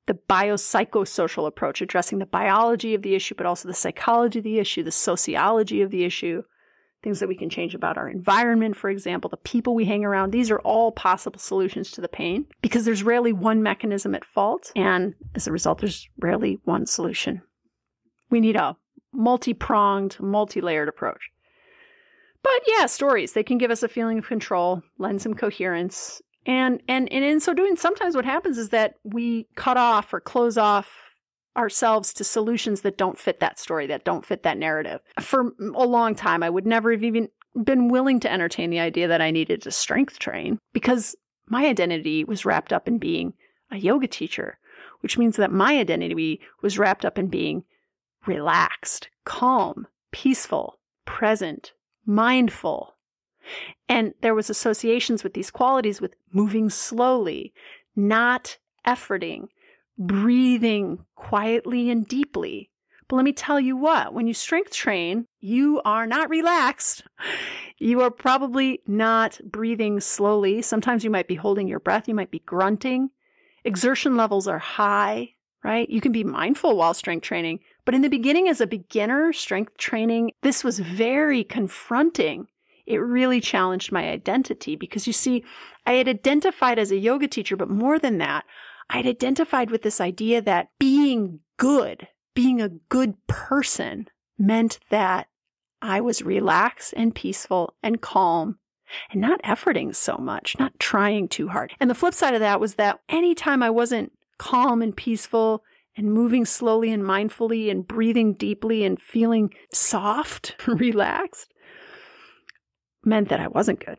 The 0.06 0.18
biopsychosocial 0.28 1.46
approach, 1.46 1.82
addressing 1.82 2.18
the 2.18 2.26
biology 2.26 2.94
of 2.94 3.02
the 3.02 3.14
issue, 3.14 3.34
but 3.34 3.46
also 3.46 3.68
the 3.68 3.74
psychology 3.74 4.38
of 4.38 4.44
the 4.44 4.58
issue, 4.58 4.82
the 4.82 4.90
sociology 4.90 5.82
of 5.82 5.90
the 5.90 6.04
issue, 6.04 6.42
things 7.02 7.20
that 7.20 7.28
we 7.28 7.34
can 7.34 7.48
change 7.48 7.74
about 7.74 7.96
our 7.96 8.08
environment, 8.08 8.76
for 8.76 8.90
example, 8.90 9.30
the 9.30 9.36
people 9.38 9.74
we 9.74 9.84
hang 9.84 10.04
around. 10.04 10.30
These 10.30 10.50
are 10.50 10.60
all 10.60 10.92
possible 10.92 11.38
solutions 11.38 11.90
to 11.92 12.00
the 12.00 12.08
pain 12.08 12.46
because 12.60 12.84
there's 12.84 13.02
rarely 13.02 13.32
one 13.32 13.62
mechanism 13.62 14.14
at 14.14 14.24
fault. 14.24 14.70
And 14.76 15.14
as 15.34 15.46
a 15.46 15.52
result, 15.52 15.78
there's 15.80 16.08
rarely 16.18 16.58
one 16.64 16.86
solution. 16.86 17.42
We 18.30 18.40
need 18.40 18.56
a 18.56 18.76
multi 19.12 19.54
pronged, 19.54 20.16
multi 20.20 20.60
layered 20.60 20.88
approach. 20.88 21.30
But 22.42 22.62
yeah, 22.66 22.86
stories, 22.86 23.32
they 23.32 23.42
can 23.42 23.58
give 23.58 23.70
us 23.70 23.82
a 23.82 23.88
feeling 23.88 24.18
of 24.18 24.26
control, 24.26 24.82
lend 24.98 25.20
some 25.20 25.34
coherence. 25.34 26.22
And, 26.46 26.82
and, 26.88 27.12
and 27.12 27.24
in 27.24 27.40
so 27.40 27.52
doing, 27.52 27.76
sometimes 27.76 28.14
what 28.16 28.24
happens 28.24 28.56
is 28.56 28.70
that 28.70 28.94
we 29.04 29.46
cut 29.56 29.76
off 29.76 30.12
or 30.12 30.20
close 30.20 30.56
off 30.56 30.99
ourselves 31.56 32.12
to 32.14 32.24
solutions 32.24 32.82
that 32.82 32.96
don't 32.96 33.18
fit 33.18 33.40
that 33.40 33.58
story, 33.58 33.86
that 33.88 34.04
don't 34.04 34.24
fit 34.24 34.42
that 34.44 34.58
narrative. 34.58 35.00
For 35.20 35.52
a 35.60 35.86
long 35.86 36.14
time, 36.14 36.42
I 36.42 36.50
would 36.50 36.66
never 36.66 36.92
have 36.92 37.02
even 37.02 37.28
been 37.64 37.88
willing 37.88 38.20
to 38.20 38.32
entertain 38.32 38.70
the 38.70 38.80
idea 38.80 39.08
that 39.08 39.20
I 39.20 39.30
needed 39.30 39.62
to 39.62 39.70
strength 39.70 40.18
train 40.18 40.58
because 40.72 41.16
my 41.46 41.66
identity 41.66 42.24
was 42.24 42.44
wrapped 42.44 42.72
up 42.72 42.86
in 42.86 42.98
being 42.98 43.34
a 43.70 43.76
yoga 43.76 44.06
teacher, 44.06 44.58
which 45.00 45.18
means 45.18 45.36
that 45.36 45.50
my 45.50 45.78
identity 45.78 46.40
was 46.62 46.78
wrapped 46.78 47.04
up 47.04 47.18
in 47.18 47.26
being 47.26 47.64
relaxed, 48.26 49.08
calm, 49.24 49.86
peaceful, 50.12 50.78
present, 51.04 51.72
mindful. 52.06 52.94
And 53.88 54.14
there 54.20 54.34
was 54.34 54.50
associations 54.50 55.24
with 55.24 55.34
these 55.34 55.50
qualities 55.50 56.00
with 56.00 56.14
moving 56.32 56.70
slowly, 56.70 57.52
not 57.96 58.58
efforting, 58.86 59.48
breathing 59.98 61.04
quietly 61.14 61.90
and 61.90 62.06
deeply. 62.06 62.70
But 63.08 63.16
let 63.16 63.24
me 63.24 63.32
tell 63.32 63.58
you 63.58 63.76
what, 63.76 64.14
when 64.14 64.28
you 64.28 64.34
strength 64.34 64.72
train, 64.72 65.26
you 65.40 65.80
are 65.84 66.06
not 66.06 66.30
relaxed. 66.30 67.02
You 67.78 68.02
are 68.02 68.10
probably 68.10 68.82
not 68.86 69.40
breathing 69.44 70.00
slowly. 70.00 70.62
Sometimes 70.62 71.02
you 71.02 71.10
might 71.10 71.26
be 71.26 71.34
holding 71.34 71.66
your 71.66 71.80
breath, 71.80 72.06
you 72.06 72.14
might 72.14 72.30
be 72.30 72.38
grunting. 72.40 73.10
Exertion 73.64 74.16
levels 74.16 74.46
are 74.46 74.60
high, 74.60 75.34
right? 75.64 75.90
You 75.90 76.00
can 76.00 76.12
be 76.12 76.22
mindful 76.22 76.76
while 76.76 76.94
strength 76.94 77.24
training, 77.24 77.60
but 77.84 77.94
in 77.94 78.02
the 78.02 78.08
beginning, 78.08 78.48
as 78.48 78.60
a 78.60 78.66
beginner, 78.66 79.32
strength 79.32 79.76
training, 79.76 80.30
this 80.42 80.62
was 80.62 80.78
very 80.78 81.42
confronting. 81.42 82.46
It 82.86 82.98
really 82.98 83.40
challenged 83.40 83.92
my 83.92 84.08
identity 84.08 84.76
because 84.76 85.06
you 85.06 85.12
see, 85.12 85.44
I 85.84 85.94
had 85.94 86.08
identified 86.08 86.78
as 86.78 86.90
a 86.90 86.96
yoga 86.96 87.28
teacher, 87.28 87.56
but 87.56 87.68
more 87.68 87.98
than 87.98 88.18
that, 88.18 88.44
I'd 88.90 89.06
identified 89.06 89.70
with 89.70 89.82
this 89.82 90.00
idea 90.00 90.42
that 90.42 90.68
being 90.78 91.40
good, 91.56 92.08
being 92.34 92.60
a 92.60 92.68
good 92.68 93.14
person 93.28 94.08
meant 94.36 94.80
that 94.90 95.28
I 95.80 96.00
was 96.00 96.22
relaxed 96.22 96.92
and 96.96 97.14
peaceful 97.14 97.74
and 97.82 98.00
calm 98.00 98.58
and 99.12 99.20
not 99.20 99.40
efforting 99.42 99.94
so 99.94 100.16
much, 100.16 100.58
not 100.58 100.78
trying 100.80 101.28
too 101.28 101.48
hard. 101.48 101.72
And 101.78 101.88
the 101.88 101.94
flip 101.94 102.14
side 102.14 102.34
of 102.34 102.40
that 102.40 102.58
was 102.58 102.74
that 102.74 102.98
anytime 103.08 103.62
I 103.62 103.70
wasn't 103.70 104.12
calm 104.38 104.82
and 104.82 104.96
peaceful 104.96 105.62
and 105.96 106.12
moving 106.12 106.44
slowly 106.44 106.90
and 106.90 107.04
mindfully 107.04 107.70
and 107.70 107.86
breathing 107.86 108.34
deeply 108.34 108.84
and 108.84 109.00
feeling 109.00 109.50
soft, 109.72 110.56
relaxed, 110.66 111.52
meant 113.04 113.28
that 113.28 113.40
I 113.40 113.46
wasn't 113.46 113.84
good. 113.84 113.98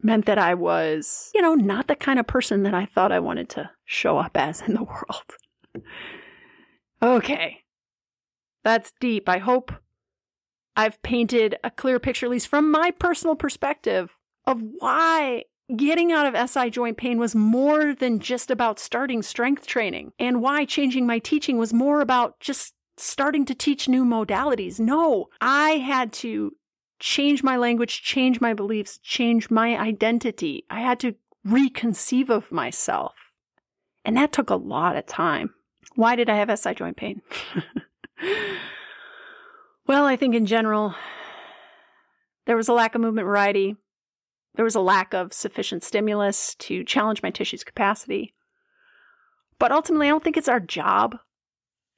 Meant 0.00 0.26
that 0.26 0.38
I 0.38 0.54
was, 0.54 1.30
you 1.34 1.42
know, 1.42 1.54
not 1.54 1.88
the 1.88 1.96
kind 1.96 2.18
of 2.18 2.26
person 2.26 2.62
that 2.62 2.74
I 2.74 2.86
thought 2.86 3.10
I 3.10 3.18
wanted 3.18 3.48
to 3.50 3.70
show 3.84 4.18
up 4.18 4.36
as 4.36 4.62
in 4.62 4.74
the 4.74 4.84
world. 4.84 5.84
okay. 7.02 7.58
That's 8.64 8.92
deep. 9.00 9.28
I 9.28 9.38
hope 9.38 9.72
I've 10.76 11.02
painted 11.02 11.56
a 11.64 11.70
clear 11.70 11.98
picture, 11.98 12.26
at 12.26 12.30
least 12.30 12.48
from 12.48 12.70
my 12.70 12.92
personal 12.92 13.34
perspective, 13.34 14.16
of 14.46 14.62
why 14.78 15.44
getting 15.76 16.12
out 16.12 16.32
of 16.32 16.48
SI 16.50 16.70
joint 16.70 16.96
pain 16.96 17.18
was 17.18 17.34
more 17.34 17.94
than 17.94 18.20
just 18.20 18.50
about 18.50 18.78
starting 18.78 19.22
strength 19.22 19.66
training 19.66 20.12
and 20.18 20.40
why 20.40 20.64
changing 20.64 21.06
my 21.06 21.18
teaching 21.18 21.58
was 21.58 21.74
more 21.74 22.00
about 22.00 22.38
just 22.40 22.74
starting 22.96 23.44
to 23.44 23.54
teach 23.54 23.88
new 23.88 24.04
modalities. 24.04 24.80
No, 24.80 25.26
I 25.40 25.72
had 25.72 26.12
to 26.14 26.52
change 26.98 27.42
my 27.42 27.56
language, 27.56 28.02
change 28.02 28.40
my 28.40 28.54
beliefs, 28.54 28.98
change 28.98 29.50
my 29.50 29.78
identity. 29.78 30.64
I 30.70 30.80
had 30.80 31.00
to 31.00 31.14
reconceive 31.46 32.30
of 32.30 32.52
myself. 32.52 33.14
And 34.04 34.16
that 34.16 34.32
took 34.32 34.50
a 34.50 34.56
lot 34.56 34.96
of 34.96 35.06
time. 35.06 35.54
Why 35.94 36.16
did 36.16 36.30
I 36.30 36.36
have 36.36 36.58
SI 36.58 36.74
joint 36.74 36.96
pain? 36.96 37.22
well, 39.86 40.04
I 40.04 40.16
think 40.16 40.34
in 40.34 40.46
general, 40.46 40.94
there 42.46 42.56
was 42.56 42.68
a 42.68 42.72
lack 42.72 42.94
of 42.94 43.00
movement 43.00 43.26
variety. 43.26 43.76
There 44.54 44.64
was 44.64 44.74
a 44.74 44.80
lack 44.80 45.14
of 45.14 45.32
sufficient 45.32 45.84
stimulus 45.84 46.54
to 46.56 46.84
challenge 46.84 47.22
my 47.22 47.30
tissue's 47.30 47.64
capacity. 47.64 48.34
But 49.58 49.72
ultimately, 49.72 50.06
I 50.06 50.10
don't 50.10 50.22
think 50.22 50.36
it's 50.36 50.48
our 50.48 50.60
job 50.60 51.16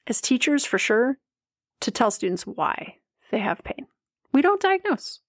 as 0.07 0.21
teachers, 0.21 0.65
for 0.65 0.79
sure, 0.79 1.19
to 1.81 1.91
tell 1.91 2.11
students 2.11 2.47
why 2.47 2.97
they 3.31 3.39
have 3.39 3.63
pain. 3.63 3.87
We 4.33 4.43
don't 4.43 4.61
diagnose. 4.61 5.21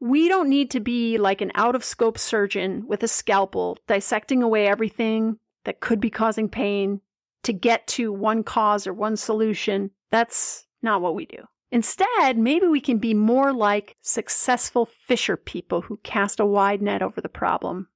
We 0.00 0.28
don't 0.28 0.48
need 0.48 0.70
to 0.72 0.80
be 0.80 1.18
like 1.18 1.40
an 1.40 1.52
out 1.54 1.74
of 1.74 1.84
scope 1.84 2.18
surgeon 2.18 2.84
with 2.86 3.02
a 3.02 3.08
scalpel 3.08 3.78
dissecting 3.86 4.42
away 4.42 4.66
everything 4.66 5.38
that 5.64 5.80
could 5.80 6.00
be 6.00 6.10
causing 6.10 6.48
pain 6.48 7.00
to 7.44 7.52
get 7.52 7.86
to 7.86 8.12
one 8.12 8.42
cause 8.42 8.86
or 8.86 8.92
one 8.92 9.16
solution. 9.16 9.90
That's 10.10 10.66
not 10.82 11.00
what 11.00 11.14
we 11.14 11.26
do. 11.26 11.44
Instead, 11.70 12.38
maybe 12.38 12.66
we 12.66 12.80
can 12.80 12.98
be 12.98 13.14
more 13.14 13.52
like 13.52 13.96
successful 14.02 14.86
fisher 14.86 15.36
people 15.36 15.80
who 15.80 15.98
cast 16.02 16.38
a 16.38 16.46
wide 16.46 16.82
net 16.82 17.02
over 17.02 17.20
the 17.20 17.28
problem. 17.28 17.88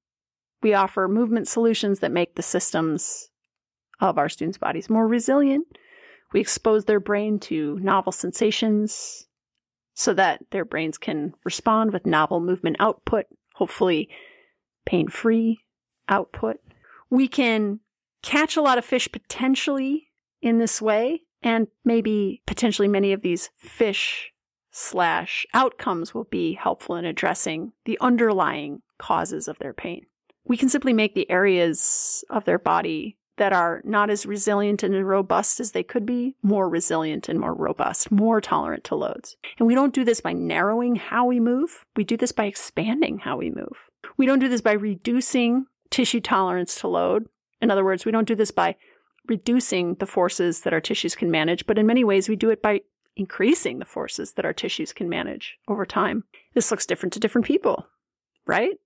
We 0.62 0.74
offer 0.74 1.06
movement 1.06 1.46
solutions 1.46 2.00
that 2.00 2.10
make 2.10 2.34
the 2.34 2.42
systems 2.42 3.30
of 4.00 4.18
our 4.18 4.28
students' 4.28 4.58
bodies 4.58 4.90
more 4.90 5.06
resilient. 5.06 5.66
We 6.32 6.40
expose 6.40 6.86
their 6.86 7.00
brain 7.00 7.38
to 7.40 7.78
novel 7.80 8.12
sensations 8.12 9.27
so 9.98 10.14
that 10.14 10.40
their 10.52 10.64
brains 10.64 10.96
can 10.96 11.34
respond 11.44 11.92
with 11.92 12.06
novel 12.06 12.38
movement 12.38 12.76
output, 12.78 13.26
hopefully 13.54 14.08
pain 14.86 15.08
free 15.08 15.58
output. 16.08 16.58
We 17.10 17.26
can 17.26 17.80
catch 18.22 18.56
a 18.56 18.62
lot 18.62 18.78
of 18.78 18.84
fish 18.84 19.10
potentially 19.10 20.06
in 20.40 20.58
this 20.58 20.80
way 20.80 21.22
and 21.42 21.66
maybe 21.84 22.42
potentially 22.46 22.86
many 22.86 23.12
of 23.12 23.22
these 23.22 23.50
fish 23.56 24.30
slash 24.70 25.44
outcomes 25.52 26.14
will 26.14 26.28
be 26.30 26.52
helpful 26.52 26.94
in 26.94 27.04
addressing 27.04 27.72
the 27.84 27.98
underlying 28.00 28.82
causes 28.98 29.48
of 29.48 29.58
their 29.58 29.74
pain. 29.74 30.02
We 30.44 30.56
can 30.56 30.68
simply 30.68 30.92
make 30.92 31.16
the 31.16 31.28
areas 31.28 32.24
of 32.30 32.44
their 32.44 32.60
body 32.60 33.17
that 33.38 33.52
are 33.52 33.80
not 33.84 34.10
as 34.10 34.26
resilient 34.26 34.82
and 34.82 35.06
robust 35.06 35.58
as 35.58 35.72
they 35.72 35.82
could 35.82 36.04
be 36.04 36.36
more 36.42 36.68
resilient 36.68 37.28
and 37.28 37.40
more 37.40 37.54
robust, 37.54 38.10
more 38.10 38.40
tolerant 38.40 38.84
to 38.84 38.94
loads. 38.94 39.36
And 39.58 39.66
we 39.66 39.74
don't 39.74 39.94
do 39.94 40.04
this 40.04 40.20
by 40.20 40.32
narrowing 40.32 40.96
how 40.96 41.24
we 41.24 41.40
move. 41.40 41.86
We 41.96 42.04
do 42.04 42.16
this 42.16 42.32
by 42.32 42.44
expanding 42.44 43.18
how 43.18 43.36
we 43.36 43.50
move. 43.50 43.88
We 44.16 44.26
don't 44.26 44.38
do 44.38 44.48
this 44.48 44.60
by 44.60 44.72
reducing 44.72 45.66
tissue 45.90 46.20
tolerance 46.20 46.78
to 46.80 46.88
load. 46.88 47.26
In 47.60 47.70
other 47.70 47.84
words, 47.84 48.04
we 48.04 48.12
don't 48.12 48.28
do 48.28 48.34
this 48.34 48.50
by 48.50 48.76
reducing 49.26 49.94
the 49.96 50.06
forces 50.06 50.60
that 50.60 50.72
our 50.72 50.80
tissues 50.80 51.14
can 51.14 51.30
manage, 51.30 51.66
but 51.66 51.78
in 51.78 51.86
many 51.86 52.04
ways 52.04 52.28
we 52.28 52.36
do 52.36 52.50
it 52.50 52.62
by 52.62 52.80
increasing 53.16 53.78
the 53.78 53.84
forces 53.84 54.32
that 54.32 54.44
our 54.44 54.52
tissues 54.52 54.92
can 54.92 55.08
manage 55.08 55.58
over 55.66 55.84
time. 55.84 56.24
This 56.54 56.70
looks 56.70 56.86
different 56.86 57.12
to 57.14 57.20
different 57.20 57.46
people, 57.46 57.86
right? 58.46 58.78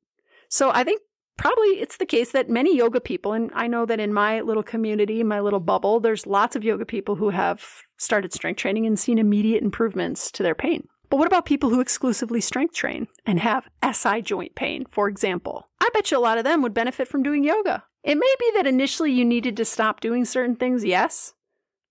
So 0.49 0.71
I 0.71 0.85
think 0.85 1.03
probably 1.37 1.81
it's 1.81 1.97
the 1.97 2.07
case 2.07 2.33
that 2.33 2.49
many 2.49 2.77
yoga 2.77 3.01
people, 3.01 3.33
and 3.33 3.51
I 3.55 3.67
know 3.67 3.87
that 3.87 4.01
in 4.01 4.13
my 4.13 4.41
little 4.41 4.63
community, 4.63 5.23
my 5.23 5.41
little 5.41 5.61
bubble, 5.61 6.01
there's 6.01 6.27
lots 6.27 6.57
of 6.57 6.65
yoga 6.65 6.85
people 6.85 7.17
who 7.17 7.31
have 7.31 7.65
started 7.99 8.33
strength 8.33 8.59
training 8.59 8.87
and 8.87 8.99
seen 8.99 9.19
immediate 9.19 9.63
improvements 9.63 10.31
to 10.33 10.43
their 10.43 10.55
pain. 10.55 10.89
But 11.11 11.19
what 11.19 11.27
about 11.27 11.45
people 11.45 11.69
who 11.69 11.81
exclusively 11.81 12.41
strength 12.41 12.75
train 12.75 13.07
and 13.27 13.39
have 13.39 13.69
SI 13.93 14.23
joint 14.23 14.55
pain, 14.55 14.87
for 14.91 15.09
example? 15.09 15.69
I 15.81 15.91
bet 15.93 16.11
you 16.11 16.17
a 16.17 16.21
lot 16.21 16.39
of 16.39 16.45
them 16.45 16.63
would 16.63 16.73
benefit 16.73 17.07
from 17.07 17.23
doing 17.23 17.45
yoga. 17.45 17.85
It 18.03 18.17
may 18.17 18.35
be 18.41 18.51
that 18.55 18.67
initially 18.67 19.13
you 19.13 19.25
needed 19.25 19.57
to 19.59 19.65
stop 19.65 20.01
doing 20.01 20.25
certain 20.25 20.57
things, 20.57 20.85
yes, 20.85 21.35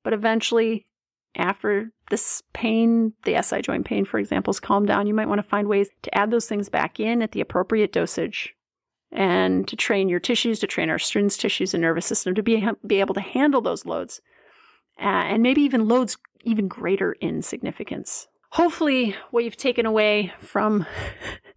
but 0.04 0.14
eventually, 0.14 0.88
after 1.36 1.92
this 2.10 2.42
pain, 2.54 3.14
the 3.24 3.42
SI 3.42 3.62
joint 3.62 3.86
pain, 3.86 4.06
for 4.06 4.20
example, 4.20 4.52
is 4.52 4.60
calmed 4.60 4.88
down, 4.88 5.08
you 5.08 5.14
might 5.14 5.30
want 5.30 5.40
to 5.40 5.48
find 5.48 5.68
ways 5.68 5.90
to 6.02 6.18
add 6.18 6.32
those 6.32 6.48
things 6.48 6.68
back 6.68 7.00
in 7.00 7.22
at 7.22 7.32
the 7.32 7.42
appropriate 7.42 7.94
dosage 7.94 8.56
and 9.12 9.68
to 9.68 9.76
train 9.76 10.10
your 10.10 10.20
tissues, 10.20 10.60
to 10.60 10.68
train 10.68 10.90
our 10.90 11.00
students' 11.00 11.38
tissues 11.38 11.74
and 11.74 11.82
nervous 11.82 12.06
system 12.06 12.34
to 12.36 12.44
be, 12.44 12.66
be 12.86 13.00
able 13.00 13.14
to 13.14 13.22
handle 13.22 13.62
those 13.62 13.86
loads 13.86 14.22
uh, 15.00 15.06
and 15.06 15.44
maybe 15.44 15.62
even 15.62 15.88
loads 15.88 16.18
even 16.44 16.68
greater 16.68 17.14
in 17.14 17.42
significance. 17.42 18.28
Hopefully, 18.52 19.16
what 19.32 19.44
you've 19.44 19.58
taken 19.58 19.86
away 19.86 20.34
from 20.40 20.86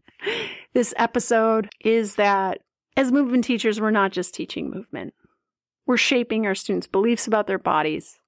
this 0.75 0.95
episode 0.97 1.71
is 1.81 2.17
that 2.17 2.59
as 2.97 3.11
movement 3.11 3.45
teachers, 3.45 3.81
we're 3.81 3.91
not 3.91 4.13
just 4.13 4.35
teaching 4.35 4.71
movement, 4.71 5.15
we're 5.87 5.97
shaping 5.97 6.47
our 6.47 6.55
students' 6.55 6.87
beliefs 6.87 7.27
about 7.27 7.47
their 7.47 7.59
bodies. 7.59 8.19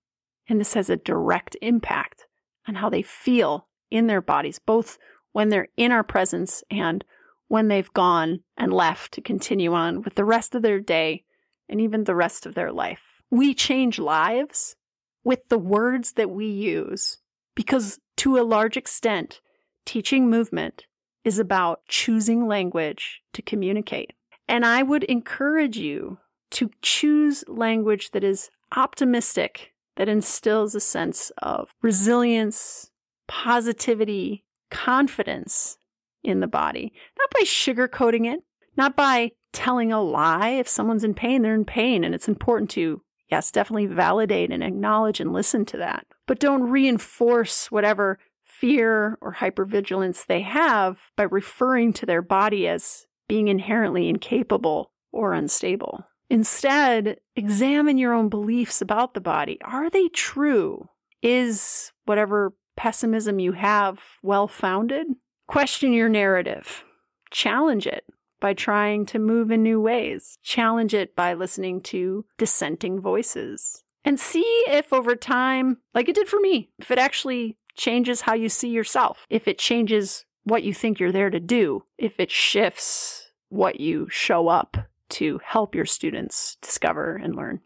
And 0.48 0.60
this 0.60 0.74
has 0.74 0.90
a 0.90 0.96
direct 0.96 1.56
impact 1.60 2.26
on 2.68 2.76
how 2.76 2.88
they 2.88 3.02
feel 3.02 3.66
in 3.90 4.06
their 4.06 4.20
bodies, 4.20 4.58
both 4.58 4.98
when 5.32 5.48
they're 5.48 5.68
in 5.76 5.92
our 5.92 6.04
presence 6.04 6.62
and 6.70 7.04
when 7.48 7.68
they've 7.68 7.92
gone 7.92 8.40
and 8.56 8.72
left 8.72 9.12
to 9.12 9.20
continue 9.20 9.72
on 9.72 10.02
with 10.02 10.14
the 10.14 10.24
rest 10.24 10.54
of 10.54 10.62
their 10.62 10.80
day 10.80 11.24
and 11.68 11.80
even 11.80 12.04
the 12.04 12.14
rest 12.14 12.46
of 12.46 12.54
their 12.54 12.72
life. 12.72 13.22
We 13.30 13.54
change 13.54 13.98
lives 13.98 14.76
with 15.24 15.48
the 15.48 15.58
words 15.58 16.12
that 16.12 16.30
we 16.30 16.46
use 16.46 17.18
Because 17.56 17.98
to 18.18 18.38
a 18.38 18.44
large 18.44 18.76
extent, 18.76 19.40
teaching 19.84 20.30
movement 20.30 20.86
is 21.24 21.38
about 21.38 21.80
choosing 21.88 22.46
language 22.46 23.22
to 23.32 23.42
communicate. 23.42 24.12
And 24.46 24.64
I 24.64 24.82
would 24.82 25.02
encourage 25.04 25.76
you 25.76 26.18
to 26.52 26.70
choose 26.82 27.44
language 27.48 28.12
that 28.12 28.22
is 28.22 28.50
optimistic, 28.76 29.72
that 29.96 30.08
instills 30.08 30.74
a 30.74 30.80
sense 30.80 31.32
of 31.38 31.74
resilience, 31.82 32.90
positivity, 33.26 34.44
confidence 34.70 35.78
in 36.26 36.40
the 36.40 36.46
body, 36.46 36.92
not 37.18 37.30
by 37.30 37.40
sugarcoating 37.44 38.30
it, 38.32 38.40
not 38.76 38.96
by 38.96 39.32
telling 39.52 39.92
a 39.92 40.02
lie. 40.02 40.50
If 40.50 40.68
someone's 40.68 41.04
in 41.04 41.14
pain, 41.14 41.42
they're 41.42 41.54
in 41.54 41.64
pain, 41.64 42.04
and 42.04 42.14
it's 42.14 42.28
important 42.28 42.70
to, 42.70 43.02
yes, 43.30 43.50
definitely 43.50 43.86
validate 43.86 44.50
and 44.50 44.62
acknowledge 44.62 45.20
and 45.20 45.32
listen 45.32 45.64
to 45.66 45.76
that. 45.78 46.06
But 46.26 46.40
don't 46.40 46.70
reinforce 46.70 47.70
whatever 47.70 48.18
fear 48.44 49.18
or 49.20 49.34
hypervigilance 49.34 50.26
they 50.26 50.40
have 50.42 50.98
by 51.16 51.24
referring 51.24 51.92
to 51.94 52.06
their 52.06 52.22
body 52.22 52.68
as 52.68 53.06
being 53.28 53.48
inherently 53.48 54.08
incapable 54.08 54.92
or 55.12 55.32
unstable. 55.32 56.04
Instead, 56.28 57.18
examine 57.36 57.98
your 57.98 58.12
own 58.12 58.28
beliefs 58.28 58.80
about 58.80 59.14
the 59.14 59.20
body. 59.20 59.58
Are 59.62 59.88
they 59.90 60.08
true? 60.08 60.88
Is 61.22 61.92
whatever 62.04 62.54
pessimism 62.76 63.38
you 63.38 63.52
have 63.52 64.00
well 64.22 64.48
founded? 64.48 65.06
Question 65.46 65.92
your 65.92 66.08
narrative. 66.08 66.84
Challenge 67.30 67.86
it 67.86 68.04
by 68.40 68.52
trying 68.52 69.06
to 69.06 69.18
move 69.18 69.50
in 69.50 69.62
new 69.62 69.80
ways. 69.80 70.38
Challenge 70.42 70.92
it 70.92 71.14
by 71.14 71.34
listening 71.34 71.80
to 71.82 72.24
dissenting 72.38 73.00
voices. 73.00 73.84
And 74.04 74.20
see 74.20 74.64
if 74.68 74.92
over 74.92 75.16
time, 75.16 75.78
like 75.94 76.08
it 76.08 76.14
did 76.14 76.28
for 76.28 76.40
me, 76.40 76.70
if 76.78 76.90
it 76.90 76.98
actually 76.98 77.56
changes 77.76 78.22
how 78.22 78.34
you 78.34 78.48
see 78.48 78.68
yourself, 78.68 79.26
if 79.30 79.48
it 79.48 79.58
changes 79.58 80.24
what 80.44 80.62
you 80.62 80.72
think 80.72 80.98
you're 81.00 81.12
there 81.12 81.30
to 81.30 81.40
do, 81.40 81.84
if 81.98 82.20
it 82.20 82.30
shifts 82.30 83.30
what 83.48 83.80
you 83.80 84.08
show 84.10 84.48
up 84.48 84.76
to 85.08 85.40
help 85.44 85.74
your 85.74 85.84
students 85.84 86.56
discover 86.60 87.16
and 87.16 87.34
learn. 87.34 87.60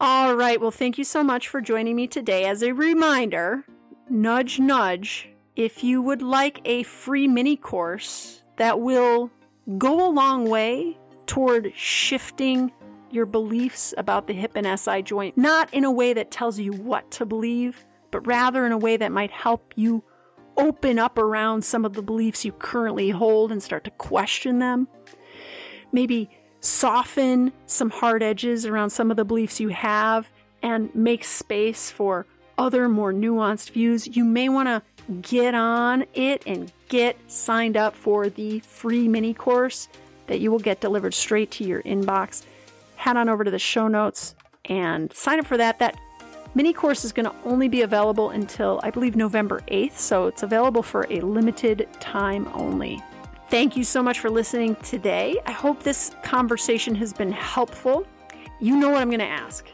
All 0.00 0.34
right, 0.34 0.60
well, 0.60 0.72
thank 0.72 0.98
you 0.98 1.04
so 1.04 1.22
much 1.22 1.48
for 1.48 1.60
joining 1.60 1.94
me 1.94 2.08
today. 2.08 2.44
As 2.44 2.62
a 2.62 2.72
reminder, 2.72 3.64
nudge, 4.10 4.58
nudge, 4.58 5.28
if 5.56 5.84
you 5.84 6.00
would 6.02 6.22
like 6.22 6.60
a 6.64 6.82
free 6.84 7.28
mini 7.28 7.56
course 7.56 8.42
that 8.56 8.80
will 8.80 9.30
go 9.78 10.08
a 10.08 10.10
long 10.10 10.48
way 10.48 10.98
toward 11.26 11.72
shifting 11.76 12.72
your 13.10 13.26
beliefs 13.26 13.92
about 13.98 14.26
the 14.26 14.32
hip 14.32 14.52
and 14.56 14.78
SI 14.78 15.02
joint, 15.02 15.36
not 15.36 15.72
in 15.72 15.84
a 15.84 15.90
way 15.90 16.14
that 16.14 16.30
tells 16.30 16.58
you 16.58 16.72
what 16.72 17.10
to 17.10 17.26
believe, 17.26 17.84
but 18.10 18.26
rather 18.26 18.64
in 18.64 18.72
a 18.72 18.78
way 18.78 18.96
that 18.96 19.12
might 19.12 19.30
help 19.30 19.72
you 19.76 20.02
open 20.56 20.98
up 20.98 21.18
around 21.18 21.64
some 21.64 21.84
of 21.84 21.94
the 21.94 22.02
beliefs 22.02 22.44
you 22.44 22.52
currently 22.52 23.10
hold 23.10 23.52
and 23.52 23.62
start 23.62 23.84
to 23.84 23.90
question 23.90 24.58
them. 24.58 24.88
Maybe 25.92 26.30
soften 26.60 27.52
some 27.66 27.90
hard 27.90 28.22
edges 28.22 28.64
around 28.64 28.90
some 28.90 29.10
of 29.10 29.16
the 29.16 29.24
beliefs 29.24 29.60
you 29.60 29.68
have 29.68 30.30
and 30.62 30.94
make 30.94 31.24
space 31.24 31.90
for 31.90 32.26
other 32.56 32.88
more 32.88 33.12
nuanced 33.12 33.70
views. 33.70 34.16
You 34.16 34.24
may 34.24 34.48
want 34.48 34.68
to 34.68 34.82
get 35.20 35.54
on 35.54 36.04
it 36.14 36.42
and 36.46 36.72
get 36.88 37.16
signed 37.30 37.76
up 37.76 37.94
for 37.94 38.28
the 38.28 38.60
free 38.60 39.08
mini 39.08 39.34
course 39.34 39.88
that 40.26 40.40
you 40.40 40.50
will 40.50 40.58
get 40.58 40.80
delivered 40.80 41.14
straight 41.14 41.50
to 41.52 41.64
your 41.64 41.82
inbox. 41.82 42.44
Head 42.96 43.16
on 43.16 43.28
over 43.28 43.44
to 43.44 43.50
the 43.50 43.58
show 43.58 43.88
notes 43.88 44.34
and 44.66 45.12
sign 45.12 45.40
up 45.40 45.46
for 45.46 45.56
that. 45.56 45.78
That 45.78 45.98
mini 46.54 46.72
course 46.72 47.04
is 47.04 47.12
going 47.12 47.26
to 47.26 47.34
only 47.44 47.68
be 47.68 47.82
available 47.82 48.30
until 48.30 48.80
I 48.82 48.90
believe 48.90 49.16
November 49.16 49.60
8th, 49.68 49.96
so 49.96 50.26
it's 50.26 50.42
available 50.42 50.82
for 50.82 51.06
a 51.10 51.20
limited 51.20 51.88
time 52.00 52.48
only. 52.54 53.02
Thank 53.48 53.76
you 53.76 53.84
so 53.84 54.02
much 54.02 54.20
for 54.20 54.30
listening 54.30 54.76
today. 54.76 55.38
I 55.46 55.52
hope 55.52 55.82
this 55.82 56.12
conversation 56.22 56.94
has 56.94 57.12
been 57.12 57.32
helpful. 57.32 58.06
You 58.60 58.76
know 58.76 58.90
what 58.90 59.02
I'm 59.02 59.08
going 59.08 59.18
to 59.18 59.26
ask. 59.26 59.66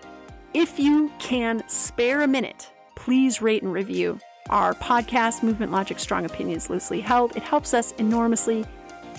If 0.54 0.78
you 0.78 1.12
can 1.18 1.62
spare 1.68 2.22
a 2.22 2.26
minute, 2.26 2.70
please 2.96 3.40
rate 3.42 3.62
and 3.62 3.72
review 3.72 4.18
our 4.50 4.74
podcast, 4.74 5.42
Movement 5.42 5.72
Logic 5.72 5.98
Strong 5.98 6.24
Opinions 6.24 6.70
Loosely 6.70 7.00
Held. 7.00 7.36
It 7.36 7.42
helps 7.42 7.74
us 7.74 7.92
enormously 7.92 8.64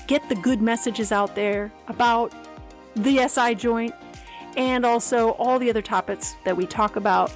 get 0.07 0.27
the 0.29 0.35
good 0.35 0.61
messages 0.61 1.11
out 1.11 1.35
there 1.35 1.71
about 1.87 2.33
the 2.95 3.27
SI 3.27 3.55
joint 3.55 3.93
and 4.57 4.85
also 4.85 5.31
all 5.31 5.59
the 5.59 5.69
other 5.69 5.81
topics 5.81 6.35
that 6.45 6.57
we 6.57 6.65
talk 6.65 6.95
about 6.95 7.31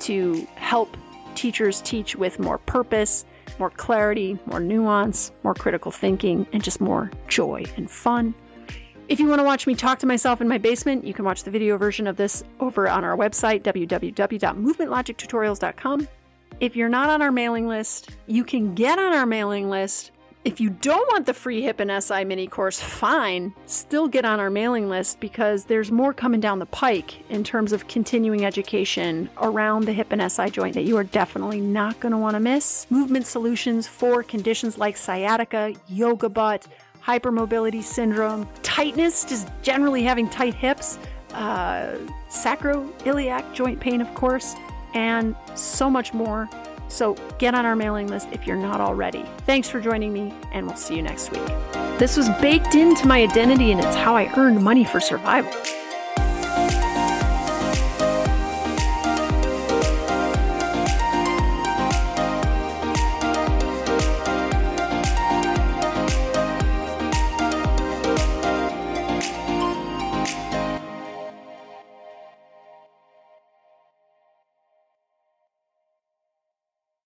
to 0.00 0.46
help 0.56 0.96
teachers 1.34 1.80
teach 1.80 2.16
with 2.16 2.38
more 2.38 2.58
purpose, 2.58 3.24
more 3.58 3.70
clarity, 3.70 4.38
more 4.46 4.60
nuance, 4.60 5.32
more 5.42 5.54
critical 5.54 5.90
thinking, 5.90 6.46
and 6.52 6.62
just 6.62 6.80
more 6.80 7.10
joy 7.28 7.64
and 7.76 7.90
fun. 7.90 8.34
If 9.08 9.18
you 9.20 9.26
want 9.26 9.40
to 9.40 9.44
watch 9.44 9.66
me 9.66 9.74
talk 9.74 9.98
to 10.00 10.06
myself 10.06 10.40
in 10.40 10.48
my 10.48 10.58
basement, 10.58 11.04
you 11.04 11.12
can 11.12 11.24
watch 11.24 11.42
the 11.44 11.50
video 11.50 11.76
version 11.76 12.06
of 12.06 12.16
this 12.16 12.44
over 12.60 12.88
on 12.88 13.04
our 13.04 13.16
website, 13.16 13.62
www.movementlogictutorials.com. 13.62 16.08
If 16.60 16.76
you're 16.76 16.88
not 16.88 17.08
on 17.08 17.22
our 17.22 17.32
mailing 17.32 17.68
list, 17.68 18.10
you 18.26 18.44
can 18.44 18.74
get 18.74 18.98
on 18.98 19.12
our 19.12 19.26
mailing 19.26 19.70
list. 19.70 20.12
If 20.44 20.60
you 20.60 20.70
don't 20.70 21.06
want 21.12 21.26
the 21.26 21.34
free 21.34 21.62
HIP 21.62 21.78
and 21.78 22.02
SI 22.02 22.24
mini 22.24 22.48
course, 22.48 22.80
fine, 22.80 23.54
still 23.66 24.08
get 24.08 24.24
on 24.24 24.40
our 24.40 24.50
mailing 24.50 24.88
list 24.88 25.20
because 25.20 25.66
there's 25.66 25.92
more 25.92 26.12
coming 26.12 26.40
down 26.40 26.58
the 26.58 26.66
pike 26.66 27.22
in 27.30 27.44
terms 27.44 27.72
of 27.72 27.86
continuing 27.86 28.44
education 28.44 29.30
around 29.40 29.84
the 29.84 29.92
hip 29.92 30.08
and 30.10 30.32
SI 30.32 30.50
joint 30.50 30.74
that 30.74 30.82
you 30.82 30.96
are 30.96 31.04
definitely 31.04 31.60
not 31.60 32.00
going 32.00 32.10
to 32.10 32.18
want 32.18 32.34
to 32.34 32.40
miss. 32.40 32.88
Movement 32.90 33.26
solutions 33.26 33.86
for 33.86 34.24
conditions 34.24 34.78
like 34.78 34.96
sciatica, 34.96 35.74
yoga 35.88 36.28
butt, 36.28 36.66
hypermobility 37.00 37.82
syndrome, 37.82 38.48
tightness, 38.64 39.24
just 39.24 39.48
generally 39.62 40.02
having 40.02 40.28
tight 40.28 40.54
hips, 40.54 40.98
uh, 41.34 41.96
sacroiliac 42.28 43.54
joint 43.54 43.78
pain, 43.78 44.00
of 44.00 44.12
course 44.14 44.56
and 44.94 45.34
so 45.54 45.90
much 45.90 46.12
more. 46.12 46.48
So 46.88 47.14
get 47.38 47.54
on 47.54 47.64
our 47.64 47.74
mailing 47.74 48.08
list 48.08 48.28
if 48.32 48.46
you're 48.46 48.56
not 48.56 48.80
already. 48.80 49.24
Thanks 49.46 49.68
for 49.68 49.80
joining 49.80 50.12
me, 50.12 50.34
and 50.52 50.66
we'll 50.66 50.76
see 50.76 50.96
you 50.96 51.02
next 51.02 51.30
week. 51.30 51.46
This 51.98 52.16
was 52.16 52.28
baked 52.40 52.74
into 52.74 53.06
my 53.06 53.22
identity, 53.22 53.72
and 53.72 53.80
it's 53.80 53.96
how 53.96 54.14
I 54.14 54.32
earned 54.36 54.62
money 54.62 54.84
for 54.84 55.00
survival. 55.00 55.52